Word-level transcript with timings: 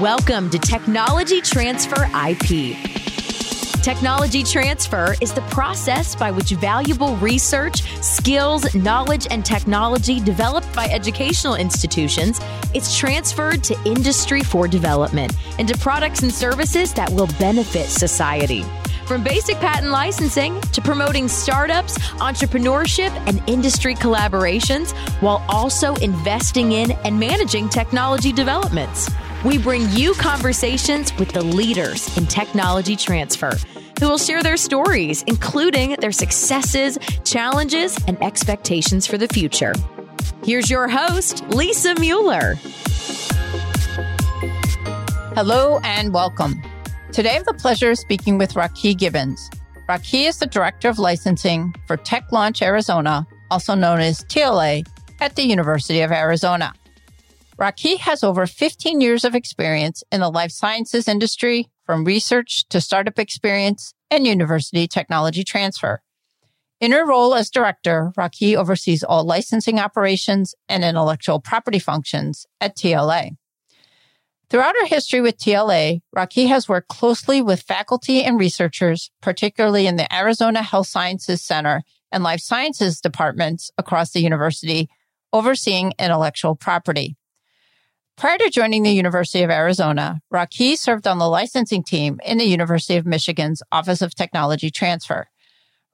Welcome 0.00 0.48
to 0.48 0.58
Technology 0.58 1.42
Transfer 1.42 2.08
IP. 2.26 2.78
Technology 3.82 4.42
transfer 4.42 5.14
is 5.20 5.34
the 5.34 5.42
process 5.50 6.16
by 6.16 6.30
which 6.30 6.52
valuable 6.52 7.14
research, 7.16 7.82
skills, 8.02 8.74
knowledge, 8.74 9.26
and 9.30 9.44
technology 9.44 10.18
developed 10.18 10.74
by 10.74 10.86
educational 10.86 11.56
institutions 11.56 12.40
is 12.72 12.96
transferred 12.96 13.62
to 13.64 13.78
industry 13.84 14.42
for 14.42 14.66
development 14.66 15.34
into 15.58 15.76
products 15.76 16.22
and 16.22 16.32
services 16.32 16.94
that 16.94 17.10
will 17.10 17.28
benefit 17.38 17.88
society. 17.88 18.64
From 19.04 19.22
basic 19.22 19.56
patent 19.56 19.90
licensing 19.90 20.58
to 20.72 20.80
promoting 20.80 21.28
startups, 21.28 21.98
entrepreneurship, 22.12 23.10
and 23.26 23.46
industry 23.46 23.94
collaborations, 23.94 24.92
while 25.20 25.44
also 25.50 25.96
investing 25.96 26.72
in 26.72 26.92
and 27.04 27.20
managing 27.20 27.68
technology 27.68 28.32
developments. 28.32 29.10
We 29.44 29.58
bring 29.58 29.90
you 29.90 30.14
conversations 30.14 31.12
with 31.18 31.32
the 31.32 31.42
leaders 31.42 32.16
in 32.16 32.28
technology 32.28 32.94
transfer 32.94 33.50
who 33.98 34.08
will 34.08 34.18
share 34.18 34.40
their 34.40 34.56
stories, 34.56 35.24
including 35.24 35.96
their 35.98 36.12
successes, 36.12 36.96
challenges, 37.24 37.98
and 38.06 38.22
expectations 38.22 39.04
for 39.04 39.18
the 39.18 39.26
future. 39.26 39.72
Here's 40.44 40.70
your 40.70 40.86
host, 40.86 41.44
Lisa 41.48 41.96
Mueller. 41.98 42.54
Hello 45.34 45.80
and 45.82 46.14
welcome. 46.14 46.62
Today 47.10 47.30
I 47.30 47.34
have 47.34 47.44
the 47.44 47.54
pleasure 47.54 47.90
of 47.90 47.98
speaking 47.98 48.38
with 48.38 48.54
Rakhi 48.54 48.96
Gibbons. 48.96 49.50
Rakhi 49.88 50.28
is 50.28 50.38
the 50.38 50.46
Director 50.46 50.88
of 50.88 51.00
Licensing 51.00 51.74
for 51.88 51.96
Tech 51.96 52.30
Launch 52.30 52.62
Arizona, 52.62 53.26
also 53.50 53.74
known 53.74 53.98
as 53.98 54.22
TLA, 54.26 54.86
at 55.20 55.34
the 55.34 55.42
University 55.42 56.00
of 56.02 56.12
Arizona. 56.12 56.72
Rakhi 57.62 57.98
has 57.98 58.24
over 58.24 58.44
15 58.48 59.00
years 59.00 59.24
of 59.24 59.36
experience 59.36 60.02
in 60.10 60.18
the 60.18 60.30
life 60.30 60.50
sciences 60.50 61.06
industry, 61.06 61.70
from 61.86 62.02
research 62.02 62.64
to 62.70 62.80
startup 62.80 63.20
experience 63.20 63.94
and 64.10 64.26
university 64.26 64.88
technology 64.88 65.44
transfer. 65.44 66.02
In 66.80 66.90
her 66.90 67.06
role 67.06 67.36
as 67.36 67.50
director, 67.50 68.12
Rakhi 68.18 68.56
oversees 68.56 69.04
all 69.04 69.22
licensing 69.22 69.78
operations 69.78 70.56
and 70.68 70.82
intellectual 70.82 71.38
property 71.38 71.78
functions 71.78 72.46
at 72.60 72.76
TLA. 72.76 73.36
Throughout 74.50 74.74
her 74.80 74.86
history 74.86 75.20
with 75.20 75.38
TLA, 75.38 76.00
Rakhi 76.16 76.48
has 76.48 76.68
worked 76.68 76.88
closely 76.88 77.40
with 77.40 77.62
faculty 77.62 78.24
and 78.24 78.40
researchers, 78.40 79.12
particularly 79.20 79.86
in 79.86 79.94
the 79.94 80.12
Arizona 80.12 80.64
Health 80.64 80.88
Sciences 80.88 81.44
Center 81.44 81.84
and 82.10 82.24
Life 82.24 82.40
Sciences 82.40 83.00
departments 83.00 83.70
across 83.78 84.10
the 84.10 84.20
university, 84.20 84.90
overseeing 85.32 85.92
intellectual 86.00 86.56
property. 86.56 87.16
Prior 88.22 88.38
to 88.38 88.50
joining 88.50 88.84
the 88.84 88.92
University 88.92 89.42
of 89.42 89.50
Arizona, 89.50 90.20
Rakhi 90.32 90.78
served 90.78 91.08
on 91.08 91.18
the 91.18 91.28
licensing 91.28 91.82
team 91.82 92.20
in 92.24 92.38
the 92.38 92.44
University 92.44 92.94
of 92.94 93.04
Michigan's 93.04 93.64
Office 93.72 94.00
of 94.00 94.14
Technology 94.14 94.70
Transfer. 94.70 95.26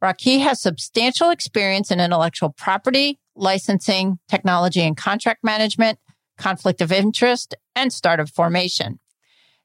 Rakhi 0.05 0.43
has 0.43 0.61
substantial 0.61 1.31
experience 1.31 1.91
in 1.91 2.01
intellectual 2.01 2.51
property, 2.51 3.19
licensing, 3.35 4.19
technology 4.29 4.83
and 4.83 4.95
contract 4.95 5.43
management, 5.43 5.99
conflict 6.37 6.83
of 6.83 6.93
interest, 6.93 7.55
and 7.75 7.95
startup 7.95 8.29
formation. 8.29 9.01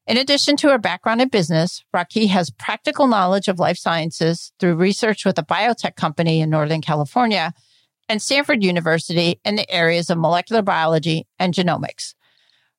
In 0.06 0.16
addition 0.16 0.56
to 0.56 0.70
her 0.70 0.78
background 0.78 1.20
in 1.20 1.28
business, 1.28 1.84
Rakhi 1.94 2.28
has 2.28 2.48
practical 2.48 3.06
knowledge 3.06 3.46
of 3.46 3.58
life 3.58 3.76
sciences 3.76 4.52
through 4.58 4.76
research 4.76 5.26
with 5.26 5.38
a 5.38 5.44
biotech 5.44 5.96
company 5.96 6.40
in 6.40 6.48
Northern 6.48 6.80
California 6.80 7.52
and 8.08 8.22
Stanford 8.22 8.64
University 8.64 9.38
in 9.44 9.56
the 9.56 9.70
areas 9.70 10.08
of 10.08 10.16
molecular 10.16 10.62
biology 10.62 11.26
and 11.38 11.52
genomics. 11.52 12.14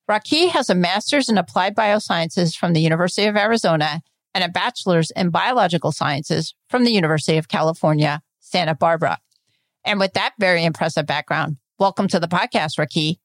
Rakhi 0.10 0.50
has 0.50 0.70
a 0.70 0.76
master's 0.76 1.30
in 1.30 1.38
applied 1.40 1.76
biosciences 1.76 2.56
from 2.56 2.74
the 2.74 2.80
University 2.80 3.26
of 3.26 3.36
Arizona 3.36 4.02
and 4.36 4.44
a 4.44 4.50
bachelor's 4.50 5.10
in 5.10 5.32
biological 5.32 5.92
sciences 5.92 6.54
from 6.70 6.84
the 6.84 6.92
University 6.92 7.38
of 7.38 7.48
California, 7.48 8.22
Santa 8.40 8.76
Barbara. 8.76 9.18
And 9.84 10.00
with 10.00 10.14
that 10.14 10.34
very 10.40 10.64
impressive 10.64 11.08
background, 11.08 11.58
welcome 11.80 12.08
to 12.10 12.20
the 12.20 12.28
podcast, 12.28 12.78
Rakhi. 12.78 13.18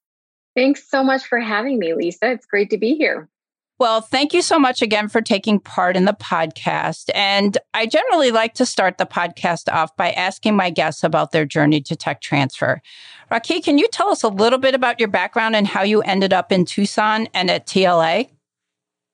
Thanks 0.57 0.89
so 0.89 1.05
much 1.05 1.27
for 1.27 1.39
having 1.39 1.79
me, 1.79 1.93
Lisa. 1.93 2.31
It's 2.31 2.47
great 2.47 2.71
to 2.71 2.79
be 2.79 2.95
here. 2.95 3.29
Well, 3.81 4.03
thank 4.03 4.35
you 4.35 4.43
so 4.43 4.59
much 4.59 4.83
again 4.83 5.09
for 5.09 5.23
taking 5.23 5.59
part 5.59 5.97
in 5.97 6.05
the 6.05 6.13
podcast. 6.13 7.09
And 7.15 7.57
I 7.73 7.87
generally 7.87 8.31
like 8.31 8.53
to 8.57 8.67
start 8.67 8.99
the 8.99 9.07
podcast 9.07 9.73
off 9.73 9.97
by 9.97 10.11
asking 10.11 10.55
my 10.55 10.69
guests 10.69 11.03
about 11.03 11.33
their 11.33 11.47
journey 11.47 11.81
to 11.81 11.97
tech 11.97 12.21
transfer. 12.21 12.83
Rakhi, 13.33 13.65
can 13.65 13.79
you 13.79 13.89
tell 13.89 14.11
us 14.11 14.23
a 14.23 14.29
little 14.29 14.59
bit 14.59 14.75
about 14.75 15.01
your 15.01 15.09
background 15.09 15.57
and 15.57 15.67
how 15.67 15.83
you 15.83 16.03
ended 16.03 16.35
up 16.35 16.53
in 16.53 16.67
Tucson 16.67 17.27
and 17.33 17.51
at 17.51 17.67
TLA? 17.67 18.29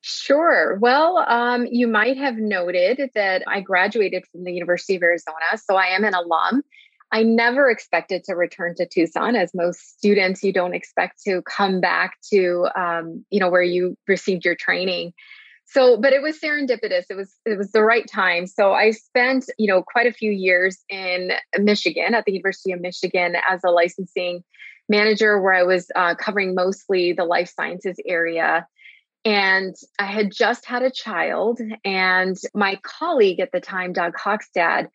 Sure. 0.00 0.76
Well, 0.80 1.18
um, 1.28 1.66
you 1.70 1.86
might 1.86 2.16
have 2.16 2.36
noted 2.36 3.10
that 3.14 3.44
I 3.46 3.60
graduated 3.60 4.24
from 4.32 4.42
the 4.42 4.52
University 4.52 4.96
of 4.96 5.02
Arizona, 5.04 5.58
so 5.64 5.76
I 5.76 5.86
am 5.94 6.02
an 6.02 6.14
alum. 6.14 6.64
I 7.12 7.22
never 7.22 7.70
expected 7.70 8.24
to 8.24 8.34
return 8.34 8.74
to 8.76 8.86
Tucson, 8.86 9.36
as 9.36 9.52
most 9.54 9.96
students, 9.96 10.42
you 10.42 10.52
don't 10.52 10.74
expect 10.74 11.22
to 11.24 11.42
come 11.42 11.80
back 11.80 12.14
to, 12.32 12.68
um, 12.76 13.24
you 13.30 13.38
know, 13.38 13.48
where 13.48 13.62
you 13.62 13.96
received 14.08 14.44
your 14.44 14.56
training. 14.56 15.12
So, 15.66 16.00
but 16.00 16.12
it 16.12 16.22
was 16.22 16.38
serendipitous. 16.38 17.04
It 17.10 17.16
was 17.16 17.34
it 17.44 17.58
was 17.58 17.72
the 17.72 17.82
right 17.82 18.06
time. 18.08 18.46
So 18.46 18.72
I 18.72 18.92
spent, 18.92 19.46
you 19.58 19.66
know, 19.66 19.82
quite 19.82 20.06
a 20.06 20.12
few 20.12 20.30
years 20.30 20.78
in 20.88 21.32
Michigan 21.58 22.14
at 22.14 22.24
the 22.24 22.32
University 22.32 22.72
of 22.72 22.80
Michigan 22.80 23.36
as 23.48 23.62
a 23.64 23.70
licensing 23.70 24.44
manager, 24.88 25.40
where 25.40 25.54
I 25.54 25.64
was 25.64 25.88
uh, 25.96 26.14
covering 26.14 26.54
mostly 26.54 27.12
the 27.12 27.24
life 27.24 27.52
sciences 27.54 27.96
area. 28.06 28.66
And 29.24 29.74
I 29.98 30.06
had 30.06 30.30
just 30.30 30.66
had 30.66 30.82
a 30.82 30.90
child, 30.90 31.60
and 31.84 32.36
my 32.54 32.78
colleague 32.84 33.40
at 33.40 33.50
the 33.50 33.60
time, 33.60 33.92
Doug 33.92 34.14
Hockstad, 34.16 34.86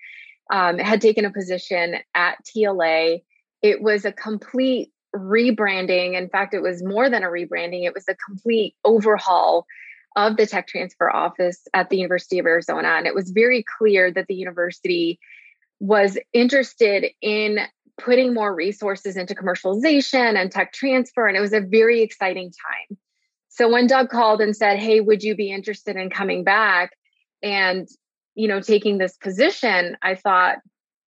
um, 0.52 0.78
had 0.78 1.02
taken 1.02 1.26
a 1.26 1.32
position 1.32 1.96
at 2.14 2.38
TLA. 2.46 3.24
It 3.62 3.82
was 3.82 4.06
a 4.06 4.12
complete 4.12 4.92
rebranding. 5.16 6.16
In 6.16 6.30
fact, 6.30 6.54
it 6.54 6.62
was 6.62 6.84
more 6.84 7.10
than 7.10 7.24
a 7.24 7.28
rebranding, 7.28 7.86
it 7.86 7.94
was 7.94 8.08
a 8.08 8.16
complete 8.16 8.76
overhaul 8.84 9.66
of 10.16 10.36
the 10.36 10.46
tech 10.46 10.68
transfer 10.68 11.10
office 11.10 11.68
at 11.74 11.90
the 11.90 11.98
University 11.98 12.38
of 12.38 12.46
Arizona. 12.46 12.90
And 12.90 13.08
it 13.08 13.16
was 13.16 13.32
very 13.32 13.64
clear 13.78 14.12
that 14.12 14.28
the 14.28 14.36
university 14.36 15.20
was 15.80 16.18
interested 16.34 17.08
in 17.22 17.60
putting 17.98 18.34
more 18.34 18.54
resources 18.54 19.16
into 19.16 19.36
commercialization 19.36 20.36
and 20.36 20.52
tech 20.52 20.74
transfer. 20.74 21.28
And 21.28 21.38
it 21.38 21.42
was 21.42 21.54
a 21.54 21.62
very 21.62 22.02
exciting 22.02 22.52
time. 22.52 22.98
So 23.50 23.70
when 23.70 23.88
Doug 23.88 24.10
called 24.10 24.42
and 24.42 24.56
said, 24.56 24.80
Hey, 24.80 25.00
would 25.00 25.24
you 25.24 25.36
be 25.36 25.52
interested 25.52 25.96
in 25.96 26.10
coming 26.10 26.44
back? 26.44 26.92
And 27.42 27.88
you 28.36 28.48
know 28.48 28.62
taking 28.62 28.98
this 28.98 29.18
position 29.18 29.98
i 30.02 30.16
thought 30.16 30.58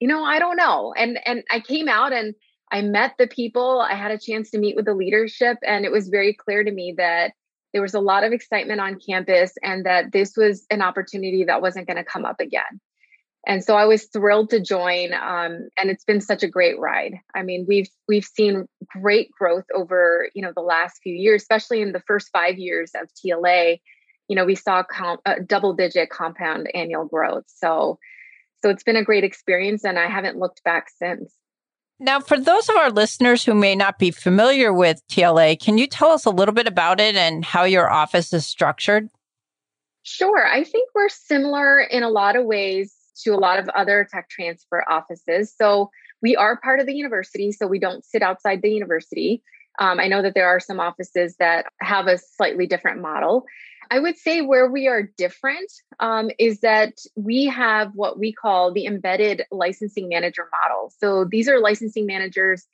you 0.01 0.09
know 0.09 0.25
i 0.25 0.39
don't 0.39 0.57
know. 0.57 0.93
And 0.97 1.19
and 1.25 1.45
i 1.51 1.61
came 1.61 1.89
out 1.89 2.12
and 2.12 2.35
i 2.73 2.83
met 2.83 3.15
the 3.19 3.27
people 3.27 3.81
i 3.81 3.95
had 3.95 4.11
a 4.11 4.19
chance 4.19 4.51
to 4.51 4.59
meet 4.59 4.77
with 4.77 4.85
the 4.85 4.95
leadership 4.95 5.59
and 5.67 5.85
it 5.85 5.93
was 5.93 6.09
very 6.09 6.35
clear 6.35 6.65
to 6.65 6.71
me 6.71 6.95
that 6.97 7.33
there 7.73 7.83
was 7.83 7.95
a 7.95 8.01
lot 8.01 8.25
of 8.25 8.33
excitement 8.33 8.81
on 8.81 9.01
campus 9.01 9.53
and 9.62 9.85
that 9.85 10.12
this 10.12 10.37
was 10.37 10.65
an 10.71 10.81
opportunity 10.81 11.45
that 11.45 11.61
wasn't 11.61 11.89
going 11.89 11.97
to 11.97 12.05
come 12.05 12.25
up 12.25 12.41
again. 12.41 12.81
And 13.47 13.62
so 13.62 13.77
i 13.77 13.85
was 13.85 14.06
thrilled 14.06 14.51
to 14.51 14.61
join 14.61 15.12
um, 15.12 15.69
and 15.77 15.91
it's 15.91 16.05
been 16.05 16.21
such 16.21 16.43
a 16.43 16.49
great 16.49 16.79
ride. 16.79 17.15
I 17.35 17.43
mean 17.43 17.67
we've 17.69 17.89
we've 18.09 18.25
seen 18.25 18.67
great 19.01 19.31
growth 19.39 19.67
over 19.75 20.29
you 20.35 20.43
know 20.43 20.53
the 20.55 20.62
last 20.62 21.01
few 21.03 21.15
years 21.15 21.43
especially 21.43 21.83
in 21.83 21.93
the 21.93 22.03
first 22.06 22.31
five 22.33 22.59
years 22.59 22.93
of 22.95 23.09
tla 23.21 23.77
you 24.29 24.37
know 24.37 24.45
we 24.45 24.55
saw 24.55 24.83
comp, 24.83 25.21
uh, 25.27 25.37
double 25.47 25.75
digit 25.75 26.11
compound 26.11 26.69
annual 26.75 27.05
growth. 27.07 27.45
So 27.47 27.99
so 28.62 28.71
it's 28.71 28.83
been 28.83 28.97
a 28.97 29.05
great 29.05 29.25
experience 29.25 29.85
and 29.85 29.99
i 29.99 30.07
haven't 30.07 30.39
looked 30.39 30.62
back 30.65 30.89
since. 30.89 31.35
Now 32.01 32.21
for 32.21 32.39
those 32.39 32.69
of 32.69 32.77
our 32.77 32.91
listeners 32.91 33.45
who 33.45 33.55
may 33.55 33.75
not 33.75 33.99
be 33.99 34.11
familiar 34.11 34.73
with 34.73 35.03
tla 35.09 35.57
can 35.57 35.79
you 35.79 35.87
tell 35.87 36.11
us 36.11 36.25
a 36.25 36.31
little 36.31 36.55
bit 36.55 36.67
about 36.67 37.00
it 37.00 37.17
and 37.17 37.44
how 37.44 37.65
your 37.65 37.91
office 37.91 38.32
is 38.32 38.47
structured? 38.47 39.09
Sure. 40.03 40.47
I 40.47 40.65
think 40.65 40.91
we're 40.94 41.09
similar 41.09 41.81
in 41.81 42.03
a 42.03 42.11
lot 42.11 42.37
of 42.37 42.44
ways 42.44 42.94
to 43.23 43.31
a 43.31 43.37
lot 43.37 43.59
of 43.59 43.69
other 43.71 44.06
tech 44.11 44.29
transfer 44.29 44.85
offices. 44.88 45.55
So 45.56 45.91
we 46.21 46.37
are 46.37 46.61
part 46.61 46.81
of 46.81 46.87
the 46.87 46.94
university 46.94 47.53
so 47.53 47.67
we 47.67 47.79
don't 47.79 48.05
sit 48.05 48.23
outside 48.23 48.62
the 48.62 48.71
university. 48.71 49.43
Um, 49.79 49.99
I 49.99 50.06
know 50.06 50.23
that 50.23 50.35
there 50.35 50.47
are 50.47 50.61
some 50.61 50.79
offices 50.79 51.37
that 51.38 51.67
have 51.81 52.06
a 52.06 52.19
slightly 52.19 52.67
different 52.67 53.00
model. 53.00 53.44
I 53.91 53.99
would 53.99 54.17
say 54.17 54.41
where 54.41 54.71
we 54.71 54.89
are 54.89 55.11
different 55.17 55.71
um, 56.01 56.31
is 56.39 56.61
that 56.61 56.95
we 57.17 57.47
have 57.47 57.91
what 57.95 58.19
we 58.19 58.33
call 58.33 58.73
the 58.73 58.87
embedded 58.87 59.43
licensing 59.51 60.09
manager 60.09 60.49
model. 60.63 60.93
So 60.99 61.25
these 61.25 61.49
are 61.49 61.61
licensing 61.61 62.07
managers 62.07 62.67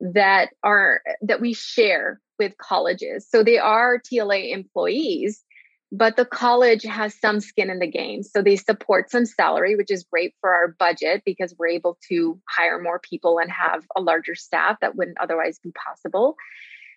that 0.00 0.50
are 0.62 1.02
that 1.22 1.40
we 1.40 1.52
share 1.52 2.20
with 2.38 2.56
colleges. 2.56 3.28
So 3.28 3.42
they 3.42 3.58
are 3.58 4.00
TLA 4.00 4.52
employees, 4.52 5.44
but 5.92 6.16
the 6.16 6.24
college 6.24 6.84
has 6.84 7.14
some 7.14 7.40
skin 7.40 7.68
in 7.68 7.78
the 7.78 7.86
game. 7.86 8.22
So 8.22 8.42
they 8.42 8.56
support 8.56 9.10
some 9.10 9.26
salary, 9.26 9.76
which 9.76 9.90
is 9.90 10.04
great 10.04 10.34
for 10.40 10.54
our 10.54 10.68
budget 10.68 11.22
because 11.24 11.54
we're 11.58 11.68
able 11.68 11.98
to 12.08 12.40
hire 12.48 12.80
more 12.80 12.98
people 12.98 13.38
and 13.38 13.50
have 13.50 13.84
a 13.94 14.00
larger 14.00 14.34
staff 14.34 14.78
that 14.80 14.96
wouldn't 14.96 15.20
otherwise 15.20 15.58
be 15.58 15.72
possible. 15.72 16.36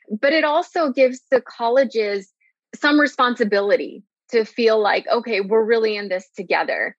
But 0.10 0.34
it 0.34 0.44
also 0.44 0.92
gives 0.92 1.22
the 1.32 1.42
colleges 1.42 2.33
some 2.76 3.00
responsibility 3.00 4.04
to 4.32 4.46
feel 4.46 4.82
like, 4.82 5.06
okay, 5.12 5.42
we're 5.42 5.64
really 5.64 5.96
in 5.96 6.10
this 6.10 6.28
together. 6.36 6.96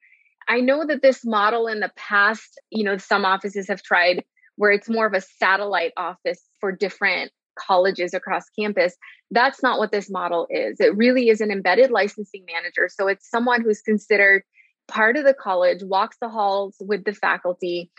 I 0.48 0.60
know 0.60 0.86
that 0.86 1.02
this 1.02 1.24
model 1.24 1.66
in 1.66 1.80
the 1.80 1.90
past, 1.96 2.60
you 2.70 2.84
know, 2.84 2.96
some 2.98 3.24
offices 3.24 3.68
have 3.68 3.82
tried 3.82 4.24
where 4.56 4.70
it's 4.70 4.88
more 4.88 5.06
of 5.06 5.14
a 5.14 5.20
satellite 5.20 5.92
office 5.96 6.40
for 6.60 6.70
different 6.70 7.32
colleges 7.58 8.14
across 8.14 8.44
campus. 8.58 8.94
That's 9.30 9.62
not 9.62 9.78
what 9.78 9.90
this 9.90 10.10
model 10.10 10.46
is. 10.50 10.80
It 10.80 10.96
really 10.96 11.28
is 11.28 11.40
an 11.40 11.50
embedded 11.50 11.90
licensing 11.90 12.44
manager. 12.52 12.88
So 12.88 13.08
it's 13.08 13.28
someone 13.28 13.62
who's 13.62 13.80
considered 13.80 14.42
part 14.86 15.16
of 15.16 15.24
the 15.24 15.34
college, 15.34 15.82
walks 15.82 16.16
the 16.20 16.28
halls 16.28 16.76
with 16.80 17.04
the 17.04 17.14
faculty, 17.14 17.90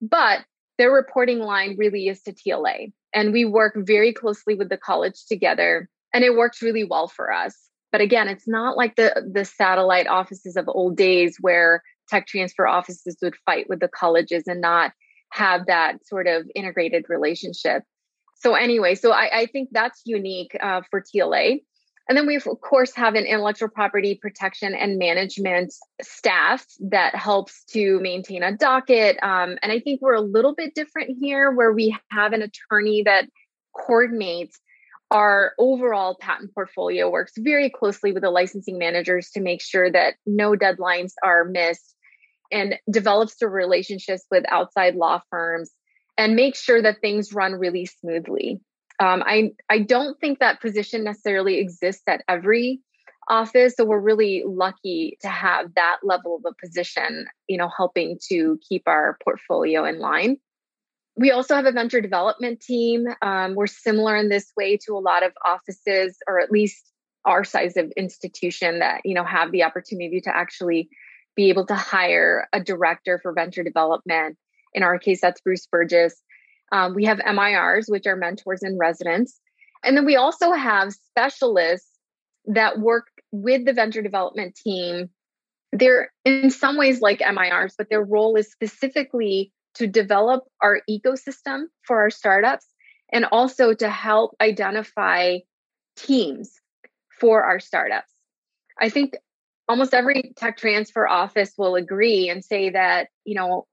but 0.00 0.40
their 0.78 0.90
reporting 0.90 1.40
line 1.40 1.76
really 1.78 2.08
is 2.08 2.22
to 2.22 2.32
TLA. 2.32 2.92
And 3.12 3.32
we 3.32 3.44
work 3.44 3.74
very 3.76 4.12
closely 4.12 4.54
with 4.54 4.68
the 4.68 4.78
college 4.78 5.26
together, 5.28 5.88
and 6.12 6.24
it 6.24 6.34
worked 6.34 6.62
really 6.62 6.84
well 6.84 7.08
for 7.08 7.32
us. 7.32 7.56
But 7.92 8.00
again, 8.00 8.28
it's 8.28 8.46
not 8.46 8.76
like 8.76 8.96
the 8.96 9.28
the 9.32 9.44
satellite 9.44 10.06
offices 10.06 10.56
of 10.56 10.68
old 10.68 10.96
days 10.96 11.36
where 11.40 11.82
tech 12.08 12.26
transfer 12.26 12.66
offices 12.66 13.16
would 13.22 13.36
fight 13.46 13.68
with 13.68 13.80
the 13.80 13.88
colleges 13.88 14.44
and 14.46 14.60
not 14.60 14.92
have 15.32 15.66
that 15.66 16.04
sort 16.06 16.26
of 16.26 16.48
integrated 16.54 17.06
relationship. 17.08 17.84
So 18.36 18.54
anyway, 18.54 18.94
so 18.94 19.12
I, 19.12 19.40
I 19.40 19.46
think 19.46 19.68
that's 19.70 20.02
unique 20.04 20.56
uh, 20.60 20.82
for 20.90 21.02
TLA. 21.02 21.62
And 22.08 22.16
then 22.16 22.26
we, 22.26 22.36
of 22.36 22.60
course, 22.60 22.92
have 22.96 23.14
an 23.14 23.24
intellectual 23.24 23.68
property 23.68 24.18
protection 24.20 24.74
and 24.74 24.98
management 24.98 25.72
staff 26.02 26.66
that 26.80 27.14
helps 27.14 27.62
to 27.66 28.00
maintain 28.00 28.42
a 28.42 28.56
docket. 28.56 29.16
Um, 29.22 29.58
and 29.62 29.70
I 29.70 29.78
think 29.78 30.00
we're 30.02 30.14
a 30.14 30.20
little 30.20 30.52
bit 30.52 30.74
different 30.74 31.18
here, 31.20 31.52
where 31.52 31.72
we 31.72 31.96
have 32.10 32.32
an 32.32 32.42
attorney 32.42 33.04
that 33.04 33.26
coordinates 33.76 34.58
our 35.10 35.52
overall 35.58 36.16
patent 36.20 36.54
portfolio, 36.54 37.10
works 37.10 37.32
very 37.36 37.70
closely 37.70 38.12
with 38.12 38.22
the 38.22 38.30
licensing 38.30 38.78
managers 38.78 39.30
to 39.30 39.40
make 39.40 39.60
sure 39.60 39.90
that 39.90 40.14
no 40.26 40.52
deadlines 40.52 41.12
are 41.24 41.44
missed, 41.44 41.94
and 42.52 42.78
develops 42.90 43.36
the 43.36 43.48
relationships 43.48 44.24
with 44.30 44.44
outside 44.48 44.96
law 44.96 45.20
firms 45.30 45.70
and 46.18 46.34
makes 46.34 46.60
sure 46.60 46.82
that 46.82 47.00
things 47.00 47.32
run 47.32 47.54
really 47.54 47.86
smoothly. 47.86 48.60
Um, 48.98 49.22
I 49.24 49.52
I 49.68 49.78
don't 49.78 50.18
think 50.20 50.40
that 50.40 50.60
position 50.60 51.04
necessarily 51.04 51.58
exists 51.58 52.02
at 52.06 52.22
every 52.28 52.80
office, 53.28 53.74
so 53.76 53.84
we're 53.84 54.00
really 54.00 54.42
lucky 54.44 55.16
to 55.22 55.28
have 55.28 55.74
that 55.74 55.98
level 56.02 56.36
of 56.36 56.52
a 56.52 56.66
position. 56.66 57.26
You 57.48 57.56
know, 57.56 57.70
helping 57.74 58.18
to 58.28 58.58
keep 58.68 58.82
our 58.86 59.16
portfolio 59.24 59.84
in 59.84 59.98
line. 60.00 60.36
We 61.16 61.30
also 61.30 61.54
have 61.54 61.66
a 61.66 61.72
venture 61.72 62.00
development 62.00 62.60
team. 62.60 63.06
Um, 63.20 63.54
we're 63.54 63.66
similar 63.66 64.16
in 64.16 64.28
this 64.28 64.52
way 64.56 64.78
to 64.86 64.92
a 64.94 65.00
lot 65.00 65.22
of 65.22 65.32
offices, 65.44 66.16
or 66.26 66.40
at 66.40 66.50
least 66.50 66.90
our 67.24 67.44
size 67.44 67.76
of 67.76 67.92
institution 67.96 68.78
that 68.78 69.02
you 69.04 69.14
know 69.14 69.24
have 69.24 69.52
the 69.52 69.62
opportunity 69.62 70.20
to 70.22 70.34
actually 70.34 70.88
be 71.36 71.48
able 71.48 71.66
to 71.66 71.74
hire 71.74 72.48
a 72.52 72.60
director 72.60 73.18
for 73.22 73.32
venture 73.32 73.62
development. 73.62 74.36
In 74.72 74.82
our 74.82 74.98
case, 74.98 75.20
that's 75.20 75.40
Bruce 75.40 75.66
Burgess. 75.66 76.14
Um, 76.72 76.94
we 76.94 77.04
have 77.04 77.18
MIRs, 77.18 77.86
which 77.88 78.06
are 78.06 78.16
mentors 78.16 78.62
in 78.62 78.78
residence. 78.78 79.40
And 79.82 79.96
then 79.96 80.04
we 80.04 80.16
also 80.16 80.52
have 80.52 80.92
specialists 80.92 81.88
that 82.46 82.78
work 82.78 83.06
with 83.32 83.64
the 83.64 83.72
venture 83.72 84.02
development 84.02 84.54
team. 84.54 85.08
They're 85.72 86.12
in 86.24 86.50
some 86.50 86.76
ways 86.76 87.00
like 87.00 87.20
MIRs, 87.20 87.74
but 87.76 87.88
their 87.90 88.02
role 88.02 88.36
is 88.36 88.50
specifically 88.50 89.52
to 89.74 89.86
develop 89.86 90.44
our 90.62 90.80
ecosystem 90.88 91.64
for 91.82 92.00
our 92.00 92.10
startups 92.10 92.66
and 93.12 93.26
also 93.30 93.74
to 93.74 93.88
help 93.88 94.36
identify 94.40 95.38
teams 95.96 96.52
for 97.20 97.44
our 97.44 97.60
startups. 97.60 98.12
I 98.80 98.88
think 98.88 99.16
almost 99.68 99.94
every 99.94 100.32
tech 100.36 100.56
transfer 100.56 101.08
office 101.08 101.52
will 101.56 101.76
agree 101.76 102.28
and 102.28 102.44
say 102.44 102.70
that, 102.70 103.08
you 103.24 103.34
know, 103.34 103.66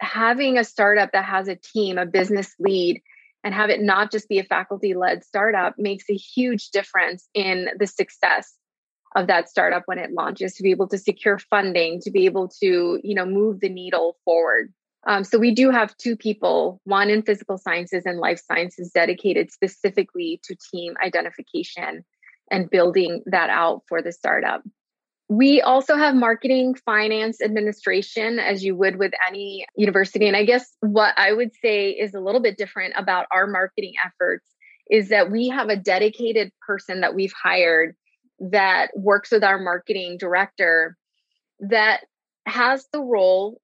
having 0.00 0.58
a 0.58 0.64
startup 0.64 1.12
that 1.12 1.24
has 1.24 1.48
a 1.48 1.56
team, 1.56 1.96
a 1.96 2.06
business 2.06 2.54
lead, 2.58 3.00
and 3.42 3.54
have 3.54 3.70
it 3.70 3.80
not 3.80 4.10
just 4.10 4.28
be 4.28 4.38
a 4.38 4.44
faculty 4.44 4.94
led 4.94 5.24
startup 5.24 5.76
makes 5.78 6.10
a 6.10 6.14
huge 6.14 6.70
difference 6.70 7.28
in 7.32 7.68
the 7.78 7.86
success 7.86 8.52
of 9.14 9.28
that 9.28 9.48
startup 9.48 9.84
when 9.86 9.98
it 9.98 10.12
launches 10.12 10.54
to 10.54 10.62
be 10.62 10.72
able 10.72 10.88
to 10.88 10.98
secure 10.98 11.38
funding 11.38 12.00
to 12.00 12.10
be 12.10 12.26
able 12.26 12.48
to 12.48 12.98
you 13.02 13.14
know 13.14 13.24
move 13.24 13.60
the 13.60 13.68
needle 13.68 14.16
forward 14.24 14.74
um, 15.06 15.24
so 15.24 15.38
we 15.38 15.54
do 15.54 15.70
have 15.70 15.96
two 15.96 16.16
people 16.16 16.80
one 16.84 17.10
in 17.10 17.22
physical 17.22 17.58
sciences 17.58 18.04
and 18.06 18.18
life 18.18 18.40
sciences 18.46 18.90
dedicated 18.92 19.50
specifically 19.50 20.40
to 20.44 20.56
team 20.72 20.94
identification 21.04 22.04
and 22.50 22.70
building 22.70 23.22
that 23.26 23.50
out 23.50 23.82
for 23.88 24.02
the 24.02 24.12
startup 24.12 24.62
we 25.28 25.60
also 25.60 25.96
have 25.96 26.14
marketing, 26.14 26.76
finance, 26.84 27.42
administration, 27.42 28.38
as 28.38 28.64
you 28.64 28.76
would 28.76 28.96
with 28.96 29.12
any 29.26 29.66
university. 29.76 30.28
And 30.28 30.36
I 30.36 30.44
guess 30.44 30.72
what 30.80 31.14
I 31.16 31.32
would 31.32 31.50
say 31.60 31.90
is 31.90 32.14
a 32.14 32.20
little 32.20 32.40
bit 32.40 32.56
different 32.56 32.94
about 32.96 33.26
our 33.32 33.46
marketing 33.46 33.94
efforts 34.04 34.46
is 34.88 35.08
that 35.08 35.32
we 35.32 35.48
have 35.48 35.68
a 35.68 35.76
dedicated 35.76 36.52
person 36.64 37.00
that 37.00 37.14
we've 37.14 37.32
hired 37.32 37.96
that 38.38 38.90
works 38.94 39.32
with 39.32 39.42
our 39.42 39.58
marketing 39.58 40.16
director 40.18 40.96
that 41.58 42.02
has 42.46 42.86
the 42.92 43.00
role 43.00 43.60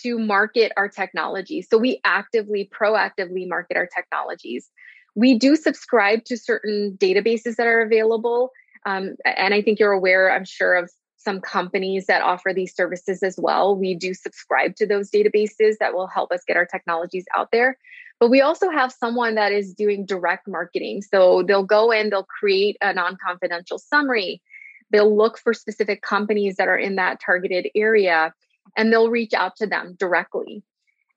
to 0.00 0.18
market 0.18 0.72
our 0.76 0.88
technology. 0.88 1.62
So 1.62 1.78
we 1.78 2.00
actively, 2.04 2.70
proactively 2.72 3.48
market 3.48 3.76
our 3.76 3.86
technologies. 3.86 4.68
We 5.14 5.38
do 5.38 5.56
subscribe 5.56 6.24
to 6.24 6.36
certain 6.36 6.96
databases 6.98 7.56
that 7.56 7.66
are 7.66 7.82
available 7.82 8.50
um, 8.84 9.16
and 9.24 9.54
I 9.54 9.62
think 9.62 9.78
you're 9.78 9.92
aware, 9.92 10.32
I'm 10.32 10.44
sure, 10.44 10.74
of 10.74 10.90
some 11.16 11.40
companies 11.40 12.06
that 12.06 12.22
offer 12.22 12.52
these 12.52 12.74
services 12.74 13.22
as 13.22 13.36
well. 13.38 13.76
We 13.76 13.94
do 13.94 14.12
subscribe 14.12 14.74
to 14.76 14.86
those 14.86 15.10
databases 15.10 15.78
that 15.78 15.94
will 15.94 16.08
help 16.08 16.32
us 16.32 16.42
get 16.46 16.56
our 16.56 16.66
technologies 16.66 17.24
out 17.36 17.50
there. 17.52 17.78
But 18.18 18.28
we 18.28 18.40
also 18.40 18.70
have 18.70 18.92
someone 18.92 19.36
that 19.36 19.52
is 19.52 19.72
doing 19.72 20.04
direct 20.04 20.48
marketing. 20.48 21.02
So 21.02 21.42
they'll 21.42 21.64
go 21.64 21.92
in, 21.92 22.10
they'll 22.10 22.24
create 22.24 22.76
a 22.80 22.92
non 22.92 23.16
confidential 23.24 23.78
summary, 23.78 24.42
they'll 24.90 25.16
look 25.16 25.38
for 25.38 25.54
specific 25.54 26.02
companies 26.02 26.56
that 26.56 26.68
are 26.68 26.78
in 26.78 26.96
that 26.96 27.20
targeted 27.24 27.68
area, 27.74 28.34
and 28.76 28.92
they'll 28.92 29.10
reach 29.10 29.34
out 29.34 29.56
to 29.56 29.66
them 29.66 29.94
directly 29.98 30.62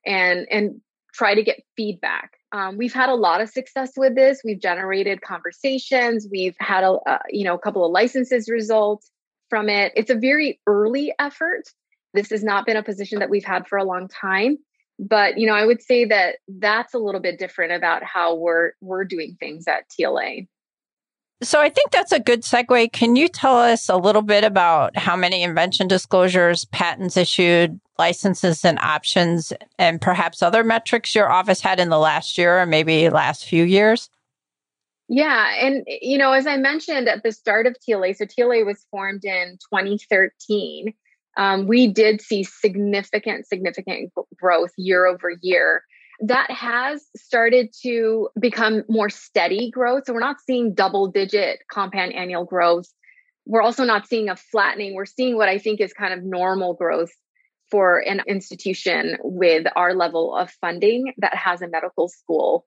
and, 0.06 0.48
and 0.52 0.82
try 1.14 1.34
to 1.34 1.44
get 1.44 1.64
feedback. 1.78 2.32
Um, 2.52 2.78
we've 2.78 2.94
had 2.94 3.10
a 3.10 3.16
lot 3.16 3.42
of 3.42 3.50
success 3.50 3.94
with 3.98 4.16
this. 4.16 4.42
We've 4.44 4.60
generated 4.60 5.22
conversations. 5.22 6.28
We've 6.30 6.56
had 6.60 6.84
a, 6.84 7.20
you 7.30 7.44
know 7.44 7.56
a 7.56 7.60
couple 7.60 7.86
of 7.86 7.92
licenses 7.92 8.50
results 8.50 9.10
from 9.50 9.70
it. 9.70 9.94
It's 9.96 10.10
a 10.10 10.16
very 10.16 10.60
early 10.68 11.14
effort. 11.20 11.64
This 12.14 12.30
has 12.30 12.44
not 12.44 12.66
been 12.66 12.78
a 12.78 12.84
position 12.84 13.20
that 13.20 13.30
we've 13.30 13.46
had 13.46 13.68
for 13.68 13.78
a 13.78 13.84
long 13.84 14.08
time, 14.08 14.58
but 15.00 15.38
you 15.38 15.48
know 15.48 15.54
I 15.54 15.66
would 15.66 15.82
say 15.82 16.06
that 16.06 16.38
that's 16.48 16.94
a 16.94 17.00
little 17.00 17.22
bit 17.22 17.40
different 17.40 17.74
about 17.74 18.04
how 18.04 18.36
we're 18.36 18.74
we're 18.82 19.06
doing 19.06 19.36
things 19.40 19.68
at 19.68 19.90
TLA. 19.90 20.48
So 21.44 21.60
I 21.60 21.70
think 21.70 21.92
that's 21.92 22.14
a 22.14 22.20
good 22.20 22.44
segue. 22.44 22.94
Can 22.94 23.16
you 23.16 23.28
tell 23.28 23.58
us 23.58 23.90
a 23.90 23.98
little 23.98 24.22
bit 24.22 24.44
about 24.44 24.98
how 24.98 25.16
many 25.16 25.44
invention 25.44 25.88
disclosures, 25.88 26.66
patents 26.66 27.18
issued, 27.18 27.80
licenses 28.00 28.64
and 28.64 28.80
options, 28.80 29.52
and 29.78 30.00
perhaps 30.00 30.42
other 30.42 30.64
metrics 30.64 31.14
your 31.14 31.30
office 31.30 31.60
had 31.60 31.80
in 31.80 31.90
the 31.90 32.00
last 32.00 32.38
year 32.38 32.60
or 32.62 32.66
maybe 32.66 33.10
last 33.10 33.46
few 33.46 33.64
years? 33.66 34.10
Yeah. 35.10 35.54
And, 35.62 35.84
you 35.88 36.18
know, 36.18 36.32
as 36.32 36.48
I 36.48 36.58
mentioned 36.58 37.10
at 37.10 37.24
the 37.24 37.32
start 37.32 37.68
of 37.68 37.76
TLA, 37.88 38.16
so 38.16 38.26
TLA 38.26 38.66
was 38.66 38.86
formed 38.90 39.24
in 39.26 39.60
2013. 39.72 40.94
Um, 41.38 41.68
we 41.68 41.88
did 41.88 42.22
see 42.22 42.44
significant, 42.44 43.46
significant 43.46 44.14
growth 44.36 44.72
year 44.78 45.06
over 45.06 45.34
year 45.42 45.84
that 46.22 46.50
has 46.50 47.06
started 47.16 47.74
to 47.84 48.30
become 48.40 48.84
more 48.88 49.10
steady 49.10 49.70
growth. 49.72 50.04
So 50.06 50.14
we're 50.14 50.20
not 50.20 50.42
seeing 50.46 50.74
double 50.74 51.08
digit 51.08 51.60
compound 51.72 52.14
annual 52.14 52.46
growth. 52.46 52.88
We're 53.46 53.62
also 53.62 53.84
not 53.84 54.08
seeing 54.08 54.30
a 54.30 54.36
flattening. 54.36 54.96
We're 54.96 55.06
seeing 55.06 55.36
what 55.36 55.50
I 55.50 55.58
think 55.58 55.82
is 55.82 55.94
kind 55.94 56.14
of 56.14 56.24
normal 56.24 56.74
growth 56.74 57.12
for 57.70 58.00
an 58.00 58.22
institution 58.28 59.18
with 59.24 59.68
our 59.76 59.94
level 59.94 60.36
of 60.36 60.52
funding 60.62 61.14
that 61.18 61.36
has 61.36 61.62
a 61.62 61.68
medical 61.68 62.08
school. 62.08 62.64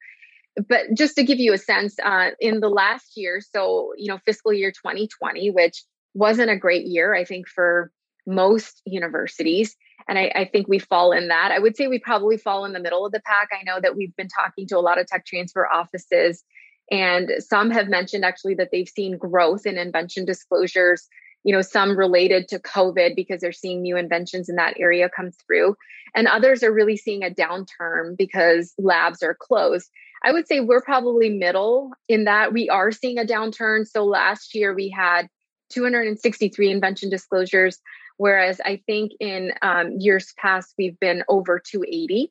But 0.68 0.94
just 0.94 1.16
to 1.16 1.22
give 1.22 1.38
you 1.38 1.52
a 1.52 1.58
sense, 1.58 1.96
uh, 2.04 2.30
in 2.40 2.60
the 2.60 2.68
last 2.68 3.12
year, 3.16 3.40
so, 3.40 3.92
you 3.96 4.08
know, 4.08 4.18
fiscal 4.26 4.52
year 4.52 4.72
2020, 4.72 5.50
which 5.50 5.84
wasn't 6.14 6.50
a 6.50 6.56
great 6.56 6.86
year, 6.86 7.14
I 7.14 7.24
think, 7.24 7.46
for 7.46 7.92
most 8.28 8.82
universities. 8.84 9.74
And 10.06 10.18
I, 10.18 10.30
I, 10.34 10.44
think 10.44 10.68
we 10.68 10.78
fall 10.78 11.12
in 11.12 11.28
that. 11.28 11.50
I 11.50 11.58
would 11.58 11.76
say 11.76 11.86
we 11.86 11.98
probably 11.98 12.36
fall 12.36 12.64
in 12.64 12.72
the 12.72 12.80
middle 12.80 13.04
of 13.04 13.12
the 13.12 13.22
pack. 13.24 13.48
I 13.52 13.64
know 13.64 13.80
that 13.80 13.96
we've 13.96 14.14
been 14.16 14.28
talking 14.28 14.66
to 14.68 14.78
a 14.78 14.80
lot 14.80 15.00
of 15.00 15.06
tech 15.06 15.24
transfer 15.24 15.66
offices, 15.66 16.44
and 16.90 17.30
some 17.38 17.70
have 17.70 17.88
mentioned 17.88 18.24
actually 18.24 18.54
that 18.54 18.68
they've 18.70 18.88
seen 18.88 19.18
growth 19.18 19.66
in 19.66 19.78
invention 19.78 20.24
disclosures. 20.24 21.08
You 21.44 21.54
know, 21.54 21.62
some 21.62 21.96
related 21.96 22.48
to 22.48 22.58
COVID 22.58 23.14
because 23.14 23.40
they're 23.40 23.52
seeing 23.52 23.80
new 23.80 23.96
inventions 23.96 24.48
in 24.48 24.56
that 24.56 24.74
area 24.78 25.08
come 25.08 25.30
through. 25.30 25.76
And 26.14 26.26
others 26.26 26.62
are 26.62 26.72
really 26.72 26.96
seeing 26.96 27.22
a 27.22 27.30
downturn 27.30 28.16
because 28.16 28.74
labs 28.76 29.22
are 29.22 29.36
closed. 29.38 29.88
I 30.24 30.32
would 30.32 30.48
say 30.48 30.60
we're 30.60 30.82
probably 30.82 31.30
middle 31.30 31.92
in 32.08 32.24
that 32.24 32.52
we 32.52 32.68
are 32.68 32.90
seeing 32.90 33.18
a 33.18 33.24
downturn. 33.24 33.86
So 33.86 34.04
last 34.04 34.54
year 34.54 34.74
we 34.74 34.88
had 34.88 35.28
263 35.70 36.70
invention 36.70 37.10
disclosures, 37.10 37.78
whereas 38.18 38.60
I 38.64 38.82
think 38.86 39.12
in 39.18 39.52
um, 39.62 39.92
years 39.98 40.34
past 40.36 40.74
we've 40.76 40.98
been 41.00 41.24
over 41.28 41.58
280. 41.58 42.30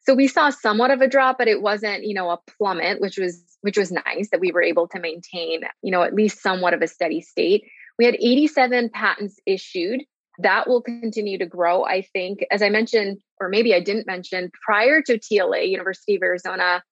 So 0.00 0.14
we 0.14 0.28
saw 0.28 0.50
somewhat 0.50 0.90
of 0.90 1.00
a 1.00 1.08
drop, 1.08 1.38
but 1.38 1.48
it 1.48 1.62
wasn't, 1.62 2.04
you 2.04 2.14
know, 2.14 2.30
a 2.30 2.38
plummet, 2.58 3.00
which 3.00 3.18
was 3.18 3.42
which 3.62 3.78
was 3.78 3.90
nice 3.90 4.30
that 4.30 4.40
we 4.40 4.52
were 4.52 4.62
able 4.62 4.86
to 4.88 5.00
maintain, 5.00 5.62
you 5.82 5.90
know, 5.90 6.02
at 6.02 6.14
least 6.14 6.40
somewhat 6.40 6.74
of 6.74 6.82
a 6.82 6.86
steady 6.86 7.20
state. 7.20 7.64
We 7.98 8.04
had 8.04 8.14
87 8.14 8.90
patents 8.90 9.40
issued. 9.46 10.02
That 10.38 10.68
will 10.68 10.82
continue 10.82 11.38
to 11.38 11.46
grow, 11.46 11.84
I 11.84 12.02
think. 12.02 12.40
As 12.50 12.62
I 12.62 12.68
mentioned, 12.68 13.18
or 13.40 13.48
maybe 13.48 13.74
I 13.74 13.80
didn't 13.80 14.06
mention, 14.06 14.52
prior 14.64 15.02
to 15.02 15.18
TLA, 15.18 15.68
University 15.68 16.16
of 16.16 16.22
Arizona, 16.22 16.82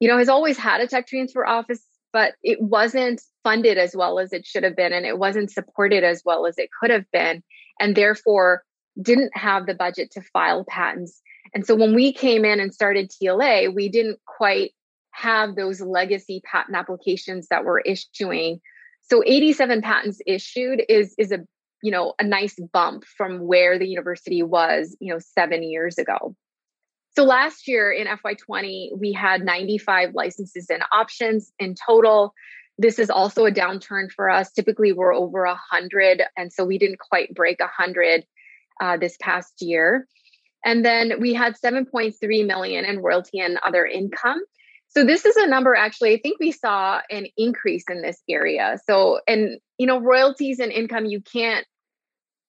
you 0.00 0.08
know, 0.08 0.18
has 0.18 0.30
always 0.30 0.56
had 0.56 0.80
a 0.80 0.88
tech 0.88 1.06
transfer 1.06 1.46
office, 1.46 1.84
but 2.12 2.34
it 2.42 2.60
wasn't 2.60 3.20
funded 3.44 3.78
as 3.78 3.94
well 3.94 4.18
as 4.18 4.32
it 4.32 4.46
should 4.46 4.64
have 4.64 4.74
been, 4.74 4.92
and 4.92 5.06
it 5.06 5.18
wasn't 5.18 5.50
supported 5.50 6.02
as 6.02 6.22
well 6.24 6.46
as 6.46 6.58
it 6.58 6.70
could 6.80 6.90
have 6.90 7.04
been, 7.12 7.42
and 7.80 7.96
therefore 7.96 8.62
didn't 9.00 9.36
have 9.36 9.66
the 9.66 9.74
budget 9.74 10.10
to 10.12 10.22
file 10.22 10.64
patents. 10.68 11.20
And 11.54 11.66
so 11.66 11.74
when 11.74 11.94
we 11.94 12.12
came 12.12 12.44
in 12.44 12.60
and 12.60 12.72
started 12.72 13.10
TLA, 13.10 13.74
we 13.74 13.88
didn't 13.88 14.20
quite 14.26 14.72
have 15.12 15.56
those 15.56 15.80
legacy 15.80 16.40
patent 16.44 16.76
applications 16.76 17.48
that 17.48 17.64
we're 17.64 17.80
issuing. 17.80 18.60
So 19.02 19.22
87 19.26 19.82
patents 19.82 20.20
issued 20.26 20.82
is 20.88 21.14
is 21.18 21.32
a 21.32 21.40
you 21.82 21.90
know 21.90 22.14
a 22.18 22.24
nice 22.24 22.56
bump 22.72 23.04
from 23.04 23.40
where 23.40 23.78
the 23.78 23.88
university 23.88 24.42
was 24.42 24.96
you 25.00 25.12
know 25.12 25.18
7 25.18 25.62
years 25.62 25.98
ago. 25.98 26.36
So 27.16 27.24
last 27.24 27.66
year 27.66 27.90
in 27.90 28.06
FY20 28.06 28.98
we 28.98 29.12
had 29.12 29.42
95 29.42 30.10
licenses 30.14 30.66
and 30.70 30.84
options 30.92 31.52
in 31.58 31.74
total. 31.74 32.34
This 32.80 32.98
is 32.98 33.10
also 33.10 33.44
a 33.44 33.50
downturn 33.52 34.10
for 34.10 34.30
us. 34.30 34.50
Typically 34.52 34.92
we're 34.92 35.14
over 35.14 35.44
100 35.44 36.22
and 36.36 36.50
so 36.50 36.64
we 36.64 36.78
didn't 36.78 36.98
quite 36.98 37.34
break 37.34 37.60
100 37.60 38.24
uh, 38.80 38.96
this 38.96 39.18
past 39.20 39.60
year. 39.60 40.06
And 40.64 40.82
then 40.82 41.20
we 41.20 41.34
had 41.34 41.56
7.3 41.62 42.46
million 42.46 42.84
in 42.86 43.00
royalty 43.00 43.38
and 43.38 43.58
other 43.66 43.84
income. 43.84 44.40
So 44.88 45.04
this 45.04 45.26
is 45.26 45.36
a 45.36 45.46
number 45.46 45.74
actually, 45.74 46.14
I 46.14 46.20
think 46.22 46.40
we 46.40 46.52
saw 46.52 47.00
an 47.10 47.26
increase 47.36 47.84
in 47.90 48.00
this 48.00 48.22
area. 48.28 48.78
So, 48.86 49.20
and 49.28 49.58
you 49.76 49.86
know, 49.86 50.00
royalties 50.00 50.58
and 50.58 50.72
income, 50.72 51.04
you 51.04 51.20
can't 51.20 51.66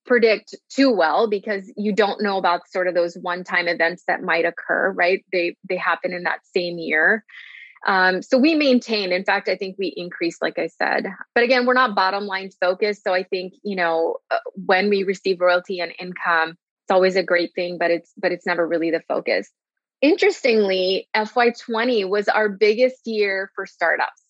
predict 0.05 0.55
too 0.69 0.91
well 0.91 1.29
because 1.29 1.71
you 1.75 1.93
don't 1.93 2.23
know 2.23 2.37
about 2.37 2.69
sort 2.69 2.87
of 2.87 2.95
those 2.95 3.15
one-time 3.15 3.67
events 3.67 4.03
that 4.07 4.23
might 4.23 4.45
occur, 4.45 4.91
right? 4.91 5.23
They 5.31 5.57
they 5.67 5.77
happen 5.77 6.13
in 6.13 6.23
that 6.23 6.39
same 6.55 6.77
year. 6.77 7.25
Um, 7.87 8.21
so 8.21 8.37
we 8.37 8.53
maintain, 8.53 9.11
in 9.11 9.23
fact, 9.23 9.49
I 9.49 9.55
think 9.55 9.75
we 9.79 9.93
increase, 9.95 10.37
like 10.41 10.59
I 10.59 10.67
said. 10.67 11.07
But 11.33 11.43
again, 11.43 11.65
we're 11.65 11.73
not 11.73 11.95
bottom 11.95 12.25
line 12.25 12.51
focused. 12.59 13.03
So 13.03 13.13
I 13.13 13.23
think, 13.23 13.53
you 13.63 13.75
know, 13.75 14.17
uh, 14.29 14.37
when 14.53 14.89
we 14.89 15.03
receive 15.03 15.41
royalty 15.41 15.79
and 15.79 15.91
income, 15.99 16.49
it's 16.49 16.91
always 16.91 17.15
a 17.15 17.23
great 17.23 17.53
thing, 17.55 17.77
but 17.77 17.89
it's 17.89 18.11
but 18.17 18.31
it's 18.31 18.45
never 18.45 18.67
really 18.67 18.91
the 18.91 19.01
focus. 19.07 19.49
Interestingly, 20.01 21.07
FY20 21.15 22.09
was 22.09 22.27
our 22.27 22.49
biggest 22.49 23.05
year 23.05 23.51
for 23.55 23.65
startups. 23.65 24.21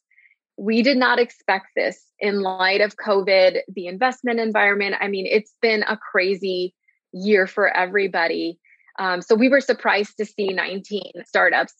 We 0.57 0.81
did 0.81 0.97
not 0.97 1.17
expect 1.17 1.67
this 1.75 1.99
in 2.19 2.41
light 2.41 2.81
of 2.81 2.97
COVID, 2.97 3.59
the 3.73 3.87
investment 3.87 4.39
environment. 4.39 4.95
I 4.99 5.07
mean, 5.07 5.25
it's 5.25 5.53
been 5.61 5.83
a 5.83 5.97
crazy 5.97 6.75
year 7.13 7.47
for 7.47 7.67
everybody. 7.67 8.59
Um, 8.99 9.21
so 9.21 9.33
we 9.33 9.49
were 9.49 9.61
surprised 9.61 10.17
to 10.17 10.25
see 10.25 10.49
19 10.49 11.23
startups. 11.25 11.73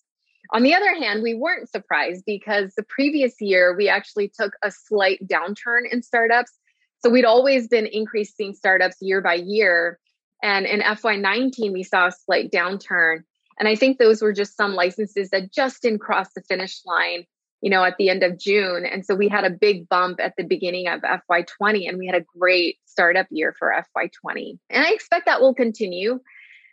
On 0.53 0.63
the 0.63 0.75
other 0.75 0.93
hand, 0.96 1.24
we 1.24 1.34
weren't 1.34 1.70
surprised 1.70 2.24
because 2.25 2.74
the 2.75 2.84
previous 2.84 3.39
year 3.39 3.75
we 3.75 3.88
actually 3.88 4.29
took 4.38 4.53
a 4.62 4.72
slight 4.72 5.25
downturn 5.25 5.84
in 5.89 6.03
startups. 6.03 6.51
So 7.00 7.10
we'd 7.10 7.25
always 7.25 7.67
been 7.67 7.88
increasing 7.88 8.53
startups 8.53 8.98
year 9.01 9.22
by 9.22 9.36
year. 9.36 9.98
And 10.43 10.65
in 10.65 10.81
FY19, 10.81 11.72
we 11.72 11.84
saw 11.84 12.08
a 12.08 12.12
slight 12.12 12.51
downturn. 12.51 13.20
And 13.60 13.67
I 13.67 13.75
think 13.75 13.98
those 13.98 14.22
were 14.22 14.34
just 14.34 14.58
some 14.58 14.74
licenses 14.74 15.29
that 15.29 15.53
just 15.53 15.81
didn't 15.84 16.00
cross 16.00 16.34
the 16.34 16.41
finish 16.41 16.81
line, 16.86 17.25
you 17.62 17.70
know, 17.70 17.84
at 17.84 17.96
the 17.98 18.10
end 18.10 18.24
of 18.24 18.38
June. 18.38 18.86
And 18.86 19.05
so 19.05 19.15
we 19.15 19.29
had 19.29 19.46
a 19.46 19.51
big 19.51 19.88
bump 19.88 20.20
at 20.20 20.34
the 20.38 20.43
beginning 20.43 20.88
of 20.88 21.01
FY20 21.01 21.88
and 21.88 21.98
we 21.98 22.08
had 22.08 22.15
a 22.15 22.25
great 22.38 22.77
startup 22.86 23.27
year 23.29 23.55
for 23.58 23.74
FY20. 23.96 24.58
And 24.70 24.86
I 24.86 24.91
expect 24.91 25.27
that 25.27 25.41
will 25.41 25.53
continue. 25.53 26.20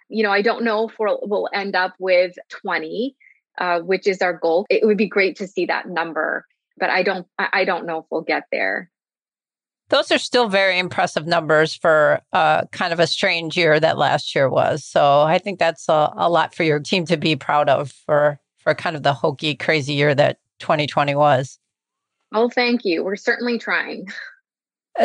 You 0.09 0.23
know, 0.25 0.33
I 0.33 0.43
don't 0.43 0.65
know 0.65 0.89
if 0.89 0.95
we'll, 0.99 1.21
we'll 1.23 1.49
end 1.53 1.77
up 1.77 1.95
with 1.99 2.35
20, 2.49 3.15
uh, 3.59 3.81
which 3.81 4.07
is 4.07 4.23
our 4.23 4.33
goal. 4.33 4.67
It 4.71 4.87
would 4.87 4.97
be 4.97 5.09
great 5.09 5.37
to 5.37 5.47
see 5.47 5.67
that 5.67 5.89
number, 5.89 6.47
but 6.79 6.91
I 6.91 7.03
don't, 7.03 7.27
I 7.39 7.65
don't 7.65 7.87
know 7.87 7.99
if 7.99 8.05
we'll 8.11 8.23
get 8.23 8.45
there. 8.51 8.91
Those 9.91 10.13
are 10.13 10.19
still 10.19 10.49
very 10.49 10.79
impressive 10.79 11.27
numbers 11.27 11.75
for 11.75 12.21
uh, 12.33 12.67
kind 12.73 12.93
of 12.93 13.01
a 13.01 13.07
strange 13.07 13.57
year 13.57 13.81
that 13.81 13.97
last 13.97 14.35
year 14.35 14.51
was. 14.51 14.85
So 14.85 15.23
I 15.23 15.39
think 15.39 15.59
that's 15.59 15.89
a, 15.89 16.13
a 16.15 16.29
lot 16.29 16.55
for 16.55 16.63
your 16.63 16.79
team 16.79 17.07
to 17.07 17.17
be 17.17 17.37
proud 17.37 17.71
of 17.71 17.91
for 17.91 18.39
for 18.59 18.75
kind 18.75 18.97
of 18.97 19.03
the 19.03 19.15
hokey, 19.15 19.55
crazy 19.55 19.95
year 19.95 20.15
that 20.15 20.39
2020 20.59 21.15
was. 21.15 21.59
Oh, 22.35 22.51
thank 22.51 22.85
you. 22.85 23.03
We're 23.03 23.17
certainly 23.17 23.59
trying. 23.59 24.09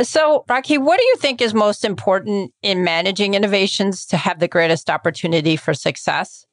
So, 0.02 0.44
Rakhi, 0.50 0.80
what 0.80 1.00
do 1.00 1.06
you 1.06 1.18
think 1.18 1.40
is 1.40 1.54
most 1.54 1.86
important 1.86 2.52
in 2.64 2.84
managing 2.84 3.36
innovations 3.36 4.08
to 4.08 4.18
have 4.18 4.40
the 4.40 4.48
greatest 4.48 4.90
opportunity 4.90 5.56
for 5.56 5.76
success? 5.76 6.48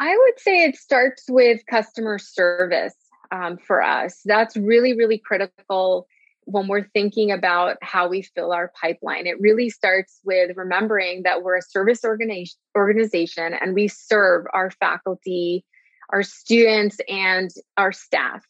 I 0.00 0.16
would 0.16 0.40
say 0.40 0.64
it 0.64 0.76
starts 0.76 1.24
with 1.28 1.64
customer 1.66 2.18
service 2.18 2.94
um, 3.30 3.56
for 3.58 3.82
us. 3.82 4.20
That's 4.24 4.56
really, 4.56 4.96
really 4.96 5.18
critical 5.18 6.06
when 6.46 6.68
we're 6.68 6.88
thinking 6.88 7.30
about 7.30 7.76
how 7.82 8.08
we 8.08 8.22
fill 8.22 8.52
our 8.52 8.72
pipeline, 8.80 9.26
it 9.26 9.40
really 9.40 9.70
starts 9.70 10.20
with 10.24 10.56
remembering 10.56 11.22
that 11.22 11.42
we're 11.42 11.56
a 11.56 11.62
service 11.62 12.04
organization, 12.04 12.58
organization 12.76 13.54
and 13.54 13.74
we 13.74 13.88
serve 13.88 14.44
our 14.52 14.70
faculty, 14.70 15.64
our 16.10 16.22
students, 16.22 16.98
and 17.08 17.50
our 17.76 17.92
staff. 17.92 18.44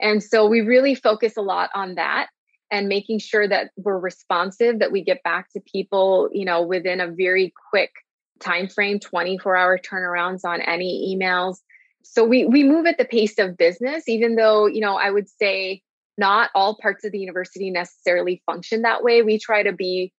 And 0.00 0.22
so 0.22 0.46
we 0.46 0.60
really 0.60 0.94
focus 0.94 1.36
a 1.36 1.42
lot 1.42 1.70
on 1.74 1.94
that 1.96 2.28
and 2.70 2.88
making 2.88 3.18
sure 3.18 3.48
that 3.48 3.70
we're 3.76 3.98
responsive, 3.98 4.80
that 4.80 4.92
we 4.92 5.02
get 5.02 5.22
back 5.22 5.50
to 5.52 5.60
people, 5.60 6.28
you 6.32 6.44
know, 6.44 6.62
within 6.62 7.00
a 7.00 7.08
very 7.08 7.52
quick 7.70 7.92
time 8.40 8.68
frame, 8.68 8.98
24 8.98 9.56
hour 9.56 9.78
turnarounds 9.78 10.44
on 10.44 10.60
any 10.60 11.14
emails. 11.16 11.58
So 12.02 12.24
we 12.24 12.46
we 12.46 12.64
move 12.64 12.86
at 12.86 12.98
the 12.98 13.04
pace 13.04 13.38
of 13.38 13.56
business, 13.56 14.08
even 14.08 14.36
though, 14.36 14.66
you 14.66 14.80
know, 14.80 14.96
I 14.96 15.10
would 15.10 15.28
say 15.28 15.82
not 16.16 16.50
all 16.54 16.76
parts 16.80 17.04
of 17.04 17.12
the 17.12 17.18
university 17.18 17.70
necessarily 17.70 18.42
function 18.46 18.82
that 18.82 19.02
way. 19.02 19.22
We 19.22 19.38
try 19.38 19.62
to 19.62 19.72
be 19.72 20.12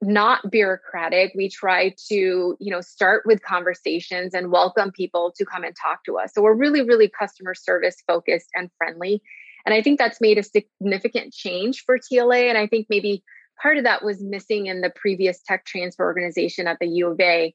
not 0.00 0.50
bureaucratic. 0.50 1.32
We 1.34 1.48
try 1.48 1.94
to, 2.08 2.56
you 2.58 2.70
know, 2.70 2.80
start 2.80 3.24
with 3.26 3.42
conversations 3.42 4.34
and 4.34 4.52
welcome 4.52 4.92
people 4.92 5.32
to 5.36 5.44
come 5.44 5.64
and 5.64 5.74
talk 5.74 6.04
to 6.04 6.18
us. 6.18 6.32
So 6.34 6.42
we're 6.42 6.54
really, 6.54 6.82
really 6.82 7.08
customer 7.08 7.54
service 7.54 7.96
focused 8.06 8.48
and 8.54 8.70
friendly. 8.78 9.22
And 9.64 9.74
I 9.74 9.82
think 9.82 9.98
that's 9.98 10.20
made 10.20 10.38
a 10.38 10.42
significant 10.42 11.32
change 11.32 11.84
for 11.84 11.98
TLA. 11.98 12.48
And 12.48 12.58
I 12.58 12.66
think 12.66 12.86
maybe 12.90 13.22
part 13.62 13.78
of 13.78 13.84
that 13.84 14.04
was 14.04 14.20
missing 14.20 14.66
in 14.66 14.80
the 14.80 14.90
previous 14.90 15.40
tech 15.46 15.64
transfer 15.64 16.04
organization 16.04 16.66
at 16.66 16.78
the 16.80 16.88
U 16.88 17.12
of 17.12 17.20
A. 17.20 17.54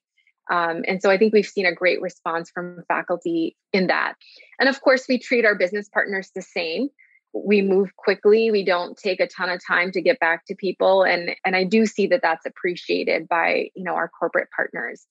Um, 0.49 0.83
and 0.87 1.01
so 1.01 1.11
I 1.11 1.17
think 1.17 1.33
we've 1.33 1.45
seen 1.45 1.65
a 1.65 1.75
great 1.75 2.01
response 2.01 2.49
from 2.49 2.83
faculty 2.87 3.57
in 3.73 3.87
that. 3.87 4.13
And 4.59 4.69
of 4.69 4.79
course, 4.79 5.05
we 5.09 5.19
treat 5.19 5.45
our 5.45 5.55
business 5.55 5.89
partners 5.89 6.31
the 6.33 6.41
same. 6.41 6.87
We 7.33 7.61
move 7.61 7.93
quickly. 7.97 8.49
We 8.49 8.63
don't 8.63 8.97
take 8.97 9.19
a 9.19 9.27
ton 9.27 9.49
of 9.49 9.59
time 9.65 9.91
to 9.91 10.01
get 10.01 10.19
back 10.19 10.45
to 10.45 10.55
people. 10.55 11.03
And 11.03 11.35
and 11.43 11.55
i 11.55 11.65
do 11.65 11.85
see 11.85 12.07
that 12.07 12.21
that's 12.23 12.45
appreciated 12.45 13.27
by 13.27 13.69
you 13.75 13.83
know 13.83 13.93
our 13.93 14.07
corporate 14.07 14.47
partners. 14.55 15.05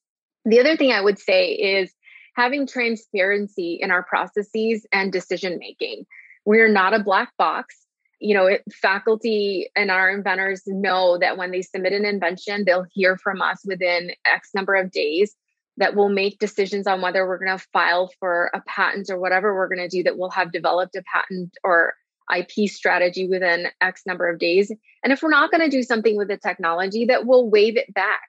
The 0.47 0.61
other 0.61 0.77
thing 0.77 0.93
i 0.93 1.01
would 1.01 1.19
say 1.19 1.51
is 1.51 1.93
having 2.35 2.67
transparency 2.67 3.79
in 3.81 3.91
our 3.91 4.03
processes 4.03 4.87
and 4.93 5.13
decision 5.13 5.59
making 5.59 6.07
we're 6.47 6.69
not 6.69 6.95
a 6.95 7.03
black 7.03 7.33
box 7.37 7.86
you 8.19 8.35
know 8.35 8.47
it, 8.47 8.63
faculty 8.73 9.69
and 9.77 9.91
our 9.91 10.11
inventors 10.11 10.63
know 10.67 11.19
that 11.19 11.37
when 11.37 11.51
they 11.51 11.63
submit 11.63 11.93
an 11.93 12.05
invention 12.05 12.65
they'll 12.65 12.87
hear 12.93 13.17
from 13.17 13.43
us 13.43 13.61
within 13.65 14.11
x 14.25 14.51
number 14.55 14.75
of 14.75 14.91
days 14.91 15.35
that 15.79 15.95
we'll 15.95 16.09
make 16.09 16.39
decisions 16.39 16.87
on 16.87 17.03
whether 17.03 17.27
we're 17.27 17.39
going 17.39 17.57
to 17.57 17.65
file 17.73 18.11
for 18.19 18.51
a 18.55 18.63
patent 18.67 19.11
or 19.11 19.19
whatever 19.19 19.55
we're 19.55 19.69
going 19.69 19.89
to 19.89 19.95
do 19.95 20.03
that 20.03 20.17
we'll 20.17 20.31
have 20.31 20.53
developed 20.53 20.97
a 20.97 21.03
patent 21.13 21.53
or 21.63 21.95
IP 22.35 22.69
strategy 22.69 23.29
within 23.29 23.69
X 23.81 24.03
number 24.07 24.29
of 24.29 24.39
days. 24.39 24.73
And 25.03 25.13
if 25.13 25.23
we're 25.23 25.31
not 25.31 25.51
going 25.51 25.63
to 25.63 25.75
do 25.75 25.83
something 25.83 26.17
with 26.17 26.29
the 26.29 26.37
technology, 26.37 27.05
that 27.07 27.27
we'll 27.27 27.49
wave 27.49 27.77
it 27.77 27.93
back. 27.95 28.23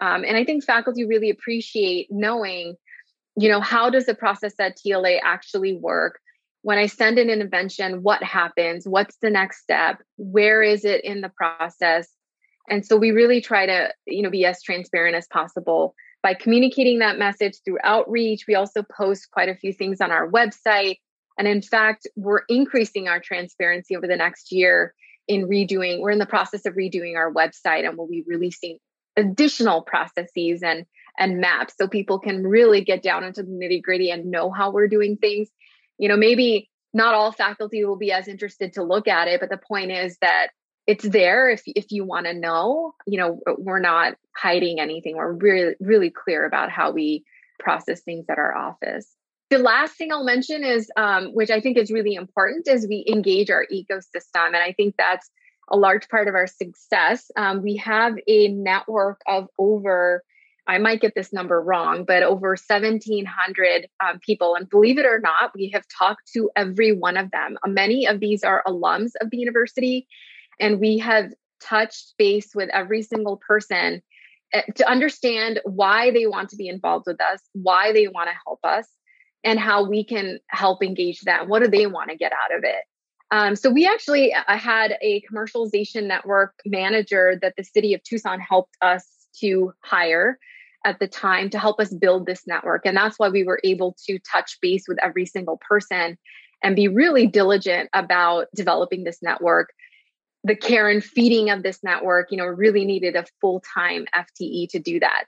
Um, 0.00 0.24
and 0.24 0.36
I 0.36 0.44
think 0.44 0.64
faculty 0.64 1.04
really 1.04 1.30
appreciate 1.30 2.08
knowing, 2.10 2.76
you 3.36 3.48
know, 3.48 3.60
how 3.60 3.90
does 3.90 4.06
the 4.06 4.14
process 4.14 4.54
at 4.58 4.76
TLA 4.76 5.18
actually 5.22 5.74
work? 5.74 6.18
When 6.62 6.78
I 6.78 6.86
send 6.86 7.18
an 7.18 7.30
invention, 7.30 8.02
what 8.02 8.22
happens? 8.22 8.86
What's 8.86 9.16
the 9.22 9.30
next 9.30 9.62
step? 9.62 10.02
Where 10.16 10.62
is 10.62 10.84
it 10.84 11.04
in 11.04 11.20
the 11.20 11.30
process? 11.30 12.08
And 12.68 12.84
so 12.84 12.96
we 12.96 13.10
really 13.10 13.40
try 13.40 13.66
to, 13.66 13.92
you 14.06 14.22
know, 14.22 14.30
be 14.30 14.44
as 14.44 14.62
transparent 14.62 15.16
as 15.16 15.26
possible 15.26 15.94
by 16.22 16.34
communicating 16.34 16.98
that 16.98 17.18
message 17.18 17.54
through 17.64 17.78
outreach. 17.82 18.44
We 18.46 18.54
also 18.54 18.82
post 18.82 19.30
quite 19.30 19.48
a 19.48 19.54
few 19.54 19.72
things 19.72 20.00
on 20.00 20.10
our 20.10 20.30
website. 20.30 20.98
And 21.38 21.48
in 21.48 21.62
fact, 21.62 22.06
we're 22.16 22.42
increasing 22.48 23.08
our 23.08 23.20
transparency 23.20 23.96
over 23.96 24.06
the 24.06 24.16
next 24.16 24.52
year 24.52 24.94
in 25.26 25.48
redoing, 25.48 26.00
we're 26.00 26.10
in 26.10 26.18
the 26.18 26.26
process 26.26 26.66
of 26.66 26.74
redoing 26.74 27.16
our 27.16 27.32
website 27.32 27.88
and 27.88 27.96
we'll 27.96 28.08
be 28.08 28.24
releasing 28.26 28.78
additional 29.16 29.82
processes 29.82 30.62
and 30.62 30.86
and 31.18 31.38
maps 31.38 31.74
so 31.76 31.86
people 31.86 32.18
can 32.18 32.46
really 32.46 32.82
get 32.82 33.02
down 33.02 33.24
into 33.24 33.42
the 33.42 33.50
nitty 33.50 33.82
gritty 33.82 34.10
and 34.10 34.30
know 34.30 34.50
how 34.50 34.70
we're 34.70 34.88
doing 34.88 35.16
things. 35.16 35.48
You 36.00 36.08
know, 36.08 36.16
maybe 36.16 36.68
not 36.94 37.14
all 37.14 37.30
faculty 37.30 37.84
will 37.84 37.98
be 37.98 38.10
as 38.10 38.26
interested 38.26 38.72
to 38.72 38.82
look 38.82 39.06
at 39.06 39.28
it, 39.28 39.38
but 39.38 39.50
the 39.50 39.58
point 39.58 39.92
is 39.92 40.16
that 40.22 40.48
it's 40.86 41.06
there 41.06 41.50
if 41.50 41.62
if 41.66 41.92
you 41.92 42.04
want 42.04 42.26
to 42.26 42.34
know. 42.34 42.94
You 43.06 43.18
know, 43.18 43.40
we're 43.58 43.80
not 43.80 44.14
hiding 44.34 44.80
anything. 44.80 45.16
We're 45.16 45.32
really 45.32 45.74
really 45.78 46.10
clear 46.10 46.46
about 46.46 46.70
how 46.70 46.90
we 46.90 47.24
process 47.58 48.00
things 48.00 48.24
at 48.30 48.38
our 48.38 48.56
office. 48.56 49.06
The 49.50 49.58
last 49.58 49.96
thing 49.96 50.10
I'll 50.10 50.24
mention 50.24 50.64
is, 50.64 50.90
um, 50.96 51.34
which 51.34 51.50
I 51.50 51.60
think 51.60 51.76
is 51.76 51.90
really 51.90 52.14
important, 52.14 52.66
is 52.66 52.88
we 52.88 53.04
engage 53.06 53.50
our 53.50 53.66
ecosystem, 53.70 54.46
and 54.46 54.56
I 54.56 54.72
think 54.72 54.94
that's 54.96 55.28
a 55.70 55.76
large 55.76 56.08
part 56.08 56.28
of 56.28 56.34
our 56.34 56.46
success. 56.46 57.30
Um, 57.36 57.62
we 57.62 57.76
have 57.76 58.14
a 58.26 58.48
network 58.48 59.20
of 59.28 59.48
over 59.58 60.24
I 60.66 60.78
might 60.78 61.00
get 61.00 61.14
this 61.14 61.32
number 61.32 61.60
wrong, 61.60 62.04
but 62.04 62.22
over 62.22 62.50
1,700 62.50 63.88
um, 64.04 64.18
people. 64.20 64.54
And 64.54 64.68
believe 64.68 64.98
it 64.98 65.06
or 65.06 65.18
not, 65.18 65.52
we 65.54 65.70
have 65.74 65.84
talked 65.98 66.32
to 66.34 66.50
every 66.54 66.92
one 66.92 67.16
of 67.16 67.30
them. 67.30 67.58
Many 67.66 68.06
of 68.06 68.20
these 68.20 68.44
are 68.44 68.62
alums 68.66 69.12
of 69.20 69.30
the 69.30 69.38
university, 69.38 70.06
and 70.58 70.80
we 70.80 70.98
have 70.98 71.32
touched 71.60 72.14
base 72.18 72.54
with 72.54 72.70
every 72.72 73.02
single 73.02 73.36
person 73.36 74.02
eh, 74.52 74.62
to 74.76 74.88
understand 74.88 75.60
why 75.64 76.10
they 76.10 76.26
want 76.26 76.50
to 76.50 76.56
be 76.56 76.68
involved 76.68 77.04
with 77.06 77.20
us, 77.20 77.40
why 77.52 77.92
they 77.92 78.08
want 78.08 78.28
to 78.28 78.36
help 78.46 78.60
us, 78.64 78.86
and 79.44 79.58
how 79.58 79.88
we 79.88 80.04
can 80.04 80.38
help 80.48 80.82
engage 80.82 81.20
them. 81.22 81.48
What 81.48 81.62
do 81.62 81.68
they 81.68 81.86
want 81.86 82.10
to 82.10 82.16
get 82.16 82.32
out 82.32 82.56
of 82.56 82.64
it? 82.64 82.84
Um, 83.32 83.54
so 83.54 83.70
we 83.70 83.86
actually 83.86 84.34
uh, 84.34 84.56
had 84.56 84.96
a 85.00 85.22
commercialization 85.22 86.06
network 86.06 86.52
manager 86.66 87.38
that 87.40 87.54
the 87.56 87.62
city 87.62 87.94
of 87.94 88.02
Tucson 88.02 88.40
helped 88.40 88.76
us 88.82 89.06
to 89.40 89.72
hire 89.80 90.38
at 90.84 90.98
the 90.98 91.08
time 91.08 91.50
to 91.50 91.58
help 91.58 91.78
us 91.78 91.92
build 91.92 92.26
this 92.26 92.46
network. 92.46 92.86
And 92.86 92.96
that's 92.96 93.18
why 93.18 93.28
we 93.28 93.44
were 93.44 93.60
able 93.64 93.96
to 94.06 94.18
touch 94.20 94.58
base 94.62 94.84
with 94.88 94.98
every 95.02 95.26
single 95.26 95.58
person 95.68 96.16
and 96.62 96.76
be 96.76 96.88
really 96.88 97.26
diligent 97.26 97.90
about 97.92 98.46
developing 98.54 99.04
this 99.04 99.22
network. 99.22 99.72
The 100.44 100.56
care 100.56 100.88
and 100.88 101.04
feeding 101.04 101.50
of 101.50 101.62
this 101.62 101.80
network, 101.82 102.30
you 102.30 102.38
know, 102.38 102.46
really 102.46 102.84
needed 102.84 103.14
a 103.14 103.26
full 103.40 103.62
time 103.74 104.06
FTE 104.14 104.70
to 104.70 104.78
do 104.78 105.00
that. 105.00 105.24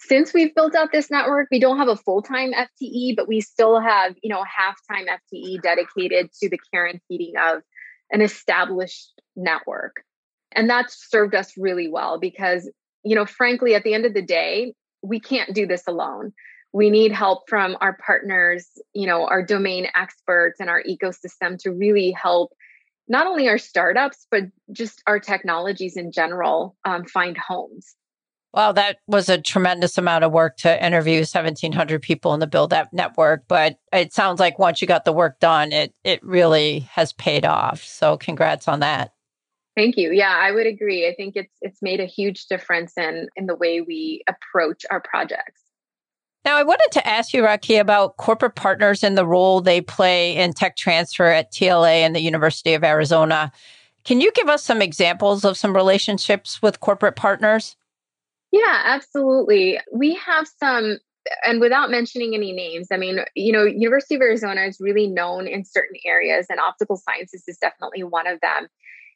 Since 0.00 0.32
we've 0.32 0.54
built 0.54 0.74
out 0.74 0.92
this 0.92 1.10
network, 1.10 1.48
we 1.50 1.58
don't 1.58 1.78
have 1.78 1.88
a 1.88 1.96
full 1.96 2.22
time 2.22 2.52
FTE, 2.52 3.16
but 3.16 3.28
we 3.28 3.40
still 3.40 3.80
have, 3.80 4.14
you 4.22 4.30
know, 4.30 4.44
half 4.44 4.76
time 4.90 5.06
FTE 5.06 5.62
dedicated 5.62 6.32
to 6.40 6.48
the 6.48 6.58
care 6.72 6.86
and 6.86 7.00
feeding 7.08 7.34
of 7.36 7.62
an 8.10 8.20
established 8.20 9.20
network. 9.36 10.02
And 10.52 10.68
that's 10.68 11.08
served 11.10 11.34
us 11.34 11.52
really 11.56 11.88
well 11.88 12.18
because, 12.18 12.70
you 13.04 13.14
know, 13.14 13.26
frankly, 13.26 13.74
at 13.74 13.84
the 13.84 13.94
end 13.94 14.04
of 14.04 14.14
the 14.14 14.22
day, 14.22 14.74
we 15.02 15.20
can't 15.20 15.54
do 15.54 15.66
this 15.66 15.86
alone 15.86 16.32
we 16.72 16.90
need 16.90 17.12
help 17.12 17.48
from 17.48 17.76
our 17.80 17.94
partners 17.94 18.68
you 18.94 19.06
know 19.06 19.26
our 19.26 19.42
domain 19.42 19.86
experts 19.94 20.60
and 20.60 20.68
our 20.68 20.82
ecosystem 20.82 21.58
to 21.58 21.70
really 21.70 22.10
help 22.10 22.52
not 23.08 23.26
only 23.26 23.48
our 23.48 23.58
startups 23.58 24.26
but 24.30 24.44
just 24.72 25.02
our 25.06 25.18
technologies 25.18 25.96
in 25.96 26.12
general 26.12 26.76
um, 26.84 27.04
find 27.04 27.36
homes 27.36 27.94
well, 28.54 28.72
that 28.72 28.96
was 29.06 29.28
a 29.28 29.40
tremendous 29.40 29.98
amount 29.98 30.24
of 30.24 30.32
work 30.32 30.56
to 30.58 30.84
interview 30.84 31.18
1,700 31.18 32.00
people 32.00 32.32
in 32.32 32.40
the 32.40 32.46
Build 32.46 32.72
App 32.72 32.90
network. 32.94 33.44
But 33.46 33.76
it 33.92 34.14
sounds 34.14 34.40
like 34.40 34.58
once 34.58 34.80
you 34.80 34.88
got 34.88 35.04
the 35.04 35.12
work 35.12 35.38
done, 35.38 35.70
it 35.70 35.92
it 36.02 36.24
really 36.24 36.80
has 36.92 37.12
paid 37.12 37.44
off. 37.44 37.84
So, 37.84 38.16
congrats 38.16 38.66
on 38.66 38.80
that. 38.80 39.12
Thank 39.78 39.96
you. 39.96 40.10
Yeah, 40.10 40.34
I 40.36 40.50
would 40.50 40.66
agree. 40.66 41.06
I 41.06 41.14
think 41.14 41.36
it's 41.36 41.54
it's 41.60 41.80
made 41.80 42.00
a 42.00 42.04
huge 42.04 42.46
difference 42.46 42.94
in 42.98 43.28
in 43.36 43.46
the 43.46 43.54
way 43.54 43.80
we 43.80 44.24
approach 44.28 44.84
our 44.90 45.00
projects. 45.00 45.62
Now, 46.44 46.56
I 46.56 46.64
wanted 46.64 46.88
to 46.94 47.06
ask 47.06 47.32
you, 47.32 47.42
Rakhi, 47.42 47.80
about 47.80 48.16
corporate 48.16 48.56
partners 48.56 49.04
and 49.04 49.16
the 49.16 49.24
role 49.24 49.60
they 49.60 49.80
play 49.80 50.34
in 50.34 50.52
tech 50.52 50.74
transfer 50.74 51.26
at 51.26 51.52
TLA 51.52 52.00
and 52.00 52.16
the 52.16 52.20
University 52.20 52.74
of 52.74 52.82
Arizona. 52.82 53.52
Can 54.02 54.20
you 54.20 54.32
give 54.32 54.48
us 54.48 54.64
some 54.64 54.82
examples 54.82 55.44
of 55.44 55.56
some 55.56 55.76
relationships 55.76 56.60
with 56.60 56.80
corporate 56.80 57.14
partners? 57.14 57.76
Yeah, 58.50 58.82
absolutely. 58.84 59.78
We 59.92 60.16
have 60.16 60.48
some 60.58 60.98
and 61.44 61.60
without 61.60 61.88
mentioning 61.88 62.34
any 62.34 62.50
names, 62.50 62.88
I 62.90 62.96
mean, 62.96 63.20
you 63.36 63.52
know, 63.52 63.62
University 63.62 64.16
of 64.16 64.22
Arizona 64.22 64.62
is 64.62 64.80
really 64.80 65.06
known 65.06 65.46
in 65.46 65.64
certain 65.64 66.00
areas 66.04 66.46
and 66.50 66.58
optical 66.58 66.96
sciences 66.96 67.44
is 67.46 67.58
definitely 67.58 68.02
one 68.02 68.26
of 68.26 68.40
them. 68.40 68.66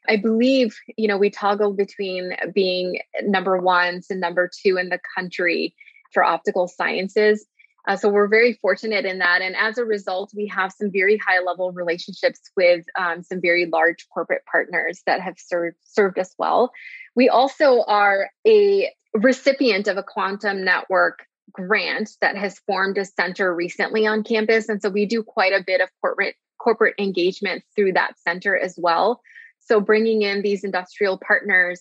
I 0.08 0.16
believe, 0.16 0.76
you 0.96 1.08
know, 1.08 1.16
we 1.16 1.30
toggle 1.30 1.72
between 1.72 2.32
being 2.54 3.00
number 3.22 3.56
one 3.58 4.00
to 4.08 4.16
number 4.16 4.50
two 4.62 4.76
in 4.76 4.88
the 4.88 5.00
country 5.16 5.74
for 6.12 6.24
optical 6.24 6.68
sciences. 6.68 7.46
Uh, 7.86 7.96
so 7.96 8.08
we're 8.08 8.28
very 8.28 8.54
fortunate 8.54 9.04
in 9.04 9.18
that. 9.18 9.42
And 9.42 9.56
as 9.56 9.76
a 9.78 9.84
result, 9.84 10.32
we 10.36 10.46
have 10.48 10.72
some 10.72 10.90
very 10.92 11.16
high 11.16 11.40
level 11.44 11.72
relationships 11.72 12.40
with 12.56 12.84
um, 12.96 13.22
some 13.22 13.40
very 13.40 13.66
large 13.66 14.06
corporate 14.12 14.44
partners 14.50 15.02
that 15.06 15.20
have 15.20 15.34
served, 15.38 15.76
served 15.84 16.18
us 16.18 16.32
well. 16.38 16.72
We 17.16 17.28
also 17.28 17.82
are 17.82 18.30
a 18.46 18.92
recipient 19.14 19.88
of 19.88 19.96
a 19.96 20.02
quantum 20.02 20.64
network 20.64 21.26
grant 21.50 22.10
that 22.20 22.36
has 22.36 22.58
formed 22.60 22.98
a 22.98 23.04
center 23.04 23.52
recently 23.52 24.06
on 24.06 24.22
campus. 24.22 24.68
And 24.68 24.80
so 24.80 24.88
we 24.88 25.06
do 25.06 25.22
quite 25.22 25.52
a 25.52 25.64
bit 25.64 25.80
of 25.80 25.88
corporate 26.00 26.36
corporate 26.58 26.94
engagement 26.98 27.64
through 27.74 27.92
that 27.94 28.14
center 28.20 28.56
as 28.56 28.76
well. 28.78 29.20
So 29.64 29.80
bringing 29.80 30.22
in 30.22 30.42
these 30.42 30.64
industrial 30.64 31.18
partners 31.18 31.80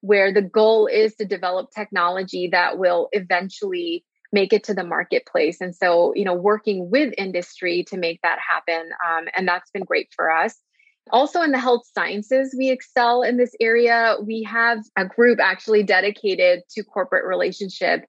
where 0.00 0.32
the 0.32 0.42
goal 0.42 0.86
is 0.86 1.14
to 1.16 1.24
develop 1.24 1.70
technology 1.70 2.48
that 2.48 2.78
will 2.78 3.08
eventually 3.12 4.04
make 4.32 4.52
it 4.52 4.64
to 4.64 4.74
the 4.74 4.84
marketplace. 4.84 5.60
And 5.60 5.74
so, 5.74 6.12
you 6.14 6.24
know, 6.24 6.34
working 6.34 6.90
with 6.90 7.14
industry 7.16 7.84
to 7.88 7.96
make 7.96 8.20
that 8.22 8.38
happen. 8.38 8.90
Um, 9.06 9.24
and 9.34 9.48
that's 9.48 9.70
been 9.70 9.84
great 9.84 10.08
for 10.14 10.30
us. 10.30 10.54
Also, 11.10 11.40
in 11.40 11.52
the 11.52 11.58
health 11.58 11.84
sciences, 11.94 12.54
we 12.56 12.70
excel 12.70 13.22
in 13.22 13.38
this 13.38 13.54
area. 13.60 14.16
We 14.22 14.42
have 14.42 14.80
a 14.96 15.06
group 15.06 15.38
actually 15.40 15.82
dedicated 15.82 16.62
to 16.72 16.84
corporate 16.84 17.24
relationship 17.24 18.04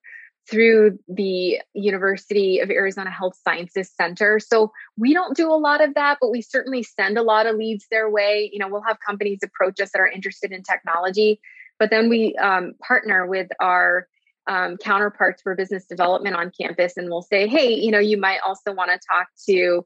through 0.49 0.97
the 1.07 1.59
University 1.73 2.59
of 2.59 2.71
Arizona 2.71 3.11
Health 3.11 3.37
Sciences 3.43 3.91
Center. 3.95 4.39
So 4.39 4.71
we 4.97 5.13
don't 5.13 5.35
do 5.35 5.51
a 5.51 5.55
lot 5.55 5.83
of 5.83 5.93
that, 5.93 6.17
but 6.19 6.31
we 6.31 6.41
certainly 6.41 6.83
send 6.83 7.17
a 7.17 7.23
lot 7.23 7.45
of 7.45 7.55
leads 7.55 7.85
their 7.91 8.09
way. 8.09 8.49
You 8.51 8.59
know, 8.59 8.67
we'll 8.67 8.81
have 8.81 8.97
companies 9.05 9.39
approach 9.43 9.79
us 9.79 9.91
that 9.91 9.99
are 9.99 10.07
interested 10.07 10.51
in 10.51 10.63
technology, 10.63 11.39
but 11.77 11.89
then 11.89 12.09
we 12.09 12.35
um, 12.37 12.73
partner 12.81 13.27
with 13.27 13.49
our 13.59 14.07
um, 14.47 14.77
counterparts 14.77 15.43
for 15.43 15.55
business 15.55 15.85
development 15.85 16.35
on 16.35 16.51
campus 16.59 16.97
and 16.97 17.09
we'll 17.09 17.21
say, 17.21 17.47
hey, 17.47 17.73
you 17.73 17.91
know, 17.91 17.99
you 17.99 18.17
might 18.17 18.39
also 18.45 18.73
want 18.73 18.89
to 18.89 18.99
talk 19.07 19.27
to 19.47 19.85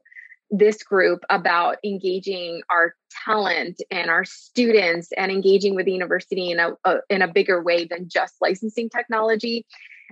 this 0.50 0.82
group 0.82 1.24
about 1.28 1.76
engaging 1.84 2.62
our 2.70 2.94
talent 3.24 3.82
and 3.90 4.08
our 4.08 4.24
students 4.24 5.10
and 5.16 5.30
engaging 5.30 5.74
with 5.74 5.84
the 5.84 5.92
university 5.92 6.50
in 6.50 6.60
a, 6.60 6.72
a, 6.84 6.96
in 7.10 7.22
a 7.22 7.28
bigger 7.28 7.62
way 7.62 7.84
than 7.84 8.08
just 8.08 8.34
licensing 8.40 8.88
technology 8.88 9.66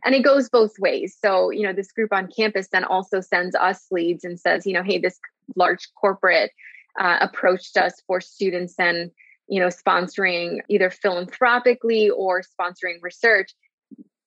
and 0.04 0.14
it 0.14 0.22
goes 0.22 0.48
both 0.48 0.78
ways. 0.78 1.16
So 1.20 1.50
you 1.50 1.62
know 1.62 1.72
this 1.72 1.92
group 1.92 2.12
on 2.12 2.28
campus 2.34 2.68
then 2.72 2.84
also 2.84 3.20
sends 3.20 3.54
us 3.54 3.86
leads 3.90 4.24
and 4.24 4.38
says 4.38 4.66
you 4.66 4.72
know 4.72 4.82
hey 4.82 4.98
this 4.98 5.18
large 5.56 5.88
corporate 6.00 6.50
uh, 6.98 7.18
approached 7.20 7.76
us 7.76 7.94
for 8.06 8.20
students 8.20 8.74
and 8.78 9.10
you 9.48 9.60
know 9.60 9.68
sponsoring 9.68 10.60
either 10.68 10.90
philanthropically 10.90 12.10
or 12.10 12.42
sponsoring 12.42 12.98
research. 13.02 13.52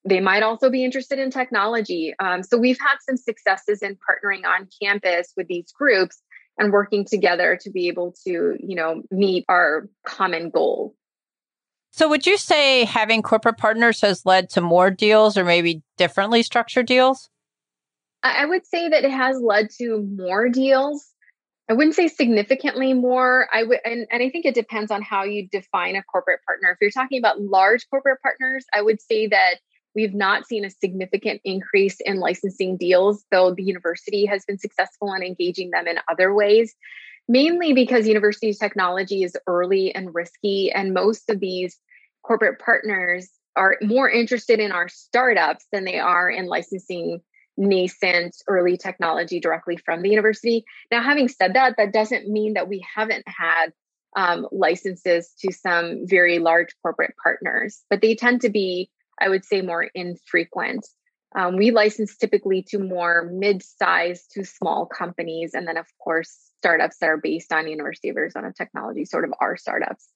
They 0.08 0.20
might 0.20 0.44
also 0.44 0.70
be 0.70 0.84
interested 0.84 1.18
in 1.18 1.32
technology. 1.32 2.14
Um, 2.20 2.44
so 2.44 2.58
we've 2.58 2.78
had 2.80 2.98
some 3.02 3.18
successes 3.18 3.82
in 3.82 3.96
partnering 3.96 4.46
on 4.46 4.68
campus 4.80 5.34
with 5.36 5.48
these 5.48 5.72
groups 5.72 6.22
and 6.60 6.72
working 6.72 7.06
together 7.06 7.58
to 7.62 7.72
be 7.72 7.88
able 7.88 8.14
to 8.26 8.56
you 8.60 8.76
know 8.76 9.02
meet 9.12 9.46
our 9.50 9.90
common 10.06 10.50
goal 10.50 10.96
so, 11.96 12.10
would 12.10 12.28
you 12.28 12.38
say 12.38 12.84
having 12.84 13.22
corporate 13.22 13.58
partners 13.58 14.02
has 14.02 14.26
led 14.26 14.50
to 14.50 14.60
more 14.60 14.92
deals 14.92 15.38
or 15.38 15.46
maybe 15.46 15.82
differently 15.96 16.44
structured 16.44 16.88
deals? 16.88 17.30
I 18.22 18.46
would 18.46 18.68
say 18.68 18.90
that 18.90 19.06
it 19.06 19.12
has 19.12 19.40
led 19.40 19.70
to 19.78 20.02
more 20.02 20.50
deals. 20.50 21.06
I 21.70 21.74
wouldn't 21.74 21.96
say 21.96 22.10
significantly 22.10 22.94
more. 22.94 23.48
I 23.54 23.64
would, 23.64 23.80
and, 23.86 24.08
and 24.12 24.22
I 24.22 24.30
think 24.30 24.46
it 24.46 24.56
depends 24.56 24.92
on 24.92 25.04
how 25.04 25.24
you 25.24 25.48
define 25.48 25.96
a 25.96 26.04
corporate 26.04 26.42
partner. 26.46 26.72
If 26.72 26.80
you're 26.82 26.92
talking 26.92 27.18
about 27.18 27.40
large 27.40 27.88
corporate 27.90 28.22
partners, 28.22 28.66
I 28.74 28.82
would 28.82 29.02
say 29.02 29.28
that 29.28 29.60
we've 29.96 30.14
not 30.14 30.46
seen 30.46 30.66
a 30.66 30.70
significant 30.70 31.40
increase 31.46 32.02
in 32.02 32.20
licensing 32.20 32.76
deals, 32.76 33.24
though 33.32 33.54
the 33.56 33.64
university 33.64 34.26
has 34.26 34.44
been 34.44 34.58
successful 34.58 35.14
in 35.14 35.24
engaging 35.24 35.72
them 35.72 35.88
in 35.88 36.00
other 36.12 36.34
ways 36.34 36.76
mainly 37.28 37.74
because 37.74 38.08
university 38.08 38.54
technology 38.54 39.24
is 39.24 39.38
early 39.48 39.94
and 39.94 40.14
risky 40.14 40.72
and 40.72 40.94
most 40.94 41.30
of 41.30 41.40
these 41.40 41.80
corporate 42.24 42.60
partners 42.60 43.30
are 43.56 43.78
more 43.82 44.10
interested 44.10 44.60
in 44.60 44.72
our 44.72 44.90
startups 44.90 45.66
than 45.72 45.86
they 45.86 46.00
are 46.00 46.30
in 46.30 46.46
licensing 46.48 47.22
nascent 47.58 48.36
early 48.48 48.78
technology 48.78 49.40
directly 49.40 49.78
from 49.78 50.02
the 50.02 50.10
university. 50.10 50.66
Now, 50.92 51.02
having 51.02 51.28
said 51.28 51.54
that, 51.54 51.76
that 51.78 51.94
doesn't 51.94 52.28
mean 52.28 52.54
that 52.54 52.68
we 52.68 52.86
haven't 52.96 53.24
had 53.28 53.68
um, 54.16 54.48
licenses 54.52 55.34
to 55.40 55.54
some 55.54 56.06
very 56.06 56.40
large 56.40 56.70
corporate 56.82 57.16
partners, 57.22 57.84
but 57.90 58.02
they 58.02 58.16
tend 58.16 58.42
to 58.42 58.50
be, 58.50 58.90
I 59.20 59.30
would 59.30 59.46
say, 59.46 59.62
more 59.62 59.90
infrequent. 59.94 60.86
Um, 61.36 61.58
we 61.58 61.72
license 61.72 62.16
typically 62.16 62.64
to 62.70 62.80
more 62.80 63.30
mid-sized 63.32 64.32
to 64.32 64.46
small 64.46 64.86
companies, 64.86 65.52
and 65.54 65.68
then 65.68 65.78
of 65.78 65.86
course 66.00 66.52
startups 66.60 66.98
that 66.98 67.10
are 67.10 67.18
based 67.18 67.52
on 67.52 67.68
University 67.68 68.10
of 68.10 68.18
Arizona 68.18 68.54
technology, 68.58 69.06
sort 69.06 69.26
of 69.26 69.34
our 69.40 69.58
startups. 69.58 70.08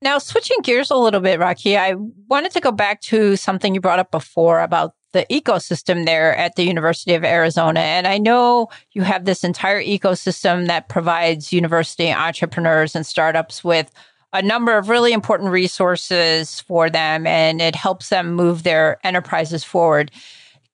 Now, 0.00 0.18
switching 0.18 0.58
gears 0.62 0.90
a 0.90 0.96
little 0.96 1.20
bit, 1.20 1.40
Rakhi, 1.40 1.76
I 1.76 1.94
wanted 2.28 2.52
to 2.52 2.60
go 2.60 2.70
back 2.70 3.00
to 3.02 3.36
something 3.36 3.74
you 3.74 3.80
brought 3.80 3.98
up 3.98 4.10
before 4.10 4.60
about 4.60 4.94
the 5.12 5.26
ecosystem 5.30 6.06
there 6.06 6.36
at 6.36 6.56
the 6.56 6.64
University 6.64 7.14
of 7.14 7.24
Arizona. 7.24 7.80
And 7.80 8.06
I 8.06 8.18
know 8.18 8.68
you 8.92 9.02
have 9.02 9.24
this 9.24 9.42
entire 9.42 9.82
ecosystem 9.82 10.66
that 10.66 10.88
provides 10.88 11.52
university 11.52 12.12
entrepreneurs 12.12 12.94
and 12.94 13.04
startups 13.04 13.64
with 13.64 13.90
a 14.32 14.42
number 14.42 14.76
of 14.76 14.88
really 14.88 15.12
important 15.12 15.50
resources 15.50 16.60
for 16.60 16.90
them 16.90 17.26
and 17.26 17.62
it 17.62 17.74
helps 17.74 18.10
them 18.10 18.34
move 18.34 18.62
their 18.62 18.98
enterprises 19.02 19.64
forward. 19.64 20.10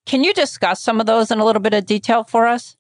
Can 0.07 0.25
you 0.25 0.33
discuss 0.33 0.81
some 0.81 1.01
of 1.01 1.07
those 1.07 1.31
in 1.31 1.39
a 1.39 1.45
little 1.45 1.63
bit 1.63 1.75
of 1.75 1.87
detail 1.87 2.25
for 2.25 2.47
us? 2.47 2.77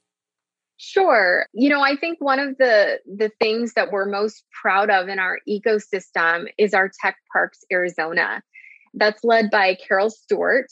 Sure. 0.76 1.46
You 1.52 1.70
know, 1.70 1.80
I 1.80 1.96
think 1.96 2.20
one 2.20 2.40
of 2.40 2.58
the 2.58 2.98
the 3.06 3.30
things 3.40 3.74
that 3.74 3.92
we're 3.92 4.06
most 4.06 4.44
proud 4.60 4.90
of 4.90 5.08
in 5.08 5.18
our 5.18 5.38
ecosystem 5.48 6.46
is 6.58 6.74
our 6.74 6.90
Tech 7.00 7.16
Parks 7.32 7.64
Arizona. 7.72 8.42
That's 8.92 9.22
led 9.24 9.50
by 9.50 9.76
Carol 9.76 10.10
Stewart. 10.10 10.66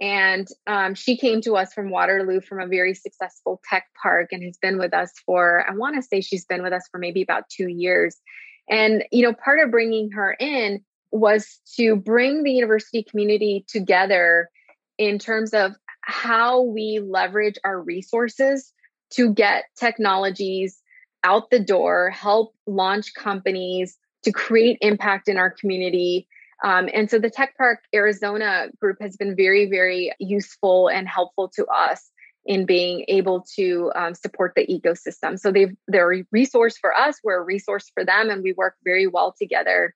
And 0.00 0.46
um, 0.68 0.94
she 0.94 1.16
came 1.16 1.40
to 1.42 1.56
us 1.56 1.74
from 1.74 1.90
Waterloo 1.90 2.40
from 2.40 2.60
a 2.60 2.68
very 2.68 2.94
successful 2.94 3.60
tech 3.68 3.86
park 4.00 4.28
and 4.30 4.44
has 4.44 4.56
been 4.56 4.78
with 4.78 4.94
us 4.94 5.10
for, 5.26 5.64
I 5.68 5.74
want 5.74 5.96
to 5.96 6.02
say 6.02 6.20
she's 6.20 6.44
been 6.44 6.62
with 6.62 6.72
us 6.72 6.88
for 6.90 6.98
maybe 6.98 7.20
about 7.20 7.48
two 7.48 7.66
years. 7.66 8.16
And, 8.70 9.04
you 9.10 9.22
know, 9.22 9.32
part 9.32 9.58
of 9.58 9.72
bringing 9.72 10.12
her 10.12 10.36
in 10.38 10.84
was 11.10 11.58
to 11.76 11.96
bring 11.96 12.44
the 12.44 12.52
university 12.52 13.02
community 13.02 13.64
together 13.66 14.50
in 14.98 15.18
terms 15.18 15.52
of 15.52 15.72
how 16.08 16.62
we 16.62 17.00
leverage 17.04 17.56
our 17.64 17.78
resources 17.78 18.72
to 19.10 19.32
get 19.34 19.64
technologies 19.78 20.80
out 21.22 21.50
the 21.50 21.60
door, 21.60 22.08
help 22.08 22.54
launch 22.66 23.12
companies 23.14 23.98
to 24.22 24.32
create 24.32 24.78
impact 24.80 25.28
in 25.28 25.36
our 25.36 25.50
community. 25.50 26.26
Um, 26.64 26.88
and 26.92 27.10
so 27.10 27.18
the 27.18 27.28
Tech 27.28 27.56
Park 27.58 27.80
Arizona 27.94 28.68
group 28.80 28.96
has 29.02 29.18
been 29.18 29.36
very, 29.36 29.68
very 29.68 30.12
useful 30.18 30.88
and 30.88 31.06
helpful 31.06 31.52
to 31.56 31.66
us 31.66 32.10
in 32.46 32.64
being 32.64 33.04
able 33.08 33.44
to 33.56 33.92
um, 33.94 34.14
support 34.14 34.54
the 34.56 34.66
ecosystem. 34.66 35.38
So 35.38 35.52
they've 35.52 35.76
they're 35.88 36.14
a 36.14 36.24
resource 36.32 36.78
for 36.78 36.94
us, 36.94 37.18
we're 37.22 37.42
a 37.42 37.44
resource 37.44 37.90
for 37.92 38.02
them, 38.02 38.30
and 38.30 38.42
we 38.42 38.54
work 38.54 38.76
very 38.82 39.06
well 39.06 39.34
together. 39.38 39.94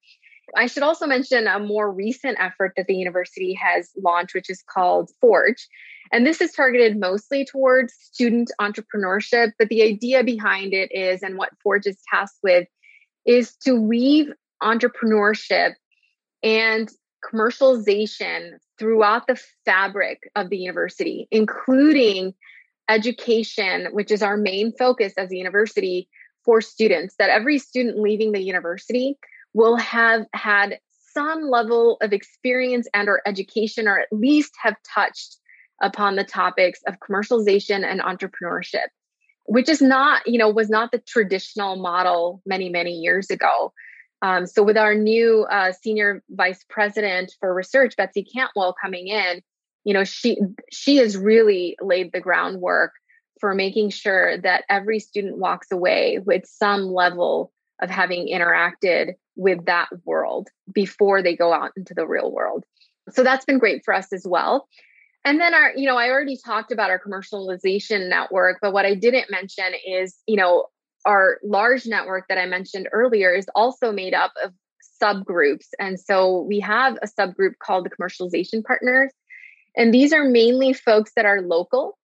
I 0.57 0.67
should 0.67 0.83
also 0.83 1.07
mention 1.07 1.47
a 1.47 1.59
more 1.59 1.91
recent 1.91 2.39
effort 2.41 2.73
that 2.77 2.87
the 2.87 2.95
university 2.95 3.55
has 3.55 3.91
launched, 3.97 4.35
which 4.35 4.51
is 4.51 4.63
called 4.63 5.11
Forge. 5.21 5.69
And 6.13 6.27
this 6.27 6.41
is 6.41 6.53
targeted 6.53 7.01
mostly 7.01 7.45
towards 7.45 7.95
student 7.95 8.51
entrepreneurship. 8.61 9.53
But 9.59 9.69
the 9.69 9.83
idea 9.83 10.23
behind 10.25 10.75
it 10.75 10.93
is, 10.93 11.23
and 11.23 11.39
what 11.39 11.51
Forge 11.63 11.87
is 11.87 11.99
tasked 12.13 12.39
with, 12.43 12.69
is 13.25 13.57
to 13.65 13.75
weave 13.75 14.31
entrepreneurship 14.63 15.75
and 16.43 16.91
commercialization 17.25 18.59
throughout 18.79 19.27
the 19.27 19.41
fabric 19.65 20.19
of 20.35 20.51
the 20.51 20.59
university, 20.59 21.29
including 21.31 22.35
education, 22.89 23.87
which 23.93 24.11
is 24.11 24.23
our 24.23 24.37
main 24.37 24.73
focus 24.77 25.15
as 25.17 25.31
a 25.31 25.37
university 25.37 26.09
for 26.45 26.61
students, 26.61 27.15
that 27.19 27.31
every 27.31 27.59
student 27.59 28.01
leaving 28.01 28.33
the 28.33 28.43
university 28.43 29.17
will 29.55 29.77
have 29.77 30.27
had 30.33 30.79
some 31.15 31.43
level 31.43 31.99
of 32.01 32.13
experience 32.13 32.89
and 32.95 33.09
or 33.09 33.21
education 33.27 33.87
or 33.87 33.99
at 33.99 34.09
least 34.11 34.53
have 34.63 34.77
touched 34.95 35.37
upon 35.83 36.17
the 36.17 36.25
topics 36.25 36.81
of 36.87 36.97
commercialization 37.01 37.85
and 37.85 38.01
entrepreneurship 38.01 38.87
which 39.45 39.69
is 39.69 39.83
not 39.83 40.27
you 40.27 40.39
know 40.39 40.49
was 40.49 40.71
not 40.71 40.93
the 40.93 40.99
traditional 40.99 41.77
model 41.77 42.41
many 42.47 42.69
many 42.69 42.93
years 42.93 43.31
ago. 43.31 43.73
Um, 44.23 44.47
so 44.47 44.63
with 44.63 44.77
our 44.77 44.95
new 44.95 45.45
uh, 45.51 45.73
senior 45.73 46.23
vice 46.31 46.65
president 46.69 47.33
for 47.41 47.53
research 47.53 47.97
betsy 47.97 48.25
cantwell 48.25 48.75
coming 48.81 49.09
in 49.09 49.43
you 49.85 49.95
know 49.95 50.05
she 50.05 50.39
she 50.71 50.97
has 50.97 51.17
really 51.17 51.77
laid 51.81 52.13
the 52.13 52.21
groundwork 52.21 52.93
for 53.41 53.55
making 53.55 53.91
sure 53.91 54.39
that 54.39 54.65
every 54.69 55.01
student 55.01 55.39
walks 55.39 55.73
away 55.73 56.21
with 56.25 56.45
some 56.47 56.87
level 56.87 57.53
of 57.81 57.91
having 57.91 58.29
interacted 58.29 59.15
with 59.37 59.65
that 59.67 59.89
world 60.05 60.49
before 60.73 61.23
they 61.23 61.37
go 61.37 61.53
out 61.53 61.73
into 61.77 61.95
the 61.95 62.07
real 62.07 62.31
world. 62.31 62.65
So 63.11 63.23
that's 63.23 63.45
been 63.45 63.59
great 63.59 63.85
for 63.85 63.95
us 63.95 64.13
as 64.13 64.25
well. 64.27 64.69
And 65.25 65.41
then 65.41 65.55
our, 65.55 65.73
you 65.77 65.87
know, 65.87 65.97
I 65.97 66.11
already 66.11 66.37
talked 66.37 66.73
about 66.73 66.91
our 66.91 67.01
commercialization 67.01 68.09
network, 68.09 68.59
but 68.61 68.73
what 68.73 68.87
I 68.87 68.95
didn't 68.95 69.31
mention 69.31 69.73
is, 69.87 70.17
you 70.27 70.37
know, 70.37 70.67
our 71.05 71.39
large 71.43 71.87
network 71.87 72.29
that 72.29 72.39
I 72.39 72.47
mentioned 72.47 72.89
earlier 72.93 73.33
is 73.33 73.47
also 73.55 73.93
made 73.93 74.15
up 74.15 74.33
of 74.43 74.53
subgroups. 75.03 75.67
And 75.79 75.99
so 75.99 76.43
we 76.43 76.61
have 76.61 76.97
a 77.03 77.09
subgroup 77.09 77.55
called 77.61 77.85
the 77.85 77.91
commercialization 77.91 78.65
partners. 78.65 79.13
And 79.77 79.93
these 79.93 80.13
are 80.13 80.25
mainly 80.25 80.73
folks 80.73 81.13
that 81.17 81.25
are 81.25 81.41
local 81.41 81.99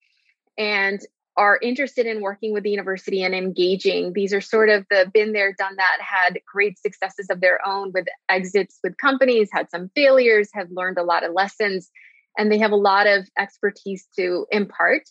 and 0.56 1.00
are 1.38 1.58
interested 1.62 2.04
in 2.04 2.20
working 2.20 2.52
with 2.52 2.64
the 2.64 2.70
university 2.70 3.22
and 3.22 3.34
engaging. 3.34 4.12
These 4.12 4.34
are 4.34 4.40
sort 4.40 4.68
of 4.68 4.84
the 4.90 5.08
been 5.14 5.32
there, 5.32 5.54
done 5.56 5.76
that, 5.76 5.98
had 6.00 6.40
great 6.52 6.78
successes 6.78 7.28
of 7.30 7.40
their 7.40 7.66
own 7.66 7.92
with 7.94 8.06
exits 8.28 8.80
with 8.82 8.96
companies, 8.98 9.48
had 9.52 9.70
some 9.70 9.88
failures, 9.94 10.50
have 10.52 10.68
learned 10.72 10.98
a 10.98 11.04
lot 11.04 11.24
of 11.24 11.32
lessons, 11.32 11.90
and 12.36 12.50
they 12.50 12.58
have 12.58 12.72
a 12.72 12.76
lot 12.76 13.06
of 13.06 13.28
expertise 13.38 14.08
to 14.16 14.46
impart. 14.50 15.02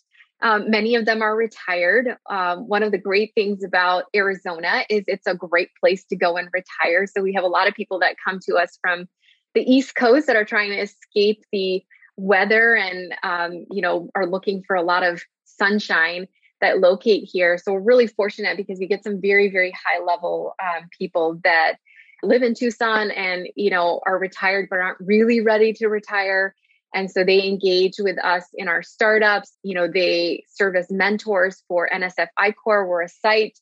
Um, 0.42 0.70
many 0.70 0.94
of 0.94 1.06
them 1.06 1.22
are 1.22 1.34
retired. 1.34 2.16
Um, 2.30 2.68
one 2.68 2.82
of 2.82 2.92
the 2.92 2.98
great 2.98 3.32
things 3.34 3.64
about 3.64 4.04
Arizona 4.14 4.84
is 4.90 5.04
it's 5.06 5.26
a 5.26 5.34
great 5.34 5.70
place 5.80 6.04
to 6.10 6.16
go 6.16 6.36
and 6.36 6.48
retire. 6.52 7.06
So 7.06 7.22
we 7.22 7.32
have 7.32 7.42
a 7.42 7.48
lot 7.48 7.68
of 7.68 7.74
people 7.74 8.00
that 8.00 8.16
come 8.22 8.38
to 8.48 8.56
us 8.56 8.78
from 8.82 9.08
the 9.54 9.62
East 9.62 9.94
Coast 9.94 10.26
that 10.26 10.36
are 10.36 10.44
trying 10.44 10.70
to 10.70 10.78
escape 10.78 11.42
the 11.50 11.82
weather 12.18 12.74
and 12.74 13.14
um, 13.22 13.64
you 13.70 13.80
know 13.80 14.10
are 14.14 14.26
looking 14.26 14.62
for 14.66 14.76
a 14.76 14.82
lot 14.82 15.02
of 15.04 15.22
sunshine 15.58 16.28
that 16.60 16.80
locate 16.80 17.28
here. 17.30 17.58
So 17.58 17.72
we're 17.72 17.80
really 17.80 18.06
fortunate 18.06 18.56
because 18.56 18.78
we 18.78 18.86
get 18.86 19.04
some 19.04 19.20
very, 19.20 19.50
very 19.50 19.72
high 19.72 20.02
level 20.04 20.54
um, 20.62 20.88
people 20.96 21.40
that 21.44 21.76
live 22.22 22.42
in 22.42 22.54
Tucson 22.54 23.10
and, 23.10 23.48
you 23.54 23.70
know, 23.70 24.00
are 24.06 24.18
retired 24.18 24.68
but 24.70 24.80
aren't 24.80 24.98
really 25.00 25.40
ready 25.40 25.72
to 25.74 25.88
retire. 25.88 26.54
And 26.94 27.10
so 27.10 27.22
they 27.22 27.46
engage 27.46 27.94
with 27.98 28.22
us 28.24 28.44
in 28.54 28.66
our 28.66 28.82
startups. 28.82 29.52
You 29.62 29.74
know, 29.74 29.88
they 29.88 30.44
serve 30.48 30.74
as 30.74 30.90
mentors 30.90 31.62
for 31.68 31.88
NSF 31.92 32.28
I-Corps. 32.36 32.88
We're 32.88 33.02
a 33.02 33.08
site. 33.08 33.58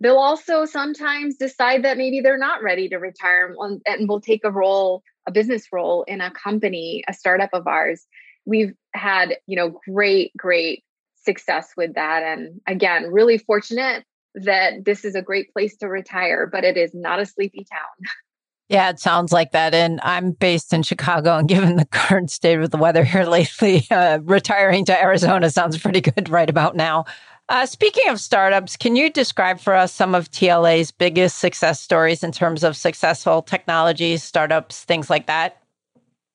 They'll 0.00 0.16
also 0.16 0.64
sometimes 0.64 1.36
decide 1.36 1.84
that 1.84 1.98
maybe 1.98 2.20
they're 2.20 2.38
not 2.38 2.62
ready 2.62 2.88
to 2.88 2.98
retire 2.98 3.54
and 3.86 4.08
will 4.08 4.20
take 4.20 4.44
a 4.44 4.50
role, 4.50 5.02
a 5.26 5.32
business 5.32 5.66
role 5.72 6.04
in 6.04 6.20
a 6.20 6.30
company, 6.30 7.02
a 7.08 7.12
startup 7.12 7.50
of 7.52 7.66
ours. 7.66 8.06
We've 8.46 8.74
had, 8.94 9.36
you 9.46 9.56
know, 9.56 9.80
great, 9.90 10.34
great 10.36 10.84
success 11.28 11.74
with 11.76 11.94
that. 11.94 12.22
And 12.22 12.60
again, 12.66 13.12
really 13.12 13.36
fortunate 13.36 14.04
that 14.34 14.84
this 14.86 15.04
is 15.04 15.14
a 15.14 15.20
great 15.20 15.52
place 15.52 15.76
to 15.76 15.88
retire, 15.88 16.48
but 16.50 16.64
it 16.64 16.78
is 16.78 16.92
not 16.94 17.20
a 17.20 17.26
sleepy 17.26 17.66
town. 17.70 18.10
Yeah, 18.70 18.90
it 18.90 19.00
sounds 19.00 19.32
like 19.32 19.52
that. 19.52 19.72
And 19.72 19.98
I'm 20.02 20.32
based 20.32 20.74
in 20.74 20.82
Chicago, 20.82 21.38
and 21.38 21.48
given 21.48 21.76
the 21.76 21.86
current 21.90 22.30
state 22.30 22.60
of 22.60 22.70
the 22.70 22.76
weather 22.76 23.02
here 23.02 23.24
lately, 23.24 23.86
uh, 23.90 24.18
retiring 24.22 24.84
to 24.84 25.02
Arizona 25.02 25.48
sounds 25.48 25.78
pretty 25.78 26.02
good 26.02 26.28
right 26.28 26.50
about 26.50 26.76
now. 26.76 27.06
Uh, 27.48 27.64
speaking 27.64 28.10
of 28.10 28.20
startups, 28.20 28.76
can 28.76 28.94
you 28.94 29.08
describe 29.08 29.58
for 29.58 29.74
us 29.74 29.90
some 29.90 30.14
of 30.14 30.30
TLA's 30.30 30.90
biggest 30.90 31.38
success 31.38 31.80
stories 31.80 32.22
in 32.22 32.30
terms 32.30 32.62
of 32.62 32.76
successful 32.76 33.40
technologies, 33.40 34.22
startups, 34.22 34.84
things 34.84 35.08
like 35.08 35.28
that? 35.28 35.57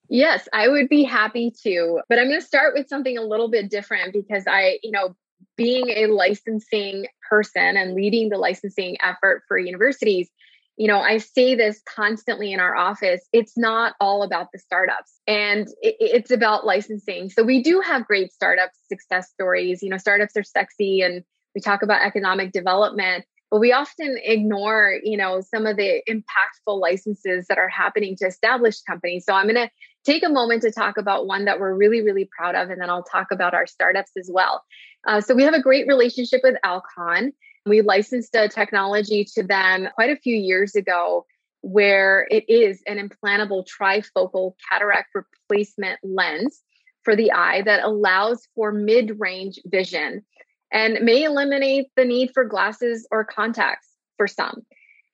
Yes, 0.09 0.47
I 0.53 0.67
would 0.67 0.89
be 0.89 1.03
happy 1.03 1.51
to. 1.63 2.01
But 2.09 2.19
I'm 2.19 2.27
going 2.27 2.39
to 2.39 2.45
start 2.45 2.73
with 2.75 2.87
something 2.87 3.17
a 3.17 3.21
little 3.23 3.49
bit 3.49 3.69
different 3.69 4.13
because 4.13 4.43
I, 4.47 4.79
you 4.83 4.91
know, 4.91 5.15
being 5.55 5.89
a 5.89 6.07
licensing 6.07 7.07
person 7.29 7.77
and 7.77 7.93
leading 7.93 8.29
the 8.29 8.37
licensing 8.37 8.97
effort 9.01 9.43
for 9.47 9.57
universities, 9.57 10.29
you 10.77 10.87
know, 10.87 10.99
I 10.99 11.19
say 11.19 11.55
this 11.55 11.81
constantly 11.87 12.51
in 12.51 12.59
our 12.59 12.75
office. 12.75 13.21
It's 13.31 13.57
not 13.57 13.93
all 13.99 14.23
about 14.23 14.47
the 14.51 14.59
startups 14.59 15.19
and 15.27 15.67
it, 15.81 15.95
it's 15.99 16.31
about 16.31 16.65
licensing. 16.65 17.29
So 17.29 17.43
we 17.43 17.61
do 17.61 17.79
have 17.81 18.07
great 18.07 18.33
startup 18.33 18.71
success 18.87 19.29
stories. 19.29 19.83
You 19.83 19.89
know, 19.89 19.97
startups 19.97 20.35
are 20.35 20.43
sexy 20.43 21.01
and 21.01 21.23
we 21.53 21.61
talk 21.61 21.83
about 21.83 22.01
economic 22.01 22.51
development, 22.51 23.25
but 23.53 23.59
we 23.59 23.71
often 23.71 24.17
ignore 24.23 24.99
you 25.03 25.15
know 25.15 25.39
some 25.41 25.67
of 25.67 25.77
the 25.77 26.01
impactful 26.09 26.81
licenses 26.81 27.45
that 27.47 27.59
are 27.59 27.69
happening 27.69 28.15
to 28.15 28.25
established 28.25 28.83
companies 28.87 29.25
so 29.25 29.33
i'm 29.33 29.45
going 29.45 29.55
to 29.55 29.69
take 30.05 30.23
a 30.23 30.29
moment 30.29 30.61
to 30.63 30.71
talk 30.71 30.97
about 30.97 31.27
one 31.27 31.45
that 31.45 31.59
we're 31.59 31.73
really, 31.73 32.01
really 32.01 32.29
proud 32.35 32.55
of, 32.55 32.69
and 32.69 32.81
then 32.81 32.89
I'll 32.89 33.03
talk 33.03 33.27
about 33.31 33.53
our 33.53 33.67
startups 33.67 34.11
as 34.17 34.29
well. 34.31 34.63
Uh, 35.07 35.21
so 35.21 35.35
we 35.35 35.43
have 35.43 35.53
a 35.53 35.61
great 35.61 35.87
relationship 35.87 36.41
with 36.43 36.55
Alcon. 36.63 37.33
We 37.65 37.81
licensed 37.81 38.35
a 38.35 38.49
technology 38.49 39.25
to 39.35 39.43
them 39.43 39.87
quite 39.95 40.09
a 40.09 40.19
few 40.19 40.35
years 40.35 40.75
ago 40.75 41.25
where 41.61 42.27
it 42.29 42.43
is 42.49 42.81
an 42.85 42.97
implantable 42.97 43.65
trifocal 43.65 44.53
cataract 44.69 45.15
replacement 45.15 45.99
lens 46.03 46.61
for 47.03 47.15
the 47.15 47.31
eye 47.31 47.61
that 47.61 47.83
allows 47.83 48.47
for 48.55 48.71
mid 48.71 49.19
range 49.19 49.59
vision 49.65 50.23
and 50.71 51.05
may 51.05 51.23
eliminate 51.23 51.87
the 51.95 52.03
need 52.03 52.31
for 52.33 52.43
glasses 52.43 53.07
or 53.11 53.23
contacts 53.23 53.87
for 54.17 54.27
some. 54.27 54.65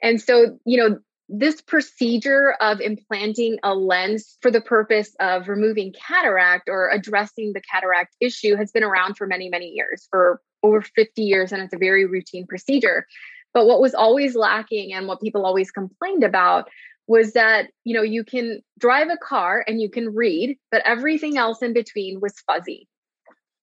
And 0.02 0.22
so, 0.22 0.58
you 0.66 0.78
know, 0.78 1.00
this 1.30 1.62
procedure 1.62 2.56
of 2.60 2.82
implanting 2.82 3.60
a 3.64 3.76
lens 3.76 4.38
for 4.42 4.50
the 4.50 4.62
purpose 4.62 5.16
of 5.20 5.48
removing 5.48 5.94
cataract 5.94 6.70
or 6.70 6.90
addressing 6.90 7.54
the 7.54 7.62
cataract 7.62 8.16
issue 8.20 8.56
has 8.56 8.72
been 8.72 8.84
around 8.84 9.16
for 9.16 9.28
many, 9.28 9.48
many 9.48 9.68
years, 9.68 10.08
for 10.10 10.42
over 10.64 10.82
50 10.82 11.22
years, 11.22 11.52
and 11.52 11.62
it's 11.62 11.74
a 11.74 11.78
very 11.78 12.06
routine 12.06 12.48
procedure. 12.48 13.06
But 13.54 13.68
what 13.68 13.80
was 13.80 13.94
always 13.94 14.36
lacking 14.36 14.92
and 14.94 15.08
what 15.08 15.22
people 15.22 15.46
always 15.46 15.72
complained 15.72 16.24
about 16.24 16.68
was 17.08 17.34
that, 17.34 17.68
you 17.84 17.96
know, 17.96 18.04
you 18.04 18.24
can 18.24 18.62
drive 18.80 19.10
a 19.10 19.18
car 19.18 19.64
and 19.68 19.80
you 19.80 19.90
can 19.90 20.16
read, 20.16 20.58
but 20.72 20.82
everything 20.86 21.38
else 21.38 21.62
in 21.62 21.74
between 21.74 22.20
was 22.20 22.34
fuzzy. 22.46 22.88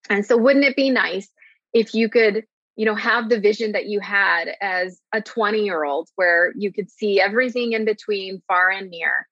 And 0.08 0.24
so 0.24 0.36
wouldn't 0.36 0.64
it 0.64 0.76
be 0.76 0.90
nice 0.90 1.28
if 1.72 1.94
you 1.94 2.08
could 2.08 2.44
you 2.76 2.84
know 2.84 2.94
have 2.94 3.28
the 3.28 3.40
vision 3.40 3.72
that 3.72 3.86
you 3.86 4.00
had 4.00 4.48
as 4.60 5.00
a 5.12 5.20
20 5.20 5.64
year 5.64 5.84
old 5.84 6.08
where 6.14 6.52
you 6.56 6.72
could 6.72 6.90
see 6.90 7.20
everything 7.20 7.72
in 7.72 7.84
between 7.84 8.42
far 8.46 8.70
and 8.70 8.90
near. 8.90 9.26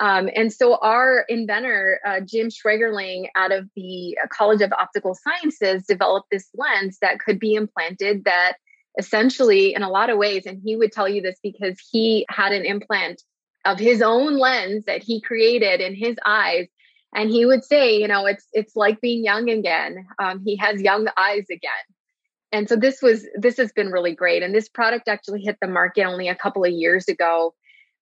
Um, 0.00 0.28
and 0.34 0.52
so 0.52 0.76
our 0.76 1.24
inventor 1.28 2.00
uh, 2.06 2.20
jim 2.20 2.48
schwiegerling 2.48 3.26
out 3.36 3.52
of 3.52 3.68
the 3.76 4.16
college 4.30 4.62
of 4.62 4.72
optical 4.72 5.14
sciences 5.14 5.84
developed 5.86 6.28
this 6.30 6.48
lens 6.54 6.98
that 7.00 7.20
could 7.20 7.38
be 7.38 7.54
implanted 7.54 8.24
that 8.24 8.54
essentially 8.98 9.74
in 9.74 9.82
a 9.82 9.90
lot 9.90 10.10
of 10.10 10.18
ways 10.18 10.46
and 10.46 10.60
he 10.64 10.76
would 10.76 10.92
tell 10.92 11.08
you 11.08 11.20
this 11.20 11.38
because 11.42 11.76
he 11.92 12.24
had 12.28 12.52
an 12.52 12.64
implant 12.64 13.22
of 13.64 13.78
his 13.78 14.02
own 14.02 14.36
lens 14.38 14.84
that 14.86 15.02
he 15.02 15.20
created 15.20 15.80
in 15.80 15.94
his 15.94 16.16
eyes. 16.26 16.66
And 17.16 17.30
he 17.30 17.46
would 17.46 17.64
say 17.64 17.96
you 17.96 18.08
know 18.08 18.26
it's 18.26 18.46
it's 18.52 18.74
like 18.74 19.00
being 19.00 19.24
young 19.24 19.48
again. 19.48 20.06
Um, 20.20 20.42
he 20.44 20.56
has 20.56 20.80
young 20.80 21.06
eyes 21.16 21.46
again 21.50 21.93
and 22.54 22.68
so 22.68 22.76
this 22.76 23.02
was 23.02 23.26
this 23.34 23.56
has 23.56 23.72
been 23.72 23.90
really 23.90 24.14
great. 24.14 24.44
And 24.44 24.54
this 24.54 24.68
product 24.68 25.08
actually 25.08 25.42
hit 25.42 25.58
the 25.60 25.66
market 25.66 26.04
only 26.04 26.28
a 26.28 26.36
couple 26.36 26.64
of 26.64 26.70
years 26.70 27.08
ago. 27.08 27.52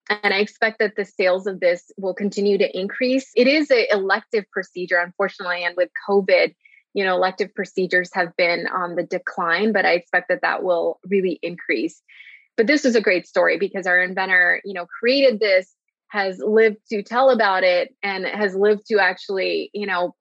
And 0.09 0.33
i 0.33 0.37
expect 0.37 0.77
that 0.79 0.95
the 0.95 1.05
sales 1.05 1.47
of 1.47 1.59
this 1.59 1.91
will 1.97 2.13
continue 2.13 2.59
to 2.59 2.79
increase. 2.79 3.31
It 3.35 3.47
is 3.47 3.71
an 3.71 3.85
elective 3.91 4.45
procedure 4.51 4.99
unfortunately 4.99 5.63
and 5.63 5.75
with 5.75 5.89
covid 6.07 6.53
you 6.93 7.03
know 7.03 7.15
elective 7.15 7.55
procedures 7.55 8.11
have 8.13 8.35
been 8.37 8.67
on 8.67 8.95
the 8.95 9.03
decline 9.03 9.71
but 9.71 9.85
i 9.85 9.93
expect 9.93 10.29
that 10.29 10.41
that 10.43 10.63
will 10.63 10.99
really 11.09 11.39
increase. 11.41 12.01
But 12.55 12.67
this 12.67 12.83
was 12.83 12.95
a 12.95 13.01
great 13.01 13.25
story 13.25 13.57
because 13.57 13.87
our 13.87 13.99
inventor 13.99 14.61
you 14.63 14.75
know 14.75 14.85
created 14.85 15.39
this 15.39 15.73
has 16.09 16.37
lived 16.37 16.77
to 16.91 17.01
tell 17.01 17.31
about 17.31 17.63
it 17.63 17.95
and 18.03 18.23
has 18.27 18.53
lived 18.55 18.85
to 18.89 18.99
actually 18.99 19.71
you 19.73 19.87
know 19.87 20.13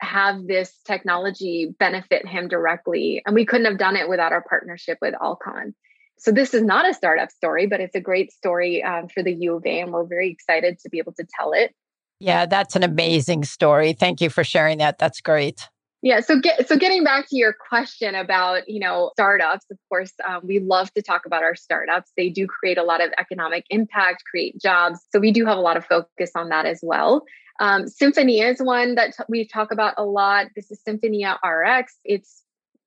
have 0.00 0.46
this 0.46 0.74
technology 0.84 1.74
benefit 1.78 2.26
him 2.26 2.48
directly. 2.48 3.22
And 3.26 3.34
we 3.34 3.46
couldn't 3.46 3.66
have 3.66 3.78
done 3.78 3.96
it 3.96 4.08
without 4.08 4.32
our 4.32 4.42
partnership 4.42 4.98
with 5.00 5.14
Alcon. 5.20 5.74
So 6.18 6.32
this 6.32 6.52
is 6.52 6.62
not 6.62 6.88
a 6.88 6.92
startup 6.92 7.30
story, 7.30 7.66
but 7.66 7.80
it's 7.80 7.94
a 7.94 8.00
great 8.00 8.30
story 8.32 8.82
um, 8.82 9.08
for 9.08 9.22
the 9.22 9.32
U 9.32 9.56
of 9.56 9.64
A, 9.64 9.80
and 9.80 9.92
we're 9.92 10.04
very 10.04 10.30
excited 10.30 10.78
to 10.80 10.90
be 10.90 10.98
able 10.98 11.12
to 11.14 11.26
tell 11.38 11.52
it. 11.52 11.74
Yeah, 12.18 12.44
that's 12.44 12.76
an 12.76 12.82
amazing 12.82 13.44
story. 13.44 13.94
Thank 13.94 14.20
you 14.20 14.28
for 14.28 14.44
sharing 14.44 14.78
that. 14.78 14.98
That's 14.98 15.22
great. 15.22 15.68
Yeah. 16.02 16.20
So 16.20 16.40
get 16.40 16.66
so 16.66 16.76
getting 16.76 17.04
back 17.04 17.28
to 17.28 17.36
your 17.36 17.52
question 17.52 18.14
about 18.14 18.68
you 18.68 18.80
know 18.80 19.10
startups, 19.14 19.66
of 19.70 19.78
course, 19.90 20.12
um, 20.26 20.40
we 20.44 20.58
love 20.58 20.92
to 20.94 21.02
talk 21.02 21.26
about 21.26 21.42
our 21.42 21.54
startups. 21.54 22.10
They 22.16 22.30
do 22.30 22.46
create 22.46 22.78
a 22.78 22.82
lot 22.82 23.02
of 23.02 23.12
economic 23.18 23.66
impact, 23.68 24.24
create 24.30 24.58
jobs. 24.58 25.00
So 25.12 25.20
we 25.20 25.30
do 25.30 25.44
have 25.44 25.58
a 25.58 25.60
lot 25.60 25.76
of 25.76 25.84
focus 25.84 26.30
on 26.34 26.48
that 26.48 26.64
as 26.64 26.80
well. 26.82 27.24
Um, 27.60 27.84
Sinfonia 27.84 28.50
is 28.50 28.62
one 28.62 28.94
that 28.94 29.14
t- 29.14 29.24
we 29.28 29.46
talk 29.46 29.72
about 29.72 29.94
a 29.98 30.04
lot. 30.04 30.46
This 30.56 30.70
is 30.70 30.80
Sinfonia 30.88 31.36
RX. 31.44 31.94
It's 32.04 32.42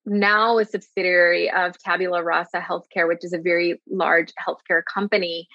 now 0.05 0.57
a 0.57 0.65
subsidiary 0.65 1.51
of 1.51 1.77
Tabula 1.77 2.23
Rasa 2.23 2.59
Healthcare, 2.59 3.07
which 3.07 3.23
is 3.23 3.33
a 3.33 3.37
very 3.37 3.79
large 3.89 4.33
healthcare 4.45 4.81
company. 4.91 5.47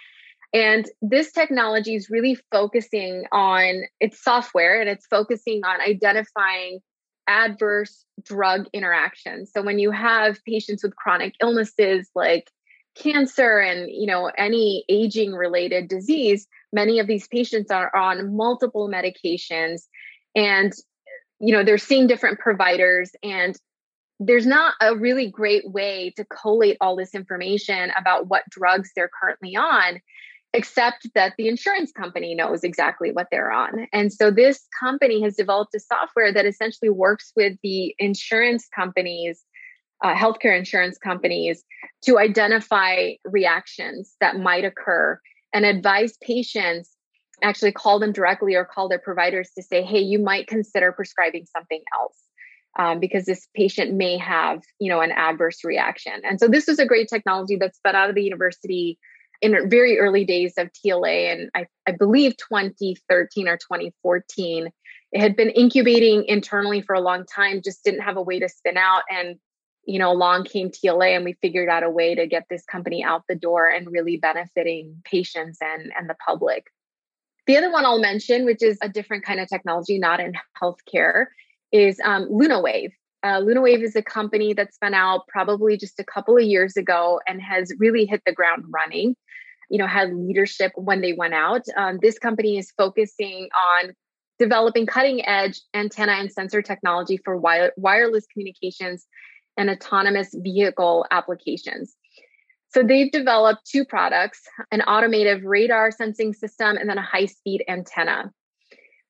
And 0.55 0.89
this 1.03 1.33
technology 1.33 1.95
is 1.95 2.09
really 2.09 2.39
focusing 2.51 3.25
on 3.33 3.83
its 4.01 4.23
software 4.23 4.81
and 4.81 4.89
it's 4.89 5.07
focusing 5.07 5.63
on 5.65 5.81
identifying 5.81 6.81
adverse 7.29 8.05
drug 8.23 8.67
interactions. 8.73 9.51
So 9.55 9.63
when 9.63 9.79
you 9.79 9.91
have 9.91 10.43
patients 10.45 10.83
with 10.83 10.97
chronic 10.97 11.35
illnesses 11.41 12.09
like 12.15 12.51
cancer 12.97 13.61
and 13.61 13.89
you 13.89 14.07
know 14.07 14.31
any 14.37 14.85
aging 14.89 15.33
related 15.33 15.89
disease, 15.89 16.49
many 16.73 16.99
of 16.99 17.07
these 17.07 17.29
patients 17.29 17.71
are 17.71 17.95
on 17.95 18.35
multiple 18.37 18.89
medications 18.89 19.83
and 20.35 20.73
you 21.39 21.53
know 21.53 21.63
they're 21.63 21.79
seeing 21.79 22.07
different 22.07 22.41
providers 22.41 23.13
and 23.23 23.57
there's 24.21 24.47
not 24.47 24.75
a 24.81 24.97
really 24.97 25.31
great 25.31 25.71
way 25.71 26.13
to 26.17 26.25
collate 26.25 26.77
all 26.81 26.97
this 26.97 27.15
information 27.15 27.93
about 27.97 28.27
what 28.27 28.43
drugs 28.51 28.91
they're 28.97 29.11
currently 29.23 29.55
on 29.55 30.01
except 30.55 31.07
that 31.15 31.35
the 31.37 31.49
insurance 31.49 31.93
company 31.93 32.35
knows 32.35 32.65
exactly 32.65 33.11
what 33.13 33.27
they're 33.31 33.53
on. 33.53 33.87
And 33.93 34.13
so 34.13 34.31
this 34.31 34.67
company 34.81 35.21
has 35.23 35.37
developed 35.37 35.75
a 35.75 35.81
software 35.81 36.33
that 36.33 36.47
essentially 36.47 36.89
works 36.89 37.33
with 37.37 37.59
the 37.63 37.95
insurance 37.99 38.67
companies, 38.75 39.43
uh, 40.03 40.15
healthcare 40.15 40.57
insurance 40.57 40.97
companies, 40.97 41.65
to 42.05 42.19
identify 42.19 43.13
reactions 43.25 44.15
that 44.21 44.39
might 44.39 44.65
occur 44.65 45.21
and 45.53 45.65
advise 45.65 46.17
patients 46.23 46.91
actually 47.43 47.73
call 47.73 47.99
them 48.01 48.13
directly 48.13 48.55
or 48.55 48.65
call 48.65 48.89
their 48.89 48.99
providers 48.99 49.51
to 49.57 49.63
say, 49.63 49.83
hey, 49.83 50.01
you 50.01 50.19
might 50.19 50.47
consider 50.47 50.93
prescribing 50.93 51.47
something 51.47 51.83
else. 51.99 52.17
Um, 52.79 53.01
because 53.01 53.25
this 53.25 53.49
patient 53.57 53.95
may 53.95 54.19
have, 54.19 54.63
you 54.79 54.89
know, 54.89 55.01
an 55.01 55.11
adverse 55.11 55.65
reaction. 55.65 56.13
And 56.23 56.39
so 56.39 56.47
this 56.47 56.69
is 56.69 56.79
a 56.79 56.87
great 56.87 57.09
technology 57.09 57.57
that's 57.57 57.79
spun 57.79 57.97
out 57.97 58.09
of 58.09 58.15
the 58.15 58.23
university 58.23 58.99
in 59.41 59.69
very 59.69 59.99
early 59.99 60.25
days 60.25 60.55
of 60.59 60.71
TLA, 60.73 61.33
and 61.33 61.51
I, 61.55 61.67
I 61.87 61.93
believe 61.93 62.37
2013 62.37 63.49
or 63.49 63.57
2014. 63.57 64.71
It 65.13 65.21
had 65.21 65.37
been 65.37 65.51
incubating 65.51 66.25
internally 66.27 66.83
for 66.83 66.95
a 66.95 67.01
long 67.01 67.25
time, 67.25 67.63
just 67.63 67.85
didn't 67.85 68.01
have 68.01 68.17
a 68.17 68.23
way 68.23 68.41
to 68.41 68.49
spin 68.49 68.77
out. 68.77 69.03
And, 69.11 69.37
you 69.85 69.99
know, 69.99 70.13
along 70.13 70.45
came 70.45 70.71
TLA, 70.71 71.17
and 71.17 71.25
we 71.25 71.35
figured 71.41 71.69
out 71.69 71.83
a 71.83 71.91
way 71.91 72.15
to 72.15 72.27
get 72.27 72.45
this 72.51 72.65
company 72.65 73.03
out 73.03 73.23
the 73.29 73.35
door 73.35 73.69
and 73.69 73.91
really 73.91 74.17
benefiting 74.17 75.01
patients 75.05 75.59
and, 75.63 75.93
and 75.99 76.11
the 76.11 76.17
public. 76.27 76.67
The 77.47 77.57
other 77.57 77.73
one 77.73 77.87
I'll 77.87 78.01
mention, 78.01 78.45
which 78.45 78.63
is 78.63 78.77
a 78.83 78.89
different 78.91 79.25
kind 79.25 79.41
of 79.41 79.49
technology, 79.49 79.99
not 79.99 80.21
in 80.21 80.35
healthcare, 80.61 81.27
is 81.73 81.99
um, 82.05 82.29
LunaWave. 82.29 82.93
Uh, 83.23 83.41
LunaWave 83.41 83.83
is 83.83 83.97
a 83.97 84.03
company 84.03 84.53
that 84.53 84.75
spun 84.75 84.95
out 84.95 85.27
probably 85.29 85.77
just 85.77 85.99
a 85.99 86.05
couple 86.05 86.37
of 86.37 86.45
years 86.45 86.77
ago 86.77 87.21
and 87.27 87.41
has 87.41 87.73
really 87.79 88.05
hit 88.05 88.23
the 88.27 88.33
ground 88.33 88.65
running. 88.69 89.17
You 89.69 89.79
know, 89.79 89.87
had 89.87 90.15
leadership 90.15 90.73
when 90.77 91.01
they 91.01 91.13
went 91.13 91.35
out. 91.35 91.63
Um, 91.77 91.99
this 92.01 92.19
company 92.19 92.59
is 92.59 92.73
focusing 92.77 93.49
on 93.55 93.93
developing 94.39 94.87
cutting 94.87 95.27
edge 95.27 95.61
antenna 95.75 96.13
and 96.13 96.33
sensor 96.33 96.63
technology 96.63 97.19
for 97.25 97.37
wire- 97.37 97.73
wireless 97.77 98.25
communications 98.33 99.07
and 99.57 99.69
autonomous 99.69 100.35
vehicle 100.35 101.05
applications. 101.11 101.97
So 102.71 102.83
they've 102.83 103.11
developed 103.11 103.69
two 103.71 103.85
products 103.85 104.43
an 104.71 104.83
automated 104.83 105.43
radar 105.45 105.91
sensing 105.91 106.35
system 106.35 106.77
and 106.77 106.89
then 106.89 106.99
a 106.99 107.03
high 107.03 107.27
speed 107.27 107.65
antenna. 107.69 108.31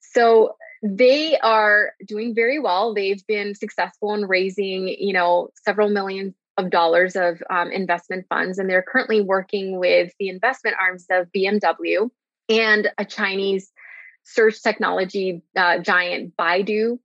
So 0.01 0.57
they 0.83 1.39
are 1.39 1.93
doing 2.07 2.35
very 2.35 2.59
well. 2.59 2.95
They've 2.95 3.25
been 3.27 3.55
successful 3.55 4.15
in 4.15 4.27
raising, 4.27 4.89
you 4.89 5.13
know, 5.13 5.51
several 5.65 5.91
million 5.91 6.35
of 6.59 6.71
dollars 6.71 7.17
of 7.17 7.41
um, 7.49 7.71
investment 7.71 8.27
funds, 8.29 8.59
and 8.59 8.69
they're 8.69 8.83
currently 8.83 9.21
working 9.21 9.79
with 9.79 10.13
the 10.19 10.29
investment 10.29 10.77
arms 10.81 11.07
of 11.11 11.29
BMW 11.35 12.11
and 12.49 12.91
a 12.99 13.05
Chinese 13.05 13.71
search 14.25 14.61
technology 14.63 15.43
uh, 15.57 15.79
giant 15.79 16.37
Baidu, 16.37 16.99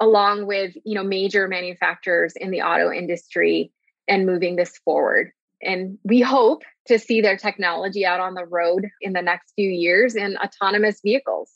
along 0.00 0.46
with 0.46 0.74
you 0.84 0.94
know 0.94 1.02
major 1.02 1.48
manufacturers 1.48 2.34
in 2.36 2.50
the 2.50 2.62
auto 2.62 2.90
industry, 2.92 3.72
and 4.08 4.24
moving 4.24 4.56
this 4.56 4.78
forward. 4.78 5.32
And 5.60 5.98
we 6.04 6.20
hope 6.20 6.62
to 6.86 6.98
see 6.98 7.20
their 7.20 7.36
technology 7.36 8.06
out 8.06 8.20
on 8.20 8.34
the 8.34 8.44
road 8.44 8.88
in 9.00 9.12
the 9.12 9.22
next 9.22 9.52
few 9.54 9.68
years 9.68 10.14
in 10.14 10.36
autonomous 10.36 11.00
vehicles 11.00 11.52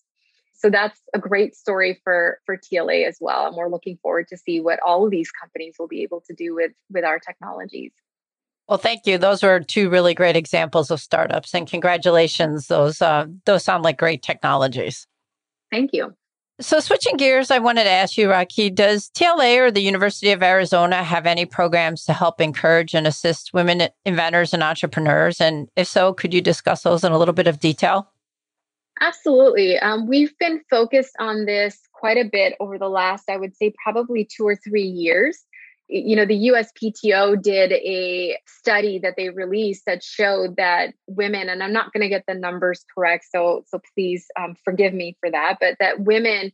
so 0.56 0.70
that's 0.70 1.00
a 1.14 1.18
great 1.18 1.54
story 1.54 2.00
for 2.04 2.38
for 2.46 2.56
TLA 2.56 3.06
as 3.06 3.18
well 3.20 3.46
and 3.46 3.56
we're 3.56 3.68
looking 3.68 3.98
forward 4.02 4.28
to 4.28 4.36
see 4.36 4.60
what 4.60 4.80
all 4.84 5.04
of 5.04 5.10
these 5.10 5.30
companies 5.30 5.76
will 5.78 5.88
be 5.88 6.02
able 6.02 6.22
to 6.26 6.34
do 6.34 6.54
with 6.54 6.72
with 6.90 7.04
our 7.04 7.18
technologies. 7.18 7.92
Well, 8.68 8.78
thank 8.78 9.06
you. 9.06 9.16
Those 9.16 9.42
were 9.42 9.60
two 9.60 9.88
really 9.88 10.12
great 10.12 10.36
examples 10.36 10.90
of 10.90 11.00
startups 11.00 11.54
and 11.54 11.68
congratulations. 11.68 12.66
Those 12.66 13.00
uh, 13.00 13.26
those 13.44 13.64
sound 13.64 13.84
like 13.84 13.98
great 13.98 14.22
technologies. 14.22 15.06
Thank 15.70 15.90
you. 15.92 16.14
So, 16.58 16.80
switching 16.80 17.18
gears, 17.18 17.50
I 17.50 17.58
wanted 17.58 17.84
to 17.84 17.90
ask 17.90 18.16
you, 18.16 18.28
Rakhi, 18.28 18.74
does 18.74 19.10
TLA 19.10 19.58
or 19.58 19.70
the 19.70 19.82
University 19.82 20.30
of 20.30 20.42
Arizona 20.42 21.04
have 21.04 21.26
any 21.26 21.44
programs 21.44 22.04
to 22.04 22.14
help 22.14 22.40
encourage 22.40 22.94
and 22.94 23.06
assist 23.06 23.52
women 23.52 23.88
inventors 24.06 24.54
and 24.54 24.62
entrepreneurs? 24.62 25.38
And 25.38 25.68
if 25.76 25.86
so, 25.86 26.14
could 26.14 26.32
you 26.32 26.40
discuss 26.40 26.82
those 26.82 27.04
in 27.04 27.12
a 27.12 27.18
little 27.18 27.34
bit 27.34 27.46
of 27.46 27.60
detail? 27.60 28.10
Absolutely. 29.00 29.78
Um, 29.78 30.06
we've 30.06 30.36
been 30.38 30.62
focused 30.70 31.14
on 31.18 31.44
this 31.44 31.78
quite 31.92 32.16
a 32.16 32.28
bit 32.30 32.54
over 32.60 32.78
the 32.78 32.88
last, 32.88 33.28
I 33.28 33.36
would 33.36 33.54
say, 33.56 33.74
probably 33.82 34.24
two 34.24 34.46
or 34.46 34.56
three 34.56 34.86
years. 34.86 35.38
You 35.88 36.16
know, 36.16 36.24
the 36.24 36.48
USPTO 36.48 37.40
did 37.42 37.72
a 37.72 38.38
study 38.46 38.98
that 39.00 39.14
they 39.16 39.28
released 39.28 39.84
that 39.86 40.02
showed 40.02 40.56
that 40.56 40.94
women, 41.06 41.48
and 41.48 41.62
I'm 41.62 41.72
not 41.72 41.92
going 41.92 42.02
to 42.02 42.08
get 42.08 42.24
the 42.26 42.34
numbers 42.34 42.84
correct, 42.92 43.26
so 43.30 43.64
so 43.68 43.80
please 43.94 44.26
um, 44.36 44.56
forgive 44.64 44.92
me 44.92 45.16
for 45.20 45.30
that, 45.30 45.58
but 45.60 45.76
that 45.78 46.00
women, 46.00 46.50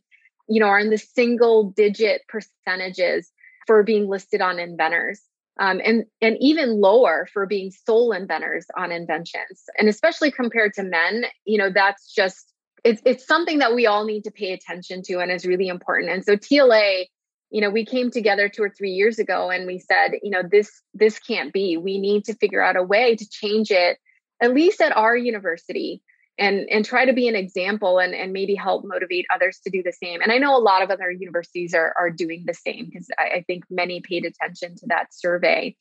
you 0.47 0.59
know, 0.59 0.67
are 0.67 0.79
in 0.79 0.91
the 0.91 0.99
single 0.99 1.71
digit 1.71 2.21
percentages 2.27 3.31
for 3.65 3.81
being 3.81 4.07
listed 4.07 4.41
on 4.41 4.59
inventors 4.59 5.21
um, 5.59 5.81
and 5.83 6.05
and 6.21 6.37
even 6.39 6.81
lower 6.81 7.27
for 7.31 7.45
being 7.45 7.71
sole 7.71 8.11
inventors 8.11 8.65
on 8.75 8.91
inventions. 8.91 9.63
And 9.77 9.87
especially 9.87 10.31
compared 10.31 10.73
to 10.73 10.83
men 10.83 11.25
you 11.45 11.57
know 11.57 11.69
that's 11.69 12.13
just 12.13 12.51
it's 12.83 13.01
it's 13.05 13.25
something 13.25 13.59
that 13.59 13.75
we 13.75 13.85
all 13.85 14.05
need 14.05 14.23
to 14.23 14.31
pay 14.31 14.53
attention 14.53 15.01
to 15.03 15.19
and 15.19 15.31
is 15.31 15.45
really 15.45 15.67
important. 15.67 16.11
And 16.11 16.23
so 16.23 16.35
tla 16.35 17.05
you 17.51 17.61
know 17.61 17.69
we 17.69 17.85
came 17.85 18.11
together 18.11 18.49
two 18.49 18.63
or 18.63 18.69
three 18.69 18.91
years 18.91 19.19
ago 19.19 19.49
and 19.49 19.67
we 19.67 19.79
said 19.79 20.13
you 20.21 20.31
know 20.31 20.43
this 20.49 20.69
this 20.93 21.19
can't 21.19 21.53
be. 21.53 21.77
We 21.77 21.99
need 21.99 22.25
to 22.25 22.35
figure 22.35 22.61
out 22.61 22.75
a 22.75 22.83
way 22.83 23.15
to 23.15 23.29
change 23.29 23.71
it 23.71 23.97
at 24.41 24.53
least 24.53 24.81
at 24.81 24.95
our 24.95 25.15
university 25.15 26.01
and 26.37 26.67
and 26.69 26.83
try 26.83 27.05
to 27.05 27.13
be 27.13 27.27
an 27.27 27.35
example 27.35 27.99
and 27.99 28.13
and 28.13 28.33
maybe 28.33 28.55
help 28.55 28.83
motivate 28.85 29.25
others 29.33 29.59
to 29.63 29.69
do 29.69 29.83
the 29.83 29.91
same. 29.91 30.21
And 30.21 30.31
i 30.31 30.37
know 30.37 30.55
a 30.55 30.59
lot 30.59 30.81
of 30.81 30.89
other 30.89 31.11
universities 31.11 31.73
are 31.73 31.93
are 31.97 32.09
doing 32.09 32.43
the 32.45 32.53
same 32.53 32.85
because 32.85 33.07
I, 33.17 33.37
I 33.37 33.43
think 33.45 33.65
many 33.69 34.01
paid 34.01 34.25
attention 34.25 34.75
to 34.77 34.87
that 34.87 35.13
survey. 35.13 35.75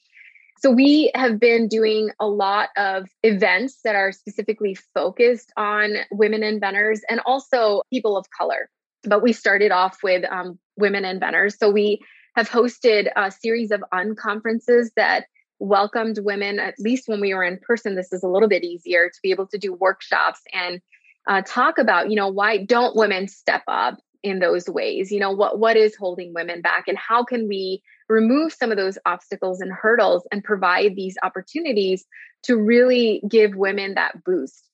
So 0.58 0.70
we 0.70 1.10
have 1.16 1.40
been 1.40 1.66
doing 1.66 2.10
a 2.20 2.26
lot 2.28 2.68
of 2.76 3.08
events 3.24 3.80
that 3.82 3.96
are 3.96 4.12
specifically 4.12 4.76
focused 4.94 5.52
on 5.56 5.94
women 6.12 6.44
inventors 6.44 7.00
and 7.10 7.20
also 7.26 7.82
people 7.92 8.16
of 8.16 8.26
color. 8.30 8.70
But 9.02 9.24
we 9.24 9.32
started 9.32 9.72
off 9.72 9.98
with 10.04 10.24
um, 10.30 10.60
women 10.76 11.04
inventors. 11.04 11.58
So 11.58 11.68
we 11.68 12.00
have 12.36 12.48
hosted 12.48 13.10
a 13.16 13.32
series 13.32 13.72
of 13.72 13.82
unconferences 13.92 14.90
that 14.96 15.26
welcomed 15.62 16.18
women, 16.18 16.58
at 16.58 16.74
least 16.78 17.04
when 17.06 17.20
we 17.20 17.32
were 17.32 17.44
in 17.44 17.56
person, 17.56 17.94
this 17.94 18.12
is 18.12 18.24
a 18.24 18.28
little 18.28 18.48
bit 18.48 18.64
easier 18.64 19.08
to 19.08 19.18
be 19.22 19.30
able 19.30 19.46
to 19.46 19.58
do 19.58 19.72
workshops 19.72 20.40
and 20.52 20.80
uh, 21.28 21.40
talk 21.46 21.78
about, 21.78 22.10
you 22.10 22.16
know, 22.16 22.28
why 22.28 22.58
don't 22.58 22.96
women 22.96 23.28
step 23.28 23.62
up 23.68 23.96
in 24.24 24.40
those 24.40 24.68
ways? 24.68 25.12
You 25.12 25.20
know, 25.20 25.30
what 25.30 25.60
what 25.60 25.76
is 25.76 25.94
holding 25.94 26.34
women 26.34 26.62
back 26.62 26.88
and 26.88 26.98
how 26.98 27.22
can 27.22 27.46
we 27.46 27.80
remove 28.08 28.52
some 28.52 28.72
of 28.72 28.76
those 28.76 28.98
obstacles 29.06 29.60
and 29.60 29.72
hurdles 29.72 30.26
and 30.32 30.42
provide 30.42 30.96
these 30.96 31.16
opportunities 31.22 32.04
to 32.42 32.56
really 32.56 33.22
give 33.28 33.54
women 33.54 33.94
that 33.94 34.24
boost? 34.24 34.68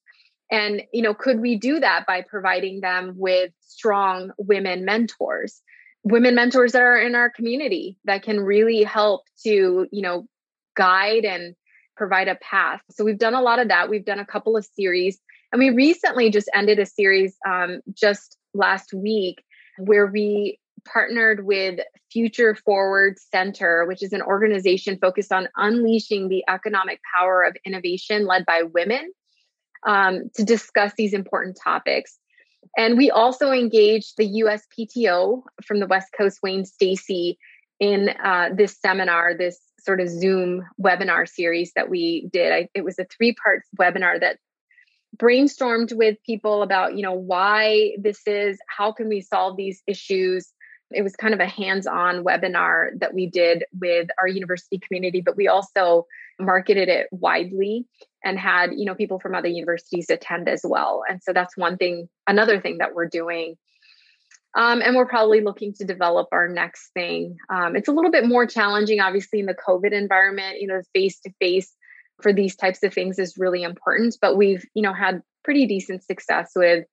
And, 0.50 0.82
you 0.94 1.02
know, 1.02 1.12
could 1.12 1.40
we 1.40 1.58
do 1.58 1.80
that 1.80 2.06
by 2.06 2.22
providing 2.22 2.80
them 2.80 3.12
with 3.16 3.52
strong 3.60 4.30
women 4.38 4.86
mentors? 4.86 5.60
women 6.04 6.34
mentors 6.34 6.72
that 6.72 6.80
are 6.80 6.96
in 6.96 7.16
our 7.16 7.28
community 7.28 7.98
that 8.04 8.22
can 8.22 8.40
really 8.40 8.84
help 8.84 9.22
to 9.42 9.86
you 9.90 10.00
know 10.00 10.26
guide 10.78 11.24
and 11.24 11.54
provide 11.96 12.28
a 12.28 12.36
path. 12.36 12.80
So 12.90 13.04
we've 13.04 13.18
done 13.18 13.34
a 13.34 13.42
lot 13.42 13.58
of 13.58 13.68
that. 13.68 13.90
We've 13.90 14.04
done 14.04 14.20
a 14.20 14.24
couple 14.24 14.56
of 14.56 14.64
series, 14.64 15.18
and 15.52 15.58
we 15.58 15.70
recently 15.70 16.30
just 16.30 16.48
ended 16.54 16.78
a 16.78 16.86
series 16.86 17.36
um, 17.46 17.80
just 17.92 18.38
last 18.54 18.94
week 18.94 19.42
where 19.78 20.06
we 20.06 20.58
partnered 20.84 21.44
with 21.44 21.80
Future 22.12 22.54
Forward 22.54 23.18
Center, 23.18 23.84
which 23.86 24.02
is 24.02 24.12
an 24.12 24.22
organization 24.22 24.98
focused 25.00 25.32
on 25.32 25.48
unleashing 25.56 26.28
the 26.28 26.44
economic 26.48 27.00
power 27.14 27.42
of 27.42 27.56
innovation 27.64 28.26
led 28.26 28.46
by 28.46 28.62
women 28.62 29.12
um, 29.86 30.30
to 30.34 30.44
discuss 30.44 30.92
these 30.96 31.12
important 31.12 31.58
topics. 31.62 32.18
And 32.76 32.96
we 32.96 33.10
also 33.10 33.50
engaged 33.50 34.14
the 34.16 34.42
USPTO 34.42 35.42
from 35.64 35.80
the 35.80 35.86
West 35.86 36.08
Coast, 36.16 36.38
Wayne 36.42 36.64
Stacy, 36.64 37.38
in 37.80 38.08
uh, 38.08 38.50
this 38.56 38.76
seminar, 38.80 39.36
this 39.36 39.60
sort 39.80 40.00
of 40.00 40.08
Zoom 40.08 40.64
webinar 40.80 41.28
series 41.28 41.72
that 41.74 41.88
we 41.88 42.28
did. 42.32 42.52
I, 42.52 42.68
it 42.74 42.84
was 42.84 42.98
a 42.98 43.06
three 43.06 43.34
part 43.34 43.62
webinar 43.78 44.20
that 44.20 44.38
brainstormed 45.16 45.96
with 45.96 46.18
people 46.24 46.62
about, 46.62 46.96
you 46.96 47.02
know, 47.02 47.14
why 47.14 47.96
this 47.98 48.26
is, 48.26 48.58
how 48.68 48.92
can 48.92 49.08
we 49.08 49.20
solve 49.20 49.56
these 49.56 49.82
issues. 49.86 50.52
It 50.90 51.02
was 51.02 51.16
kind 51.16 51.34
of 51.34 51.40
a 51.40 51.46
hands 51.46 51.86
on 51.86 52.24
webinar 52.24 52.90
that 53.00 53.14
we 53.14 53.26
did 53.26 53.64
with 53.78 54.08
our 54.20 54.28
university 54.28 54.78
community, 54.78 55.20
but 55.20 55.36
we 55.36 55.48
also 55.48 56.06
marketed 56.38 56.88
it 56.88 57.08
widely 57.10 57.86
and 58.24 58.38
had, 58.38 58.70
you 58.74 58.84
know, 58.84 58.94
people 58.94 59.18
from 59.18 59.34
other 59.34 59.48
universities 59.48 60.08
attend 60.10 60.48
as 60.48 60.62
well. 60.64 61.02
And 61.08 61.22
so 61.22 61.32
that's 61.32 61.56
one 61.56 61.76
thing, 61.76 62.08
another 62.26 62.60
thing 62.60 62.78
that 62.78 62.94
we're 62.94 63.08
doing 63.08 63.56
um, 64.54 64.80
and 64.82 64.96
we're 64.96 65.06
probably 65.06 65.40
looking 65.40 65.74
to 65.74 65.84
develop 65.84 66.28
our 66.32 66.48
next 66.48 66.90
thing. 66.94 67.36
Um, 67.50 67.76
it's 67.76 67.88
a 67.88 67.92
little 67.92 68.10
bit 68.10 68.26
more 68.26 68.46
challenging, 68.46 69.00
obviously, 69.00 69.40
in 69.40 69.46
the 69.46 69.54
COVID 69.54 69.92
environment. 69.92 70.60
You 70.60 70.68
know, 70.68 70.80
face 70.94 71.20
to 71.20 71.32
face 71.38 71.74
for 72.20 72.32
these 72.32 72.56
types 72.56 72.82
of 72.82 72.92
things 72.92 73.18
is 73.18 73.36
really 73.36 73.62
important. 73.62 74.16
But 74.20 74.36
we've, 74.36 74.64
you 74.74 74.82
know, 74.82 74.94
had 74.94 75.22
pretty 75.44 75.66
decent 75.66 76.02
success 76.04 76.52
with 76.56 76.86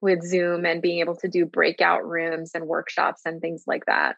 with 0.00 0.22
Zoom 0.22 0.66
and 0.66 0.82
being 0.82 0.98
able 0.98 1.16
to 1.16 1.28
do 1.28 1.46
breakout 1.46 2.04
rooms 2.04 2.50
and 2.54 2.66
workshops 2.66 3.22
and 3.24 3.40
things 3.40 3.64
like 3.66 3.86
that. 3.86 4.16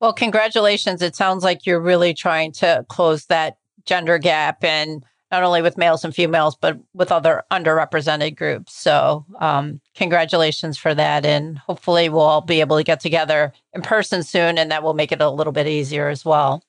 Well, 0.00 0.12
congratulations! 0.12 1.02
It 1.02 1.16
sounds 1.16 1.44
like 1.44 1.64
you're 1.64 1.80
really 1.80 2.12
trying 2.12 2.52
to 2.54 2.84
close 2.88 3.26
that 3.26 3.56
gender 3.86 4.18
gap 4.18 4.64
and 4.64 5.04
not 5.36 5.46
only 5.46 5.60
with 5.60 5.76
males 5.76 6.02
and 6.02 6.14
females, 6.14 6.56
but 6.56 6.78
with 6.94 7.12
other 7.12 7.44
underrepresented 7.50 8.36
groups. 8.36 8.74
So, 8.74 9.26
um, 9.38 9.82
congratulations 9.94 10.78
for 10.78 10.94
that. 10.94 11.26
And 11.26 11.58
hopefully, 11.58 12.08
we'll 12.08 12.22
all 12.22 12.40
be 12.40 12.60
able 12.60 12.78
to 12.78 12.84
get 12.84 13.00
together 13.00 13.52
in 13.74 13.82
person 13.82 14.22
soon, 14.22 14.56
and 14.56 14.70
that 14.70 14.82
will 14.82 14.94
make 14.94 15.12
it 15.12 15.20
a 15.20 15.28
little 15.28 15.52
bit 15.52 15.66
easier 15.66 16.08
as 16.08 16.24
well. 16.24 16.62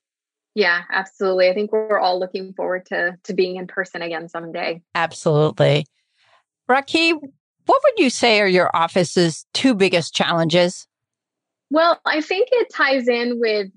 Yeah, 0.54 0.82
absolutely. 0.92 1.48
I 1.50 1.54
think 1.54 1.72
we're 1.72 1.98
all 1.98 2.20
looking 2.20 2.54
forward 2.54 2.88
to, 2.88 3.18
to 3.24 3.34
being 3.34 3.56
in 3.56 3.68
person 3.68 4.02
again 4.02 4.28
someday. 4.28 4.82
Absolutely. 4.96 5.86
Rakhi, 6.70 7.14
what 7.14 7.82
would 7.86 8.04
you 8.04 8.10
say 8.10 8.42
are 8.42 8.48
your 8.48 8.76
office's 8.76 9.46
two 9.54 9.76
biggest 9.76 10.14
challenges? 10.14 10.88
Well, 11.70 12.02
I 12.06 12.20
think 12.20 12.50
it 12.52 12.68
ties 12.74 13.08
in 13.08 13.40
with 13.40 13.70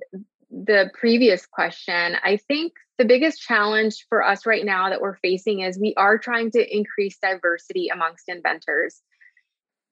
the 0.50 0.90
previous 0.98 1.46
question. 1.46 2.16
I 2.24 2.38
think 2.38 2.72
the 3.00 3.06
biggest 3.06 3.40
challenge 3.40 4.04
for 4.10 4.22
us 4.22 4.44
right 4.44 4.62
now 4.62 4.90
that 4.90 5.00
we're 5.00 5.16
facing 5.16 5.60
is 5.60 5.78
we 5.78 5.94
are 5.96 6.18
trying 6.18 6.50
to 6.50 6.76
increase 6.76 7.16
diversity 7.16 7.88
amongst 7.88 8.24
inventors. 8.28 9.00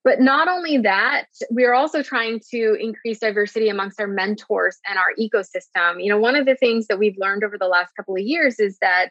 But 0.03 0.21
not 0.21 0.47
only 0.47 0.77
that, 0.77 1.25
we're 1.49 1.73
also 1.73 2.03
trying 2.03 2.39
to 2.51 2.77
increase 2.79 3.17
diversity 3.17 3.67
amongst 3.67 3.99
our 3.99 4.05
mentors 4.05 4.77
and 4.87 4.99
our 4.99 5.15
ecosystem. 5.19 6.03
You 6.03 6.11
know, 6.11 6.19
one 6.19 6.35
of 6.35 6.45
the 6.45 6.55
things 6.55 6.85
that 6.85 6.99
we've 6.99 7.17
learned 7.17 7.43
over 7.43 7.57
the 7.57 7.65
last 7.65 7.95
couple 7.95 8.13
of 8.13 8.21
years 8.21 8.59
is 8.59 8.77
that 8.79 9.09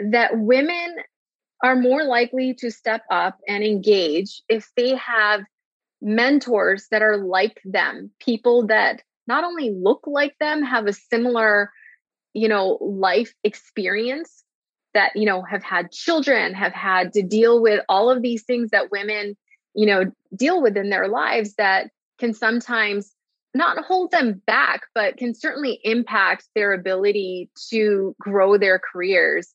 that 0.00 0.36
women 0.36 0.96
are 1.62 1.76
more 1.76 2.02
likely 2.02 2.52
to 2.54 2.72
step 2.72 3.02
up 3.12 3.38
and 3.46 3.62
engage 3.62 4.42
if 4.48 4.68
they 4.76 4.96
have 4.96 5.42
mentors 6.02 6.88
that 6.90 7.00
are 7.00 7.16
like 7.16 7.60
them, 7.64 8.10
people 8.18 8.66
that 8.66 9.02
not 9.28 9.44
only 9.44 9.70
look 9.70 10.02
like 10.04 10.34
them, 10.40 10.64
have 10.64 10.88
a 10.88 10.92
similar 10.92 11.70
you 12.36 12.48
know, 12.48 12.76
life 12.82 13.32
experience 13.44 14.44
that, 14.92 15.12
you 15.14 15.24
know, 15.24 15.40
have 15.40 15.62
had 15.62 15.90
children, 15.90 16.52
have 16.52 16.74
had 16.74 17.14
to 17.14 17.22
deal 17.22 17.62
with 17.62 17.80
all 17.88 18.10
of 18.10 18.20
these 18.20 18.42
things 18.42 18.70
that 18.72 18.90
women, 18.90 19.34
you 19.74 19.86
know, 19.86 20.12
deal 20.36 20.60
with 20.60 20.76
in 20.76 20.90
their 20.90 21.08
lives 21.08 21.54
that 21.54 21.88
can 22.18 22.34
sometimes 22.34 23.10
not 23.54 23.82
hold 23.82 24.10
them 24.10 24.42
back, 24.46 24.82
but 24.94 25.16
can 25.16 25.34
certainly 25.34 25.80
impact 25.82 26.44
their 26.54 26.74
ability 26.74 27.48
to 27.70 28.14
grow 28.20 28.58
their 28.58 28.78
careers 28.78 29.54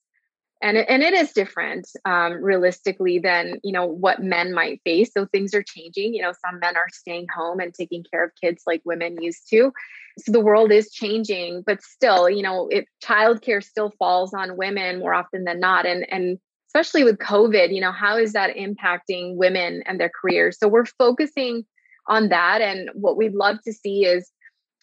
and 0.61 0.77
it, 0.77 0.85
and 0.87 1.01
it 1.01 1.13
is 1.13 1.31
different 1.31 1.87
um, 2.05 2.33
realistically 2.33 3.19
than 3.19 3.59
you 3.63 3.71
know 3.71 3.85
what 3.85 4.21
men 4.21 4.53
might 4.53 4.81
face. 4.83 5.11
So 5.13 5.25
things 5.25 5.53
are 5.53 5.63
changing. 5.63 6.13
You 6.13 6.21
know 6.21 6.33
some 6.45 6.59
men 6.59 6.77
are 6.77 6.89
staying 6.91 7.27
home 7.35 7.59
and 7.59 7.73
taking 7.73 8.03
care 8.11 8.23
of 8.23 8.31
kids 8.41 8.63
like 8.67 8.81
women 8.85 9.21
used 9.21 9.49
to. 9.49 9.71
So 10.19 10.31
the 10.31 10.39
world 10.39 10.71
is 10.71 10.91
changing 10.91 11.63
but 11.65 11.81
still 11.81 12.29
you 12.29 12.43
know 12.43 12.67
it 12.69 12.85
childcare 13.03 13.63
still 13.63 13.91
falls 13.97 14.33
on 14.33 14.57
women 14.57 14.99
more 14.99 15.13
often 15.13 15.43
than 15.45 15.59
not. 15.59 15.85
And 15.85 16.05
and 16.11 16.37
especially 16.67 17.03
with 17.03 17.17
covid 17.17 17.73
you 17.73 17.81
know 17.81 17.91
how 17.91 18.17
is 18.17 18.33
that 18.33 18.55
impacting 18.55 19.35
women 19.35 19.83
and 19.85 19.99
their 19.99 20.11
careers? 20.21 20.57
So 20.59 20.67
we're 20.67 20.85
focusing 20.85 21.65
on 22.07 22.29
that. 22.29 22.61
And 22.61 22.89
what 22.93 23.17
we'd 23.17 23.33
love 23.33 23.57
to 23.65 23.73
see 23.73 24.05
is 24.05 24.31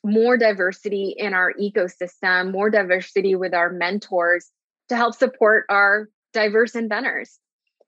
more 0.04 0.36
diversity 0.36 1.14
in 1.16 1.34
our 1.34 1.52
ecosystem 1.60 2.52
more 2.52 2.70
diversity 2.70 3.34
with 3.34 3.52
our 3.52 3.70
mentors 3.70 4.50
to 4.88 4.96
help 4.96 5.14
support 5.14 5.66
our 5.68 6.08
diverse 6.32 6.74
inventors. 6.74 7.38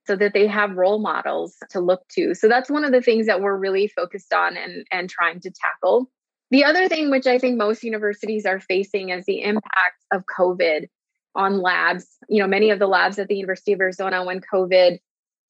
so 0.07 0.15
that 0.15 0.33
they 0.33 0.47
have 0.47 0.75
role 0.77 0.99
models 0.99 1.55
to 1.69 1.79
look 1.79 2.01
to. 2.09 2.33
So 2.33 2.47
that's 2.47 2.71
one 2.71 2.83
of 2.83 2.91
the 2.91 3.01
things 3.01 3.27
that 3.27 3.39
we're 3.41 3.55
really 3.55 3.87
focused 3.87 4.33
on 4.33 4.57
and, 4.57 4.85
and 4.91 5.09
trying 5.09 5.39
to 5.41 5.51
tackle. 5.51 6.09
The 6.49 6.65
other 6.65 6.89
thing, 6.89 7.11
which 7.11 7.27
I 7.27 7.37
think 7.37 7.57
most 7.57 7.83
universities 7.83 8.45
are 8.45 8.59
facing, 8.59 9.09
is 9.09 9.25
the 9.25 9.41
impact 9.41 10.03
of 10.11 10.23
COVID 10.25 10.87
on 11.35 11.61
labs. 11.61 12.07
You 12.27 12.41
know, 12.41 12.47
many 12.47 12.71
of 12.71 12.79
the 12.79 12.87
labs 12.87 13.19
at 13.19 13.27
the 13.27 13.35
University 13.35 13.73
of 13.73 13.79
Arizona, 13.79 14.25
when 14.25 14.41
COVID 14.41 14.97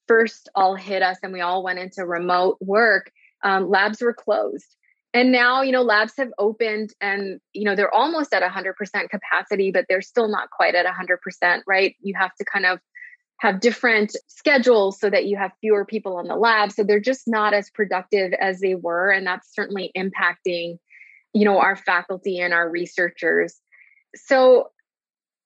first 0.07 0.49
all 0.53 0.75
hit 0.75 1.01
us 1.01 1.17
and 1.23 1.31
we 1.31 1.41
all 1.41 1.63
went 1.63 1.79
into 1.79 2.05
remote 2.05 2.57
work, 2.59 3.11
um, 3.43 3.69
labs 3.69 4.01
were 4.01 4.13
closed. 4.13 4.75
And 5.13 5.31
now, 5.31 5.61
you 5.61 5.73
know, 5.73 5.81
labs 5.81 6.13
have 6.17 6.31
opened 6.37 6.93
and, 7.01 7.41
you 7.53 7.65
know, 7.65 7.75
they're 7.75 7.93
almost 7.93 8.33
at 8.33 8.43
100% 8.43 9.09
capacity, 9.09 9.71
but 9.71 9.85
they're 9.89 10.01
still 10.01 10.29
not 10.29 10.49
quite 10.49 10.73
at 10.73 10.85
100%, 10.85 11.61
right? 11.67 11.95
You 12.01 12.13
have 12.17 12.33
to 12.35 12.45
kind 12.45 12.65
of 12.65 12.79
have 13.39 13.59
different 13.59 14.15
schedules 14.27 14.99
so 14.99 15.09
that 15.09 15.25
you 15.25 15.35
have 15.35 15.51
fewer 15.59 15.83
people 15.83 16.19
in 16.19 16.27
the 16.27 16.35
lab. 16.35 16.71
So 16.71 16.83
they're 16.83 16.99
just 17.01 17.27
not 17.27 17.53
as 17.53 17.69
productive 17.71 18.33
as 18.33 18.59
they 18.61 18.75
were. 18.75 19.09
And 19.09 19.27
that's 19.27 19.53
certainly 19.53 19.91
impacting, 19.97 20.77
you 21.33 21.43
know, 21.43 21.59
our 21.59 21.75
faculty 21.75 22.39
and 22.39 22.53
our 22.53 22.69
researchers. 22.69 23.59
So 24.15 24.69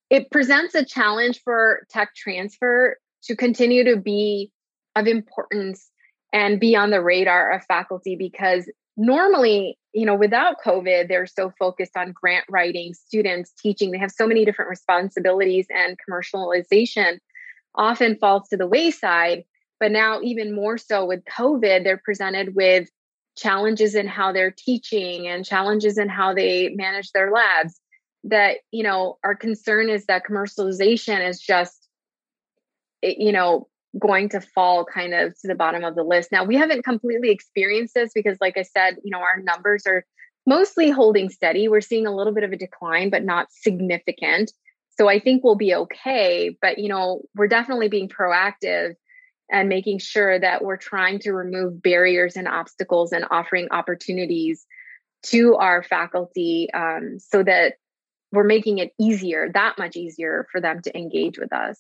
it 0.10 0.30
presents 0.30 0.76
a 0.76 0.86
challenge 0.86 1.42
for 1.44 1.88
tech 1.90 2.14
transfer 2.16 2.98
to 3.24 3.36
continue 3.36 3.86
to 3.86 3.98
be 3.98 4.52
of 4.96 5.08
importance 5.08 5.90
and 6.32 6.60
be 6.60 6.76
on 6.76 6.90
the 6.92 7.02
radar 7.02 7.54
of 7.54 7.64
faculty 7.64 8.16
because 8.16 8.70
normally 8.98 9.78
you 9.94 10.06
know 10.06 10.16
without 10.16 10.56
covid 10.66 11.08
they're 11.08 11.26
so 11.26 11.52
focused 11.60 11.98
on 11.98 12.14
grant 12.14 12.46
writing 12.50 12.94
students 12.94 13.52
teaching 13.62 13.92
they 13.92 13.98
have 13.98 14.12
so 14.12 14.26
many 14.26 14.46
different 14.46 14.70
responsibilities 14.70 15.68
and 15.70 15.98
commercialization 16.10 17.20
often 17.78 18.18
falls 18.18 18.48
to 18.50 18.58
the 18.58 18.68
wayside. 18.68 19.44
But 19.80 19.92
now, 19.92 20.22
even 20.22 20.56
more 20.56 20.78
so 20.78 21.06
with 21.06 21.24
COVID, 21.26 21.84
they're 21.84 22.02
presented 22.04 22.56
with 22.56 22.90
challenges 23.38 23.96
in 23.96 24.08
how 24.08 24.32
they're 24.32 24.56
teaching 24.58 25.28
and 25.28 25.46
challenges 25.46 25.98
in 25.98 26.08
how 26.08 26.34
they 26.34 26.70
manage 26.70 27.12
their 27.12 27.32
labs. 27.32 27.80
That, 28.24 28.58
you 28.72 28.84
know, 28.84 29.18
our 29.24 29.36
concern 29.36 29.90
is 29.90 30.06
that 30.06 30.24
commercialization 30.28 31.28
is 31.28 31.40
just, 31.40 31.88
you 33.04 33.32
know, 33.32 33.68
going 33.98 34.30
to 34.30 34.42
fall 34.42 34.86
kind 34.86 35.14
of 35.14 35.40
to 35.40 35.48
the 35.48 35.56
bottom 35.56 35.84
of 35.84 35.96
the 35.96 36.04
list. 36.04 36.32
Now, 36.32 36.44
we 36.44 36.56
haven't 36.56 36.84
completely 36.84 37.32
experienced 37.32 37.94
this 37.94 38.12
because, 38.14 38.38
like 38.42 38.58
I 38.58 38.64
said, 38.64 38.98
you 39.04 39.12
know, 39.12 39.20
our 39.20 39.42
numbers 39.42 39.86
are 39.88 40.06
mostly 40.46 40.90
holding 40.90 41.30
steady. 41.30 41.68
We're 41.68 41.82
seeing 41.82 42.06
a 42.06 42.16
little 42.16 42.34
bit 42.34 42.44
of 42.44 42.52
a 42.52 42.58
decline, 42.58 43.10
but 43.10 43.24
not 43.24 43.48
significant. 43.52 44.52
So 44.98 45.10
I 45.10 45.20
think 45.20 45.44
we'll 45.44 45.56
be 45.56 45.76
okay. 45.76 46.58
But, 46.62 46.78
you 46.78 46.90
know, 46.90 47.24
we're 47.36 47.48
definitely 47.48 47.90
being 47.90 48.10
proactive 48.10 48.96
and 49.52 49.70
making 49.70 50.00
sure 50.00 50.40
that 50.40 50.64
we're 50.64 50.78
trying 50.78 51.20
to 51.20 51.32
remove 51.32 51.82
barriers 51.82 52.36
and 52.36 52.48
obstacles 52.48 53.12
and 53.12 53.26
offering 53.30 53.68
opportunities 53.72 54.66
to 55.24 55.56
our 55.56 55.84
faculty 55.84 56.70
um, 56.74 57.18
so 57.20 57.44
that 57.44 57.76
we're 58.32 58.44
making 58.44 58.80
it 58.80 58.92
easier, 59.00 59.50
that 59.54 59.78
much 59.78 59.96
easier 59.96 60.48
for 60.52 60.60
them 60.62 60.82
to 60.82 60.98
engage 60.98 61.38
with 61.38 61.54
us. 61.54 61.80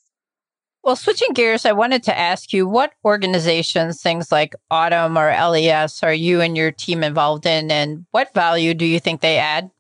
Well, 0.85 0.95
switching 0.95 1.33
gears, 1.33 1.65
I 1.65 1.71
wanted 1.71 2.03
to 2.03 2.15
ask 2.15 2.53
you 2.53 2.67
what 2.67 2.93
organizations, 3.03 4.03
things 4.03 4.31
like 4.31 4.53
AUTM 4.71 5.17
or 5.17 5.49
LES, 5.49 6.03
are 6.03 6.13
you 6.13 6.41
and 6.41 6.55
your 6.55 6.71
team 6.71 7.03
involved 7.03 7.47
in, 7.47 7.71
and 7.71 8.05
what 8.11 8.31
value 8.35 8.75
do 8.75 8.85
you 8.85 8.99
think 8.99 9.21
they 9.21 9.39
add? 9.39 9.71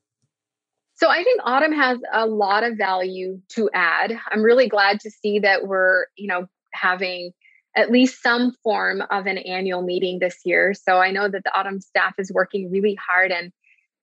So 0.95 1.07
I 1.07 1.23
think 1.23 1.43
AUTM 1.43 1.75
has 1.75 1.99
a 2.11 2.25
lot 2.25 2.63
of 2.63 2.75
value 2.75 3.39
to 3.49 3.69
add. 3.71 4.19
I'm 4.31 4.41
really 4.41 4.67
glad 4.67 4.99
to 5.01 5.11
see 5.11 5.37
that 5.37 5.67
we're, 5.67 6.05
you 6.17 6.25
know, 6.27 6.47
having 6.73 7.33
at 7.75 7.91
least 7.91 8.23
some 8.23 8.55
form 8.63 9.03
of 9.11 9.27
an 9.27 9.37
annual 9.37 9.83
meeting 9.83 10.17
this 10.17 10.39
year. 10.43 10.73
So 10.73 10.97
I 10.97 11.11
know 11.11 11.29
that 11.29 11.43
the 11.43 11.51
AUTM 11.55 11.83
staff 11.83 12.15
is 12.17 12.31
working 12.33 12.71
really 12.71 12.97
hard 13.07 13.31
and 13.31 13.51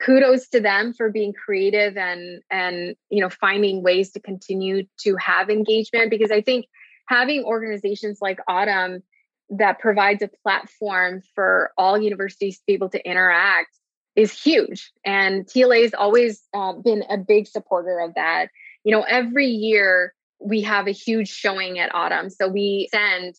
kudos 0.00 0.48
to 0.50 0.60
them 0.60 0.92
for 0.92 1.10
being 1.10 1.32
creative 1.32 1.96
and 1.96 2.42
and 2.50 2.96
you 3.08 3.20
know 3.20 3.28
finding 3.28 3.82
ways 3.82 4.10
to 4.10 4.20
continue 4.20 4.82
to 4.98 5.16
have 5.16 5.48
engagement 5.48 6.10
because 6.10 6.32
I 6.32 6.40
think 6.40 6.66
having 7.12 7.44
organizations 7.44 8.18
like 8.22 8.38
AUTM 8.48 9.02
that 9.50 9.78
provides 9.78 10.22
a 10.22 10.30
platform 10.42 11.22
for 11.34 11.72
all 11.76 12.00
universities 12.00 12.56
to 12.56 12.62
be 12.66 12.72
able 12.72 12.88
to 12.88 13.06
interact 13.08 13.76
is 14.16 14.32
huge. 14.32 14.90
And 15.04 15.46
TLA 15.46 15.82
has 15.82 15.94
always 15.94 16.42
uh, 16.54 16.72
been 16.72 17.04
a 17.10 17.18
big 17.18 17.46
supporter 17.46 18.00
of 18.00 18.14
that. 18.14 18.48
You 18.84 18.92
know, 18.92 19.02
every 19.02 19.48
year 19.48 20.14
we 20.40 20.62
have 20.62 20.86
a 20.86 20.92
huge 20.92 21.28
showing 21.28 21.78
at 21.78 21.92
AUTM. 21.92 22.32
So 22.32 22.48
we 22.48 22.88
send, 22.90 23.34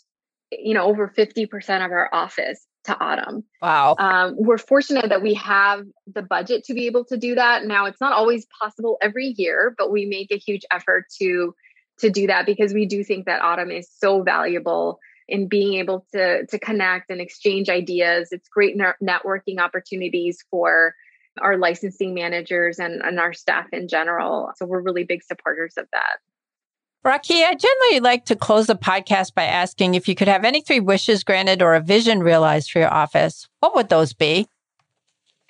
you 0.52 0.76
know, 0.76 0.86
over 0.86 1.12
50% 1.16 1.86
of 1.86 1.92
our 1.92 2.10
office 2.14 2.66
to 2.86 2.94
AUTM. 2.94 3.44
Wow. 3.62 3.96
Um, 3.98 4.36
we're 4.38 4.58
fortunate 4.60 5.10
that 5.10 5.24
we 5.24 5.34
have 5.36 5.84
the 6.14 6.22
budget 6.22 6.66
to 6.66 6.74
be 6.74 6.86
able 6.86 7.06
to 7.06 7.18
do 7.18 7.36
that. 7.36 7.66
Now, 7.66 7.86
it's 7.86 8.02
not 8.02 8.14
always 8.14 8.46
possible 8.62 8.98
every 9.02 9.34
year, 9.38 9.74
but 9.78 9.92
we 9.92 10.06
make 10.06 10.32
a 10.32 10.38
huge 10.38 10.64
effort 10.72 11.06
to 11.20 11.56
to 12.00 12.10
do 12.10 12.28
that 12.28 12.46
because 12.46 12.74
we 12.74 12.86
do 12.86 13.04
think 13.04 13.26
that 13.26 13.41
AUTM 13.41 13.78
is 13.78 13.89
so 13.98 14.24
valuable 14.24 15.00
in 15.28 15.48
being 15.48 15.76
able 15.80 16.06
to 16.14 16.46
to 16.48 16.60
connect 16.60 17.10
and 17.10 17.22
exchange 17.22 17.70
ideas. 17.70 18.30
It's 18.32 18.50
great 18.50 18.78
networking 18.78 19.60
opportunities 19.60 20.44
for 20.50 20.96
our 21.41 21.58
licensing 21.58 22.14
managers 22.14 22.80
and, 22.80 23.02
and 23.02 23.20
our 23.20 23.34
staff 23.34 23.68
in 23.72 23.88
general. 23.88 24.52
So 24.56 24.66
we're 24.66 24.82
really 24.82 25.04
big 25.04 25.24
supporters 25.24 25.74
of 25.78 25.88
that. 25.91 26.18
Rakhi, 27.04 27.44
I 27.44 27.56
generally 27.56 28.00
like 28.00 28.26
to 28.26 28.36
close 28.36 28.68
the 28.68 28.76
podcast 28.76 29.34
by 29.34 29.44
asking 29.44 29.96
if 29.96 30.08
you 30.08 30.16
could 30.16 30.30
have 30.30 30.46
any 30.46 30.62
three 30.62 30.80
wishes 30.80 31.24
granted 31.24 31.62
or 31.62 31.76
a 31.76 31.82
vision 31.82 32.20
realized 32.20 32.72
for 32.72 32.80
your 32.80 32.94
office, 32.94 33.50
what 33.60 33.76
would 33.76 33.89
those 33.89 34.14
be? 34.14 34.48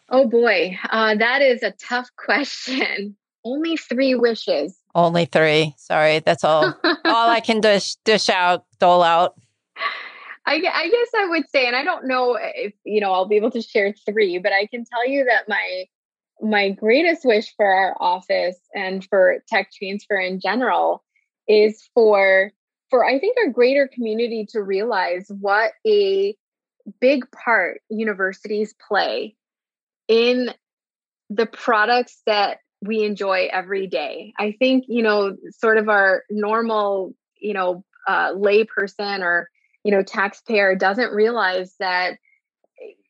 Oh 0.09 0.27
boy, 0.27 0.77
uh, 0.89 1.15
that 1.15 1.41
is 1.41 1.61
a 1.61 1.71
tough 1.71 2.09
question. 2.17 3.15
Only 3.45 3.77
three 3.77 4.15
wishes. 4.15 4.77
Only 4.95 5.25
three. 5.25 5.73
Sorry, 5.77 6.19
that's 6.19 6.43
all. 6.43 6.65
all 7.05 7.29
I 7.29 7.39
can 7.39 7.61
dish 7.61 7.95
dish 8.05 8.29
out, 8.29 8.65
dole 8.79 9.03
out. 9.03 9.35
I, 10.45 10.55
I 10.55 10.89
guess 10.89 11.07
I 11.15 11.27
would 11.29 11.49
say, 11.49 11.67
and 11.67 11.75
I 11.75 11.83
don't 11.83 12.05
know 12.07 12.37
if 12.39 12.73
you 12.83 13.01
know 13.01 13.11
I'll 13.11 13.27
be 13.27 13.37
able 13.37 13.51
to 13.51 13.61
share 13.61 13.93
three, 14.07 14.37
but 14.37 14.51
I 14.51 14.67
can 14.67 14.85
tell 14.85 15.07
you 15.07 15.25
that 15.25 15.47
my 15.47 15.85
my 16.41 16.69
greatest 16.69 17.25
wish 17.25 17.53
for 17.55 17.65
our 17.65 17.95
office 17.99 18.59
and 18.75 19.05
for 19.05 19.37
tech 19.47 19.69
transfer 19.71 20.19
in 20.19 20.39
general 20.39 21.03
is 21.47 21.89
for 21.93 22.51
for 22.89 23.05
I 23.05 23.19
think 23.19 23.37
our 23.43 23.51
greater 23.51 23.87
community 23.91 24.45
to 24.51 24.61
realize 24.61 25.25
what 25.29 25.71
a 25.87 26.35
big 26.99 27.25
part 27.31 27.81
universities 27.89 28.75
play 28.87 29.35
in 30.07 30.53
the 31.29 31.45
products 31.45 32.21
that 32.25 32.59
we 32.85 33.03
enjoy 33.03 33.49
every 33.51 33.87
day. 33.87 34.33
I 34.37 34.55
think, 34.57 34.85
you 34.87 35.01
know, 35.01 35.35
sort 35.51 35.77
of 35.77 35.89
our 35.89 36.23
normal, 36.29 37.13
you 37.39 37.53
know, 37.53 37.83
uh, 38.07 38.33
layperson 38.33 39.21
or 39.21 39.49
you 39.83 39.91
know 39.91 40.03
taxpayer 40.03 40.75
doesn't 40.75 41.13
realize 41.13 41.73
that 41.79 42.17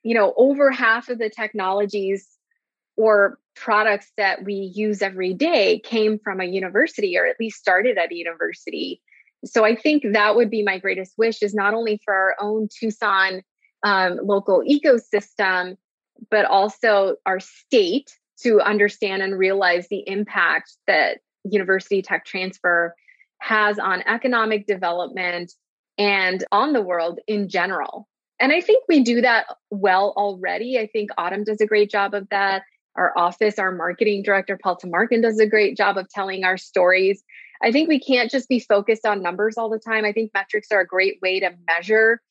you 0.04 0.14
know 0.14 0.34
over 0.38 0.72
half 0.72 1.10
of 1.10 1.18
the 1.18 1.30
technologies 1.30 2.28
or 2.96 3.40
products 3.56 4.12
that 4.18 4.44
we 4.44 4.54
use 4.54 5.02
every 5.02 5.34
day 5.34 5.80
came 5.80 6.20
from 6.20 6.40
a 6.40 6.46
university 6.46 7.18
or 7.18 7.26
at 7.26 7.40
least 7.40 7.60
started 7.60 7.98
at 7.98 8.12
a 8.12 8.16
university 8.16 9.02
so 9.46 9.64
i 9.64 9.76
think 9.76 10.04
that 10.14 10.36
would 10.36 10.50
be 10.50 10.64
my 10.64 10.80
greatest 10.80 11.14
wish 11.18 11.42
is 11.42 11.54
not 11.54 11.74
only 11.74 12.00
for 12.04 12.14
our 12.14 12.36
own 12.40 12.68
tucson 12.80 13.42
um, 13.84 14.18
local 14.24 14.64
ecosystem 14.68 15.76
but 16.30 16.46
also 16.46 17.16
our 17.26 17.40
state 17.40 18.18
to 18.42 18.60
understand 18.62 19.22
and 19.22 19.38
realize 19.38 19.88
the 19.90 20.04
impact 20.08 20.74
that 20.88 21.20
university 21.44 22.02
tech 22.02 22.26
transfer 22.26 22.96
has 23.40 23.78
on 23.78 24.02
economic 24.08 24.66
development 24.66 25.54
and 25.98 26.44
on 26.52 26.74
the 26.74 26.82
world 26.82 27.20
in 27.28 27.50
general. 27.50 28.08
And 28.40 28.52
I 28.52 28.62
think 28.62 28.84
we 28.88 29.04
do 29.04 29.22
that 29.22 29.46
well 29.70 30.14
already. 30.18 30.80
I 30.80 30.88
think 30.88 31.12
AUTM 31.18 31.46
does 31.46 31.62
a 31.62 31.68
great 31.68 31.92
job 31.92 32.14
of 32.14 32.28
that. 32.30 32.64
Our 32.96 33.18
office, 33.18 33.58
our 33.60 33.72
marketing 33.72 34.24
director, 34.24 34.58
Paul 34.62 34.78
Tamarkin, 34.78 35.22
does 35.22 35.40
a 35.40 35.48
great 35.48 35.76
job 35.78 35.98
of 35.98 36.10
telling 36.10 36.44
our 36.44 36.58
stories. 36.58 37.24
I 37.62 37.72
think 37.72 37.90
we 37.90 38.00
can't 38.00 38.30
just 38.30 38.50
be 38.50 38.60
focused 38.60 39.06
on 39.06 39.22
numbers 39.22 39.58
all 39.58 39.70
the 39.70 39.80
time. 39.80 40.06
I 40.06 40.12
think 40.12 40.32
metrics 40.34 40.68
are 40.72 40.82
a 40.82 40.88
great 40.88 41.20
way 41.22 41.40
to 41.40 41.52
measure 41.68 42.22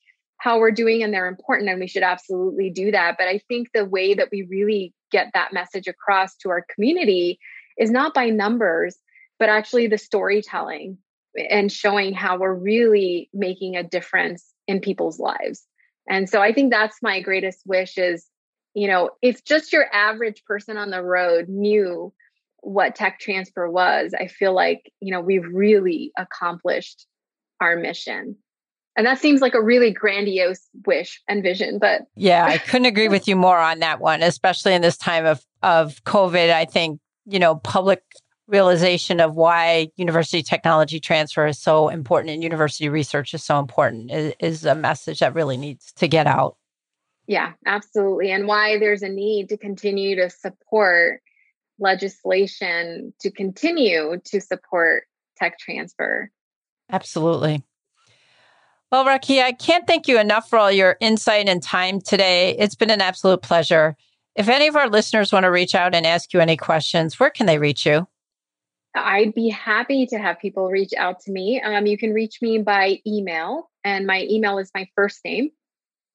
how 0.43 0.59
we're 0.59 0.71
doing 0.71 1.03
and 1.03 1.13
they're 1.13 1.27
important 1.27 1.69
and 1.69 1.79
we 1.79 1.87
should 1.87 2.03
absolutely 2.03 2.69
do 2.69 2.91
that. 2.91 3.15
But 3.17 3.29
I 3.29 3.39
think 3.47 3.69
the 3.73 3.85
way 3.85 4.13
that 4.13 4.27
we 4.29 4.41
really 4.41 4.93
get 5.09 5.27
that 5.33 5.53
message 5.53 5.87
across 5.87 6.35
to 6.37 6.49
our 6.49 6.65
community 6.75 7.39
is 7.77 7.89
not 7.89 8.13
by 8.13 8.29
numbers, 8.29 8.97
but 9.39 9.47
actually 9.47 9.87
the 9.87 9.97
storytelling 9.97 10.97
and 11.49 11.71
showing 11.71 12.13
how 12.13 12.37
we're 12.37 12.53
really 12.53 13.29
making 13.33 13.77
a 13.77 13.83
difference 13.83 14.45
in 14.67 14.81
people's 14.81 15.17
lives. 15.17 15.63
And 16.09 16.29
so 16.29 16.41
I 16.41 16.51
think 16.51 16.71
that's 16.71 16.97
my 17.01 17.21
greatest 17.21 17.61
wish 17.65 17.97
is, 17.97 18.25
you 18.73 18.89
know, 18.89 19.11
if 19.21 19.45
just 19.45 19.71
your 19.71 19.85
average 19.93 20.43
person 20.43 20.75
on 20.75 20.89
the 20.89 21.01
road 21.01 21.47
knew 21.47 22.11
what 22.59 22.95
tech 22.95 23.17
transfer 23.21 23.69
was, 23.69 24.13
I 24.13 24.27
feel 24.27 24.53
like, 24.53 24.91
you 24.99 25.13
know, 25.13 25.21
we've 25.21 25.47
really 25.49 26.11
accomplished 26.17 27.07
our 27.61 27.77
mission. 27.77 28.35
And 28.95 29.07
that 29.07 29.19
seems 29.19 29.41
like 29.41 29.55
a 29.55 29.61
really 29.61 29.91
grandiose 29.91 30.67
wish 30.85 31.21
and 31.27 31.41
vision, 31.41 31.79
but 31.79 32.03
yeah, 32.15 32.45
I 32.45 32.57
couldn't 32.69 32.85
agree 32.85 33.07
with 33.07 33.27
you 33.27 33.35
more 33.35 33.57
on 33.57 33.79
that 33.79 33.99
one, 33.99 34.21
especially 34.21 34.73
in 34.73 34.81
this 34.81 34.97
time 34.97 35.25
of 35.25 35.43
of 35.63 36.03
COVID. 36.03 36.51
I 36.51 36.65
think, 36.65 36.99
you 37.25 37.39
know, 37.39 37.55
public 37.55 38.03
realization 38.47 39.19
of 39.19 39.35
why 39.35 39.89
university 39.95 40.43
technology 40.43 40.99
transfer 40.99 41.47
is 41.47 41.59
so 41.59 41.89
important 41.89 42.33
and 42.33 42.43
university 42.43 42.89
research 42.89 43.33
is 43.33 43.43
so 43.43 43.57
important 43.57 44.11
is, 44.11 44.33
is 44.39 44.65
a 44.65 44.75
message 44.75 45.19
that 45.19 45.33
really 45.33 45.57
needs 45.57 45.91
to 45.93 46.07
get 46.07 46.27
out. 46.27 46.57
Yeah, 47.25 47.53
absolutely. 47.65 48.31
And 48.31 48.47
why 48.47 48.79
there's 48.79 49.01
a 49.01 49.09
need 49.09 49.49
to 49.49 49.57
continue 49.57 50.17
to 50.17 50.29
support 50.29 51.21
legislation 51.79 53.13
to 53.21 53.31
continue 53.31 54.19
to 54.25 54.41
support 54.41 55.05
tech 55.37 55.57
transfer. 55.57 56.29
Absolutely. 56.91 57.63
Well, 58.93 59.05
Rakhi, 59.05 59.41
I 59.41 59.51
can't 59.53 59.87
thank 59.87 60.07
you 60.07 60.19
enough 60.19 60.47
for 60.47 60.59
all 60.59 60.71
your 60.71 60.97
insight 60.99 61.49
and 61.49 61.63
time 61.63 61.99
today. 61.99 62.55
It's 62.59 62.75
been 62.75 62.91
an 62.91 63.01
absolute 63.01 63.41
pleasure. 63.41 63.97
If 64.35 64.47
any 64.47 64.67
of 64.67 64.75
our 64.75 64.87
listeners 64.87 65.33
want 65.33 65.45
to 65.45 65.49
reach 65.49 65.73
out 65.73 65.95
and 65.95 66.05
ask 66.05 66.31
you 66.31 66.39
any 66.39 66.55
questions, 66.55 67.19
where 67.19 67.31
can 67.31 67.47
they 67.47 67.57
reach 67.57 67.87
you? 67.87 68.07
I'd 68.93 69.33
be 69.33 69.49
happy 69.49 70.05
to 70.05 70.19
have 70.19 70.39
people 70.39 70.69
reach 70.69 70.93
out 70.95 71.21
to 71.21 71.31
me. 71.31 71.59
Um, 71.59 71.87
you 71.87 71.97
can 71.97 72.13
reach 72.13 72.37
me 72.39 72.59
by 72.59 72.99
email, 73.07 73.71
and 73.83 74.05
my 74.05 74.27
email 74.29 74.59
is 74.59 74.69
my 74.75 74.87
first 74.95 75.21
name, 75.25 75.49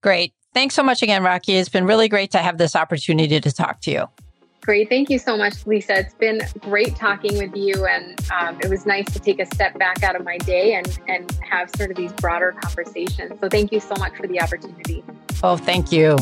Great. 0.03 0.35
Thanks 0.53 0.75
so 0.75 0.83
much 0.83 1.01
again, 1.01 1.23
Rakhi. 1.23 1.59
It's 1.59 1.71
been 1.71 1.87
really 1.87 2.11
great 2.11 2.33
to 2.33 2.39
have 2.39 2.59
this 2.59 2.77
opportunity 2.77 3.41
to 3.41 3.51
talk 3.51 3.81
to 3.81 3.91
you. 3.91 4.09
Great. 4.63 4.89
Thank 4.89 5.11
you 5.11 5.19
so 5.19 5.37
much, 5.37 5.67
Lisa. 5.67 5.99
It's 5.99 6.15
been 6.15 6.41
great 6.61 6.95
talking 6.95 7.37
with 7.37 7.57
you. 7.57 7.85
And 7.85 8.17
um, 8.31 8.61
it 8.61 8.71
was 8.71 8.87
nice 8.87 9.13
to 9.13 9.19
take 9.19 9.41
a 9.41 9.47
step 9.47 9.77
back 9.77 10.05
out 10.05 10.15
of 10.15 10.25
my 10.25 10.39
day 10.39 10.75
and, 10.75 11.01
and 11.09 11.29
have 11.43 11.69
sort 11.77 11.91
of 11.91 11.97
these 11.97 12.13
broader 12.13 12.55
conversations. 12.63 13.41
So 13.41 13.49
thank 13.49 13.73
you 13.73 13.81
so 13.81 13.97
much 13.99 14.17
for 14.17 14.29
the 14.29 14.41
opportunity. 14.41 15.03
Oh, 15.43 15.57
thank 15.57 15.91
you. 15.91 16.17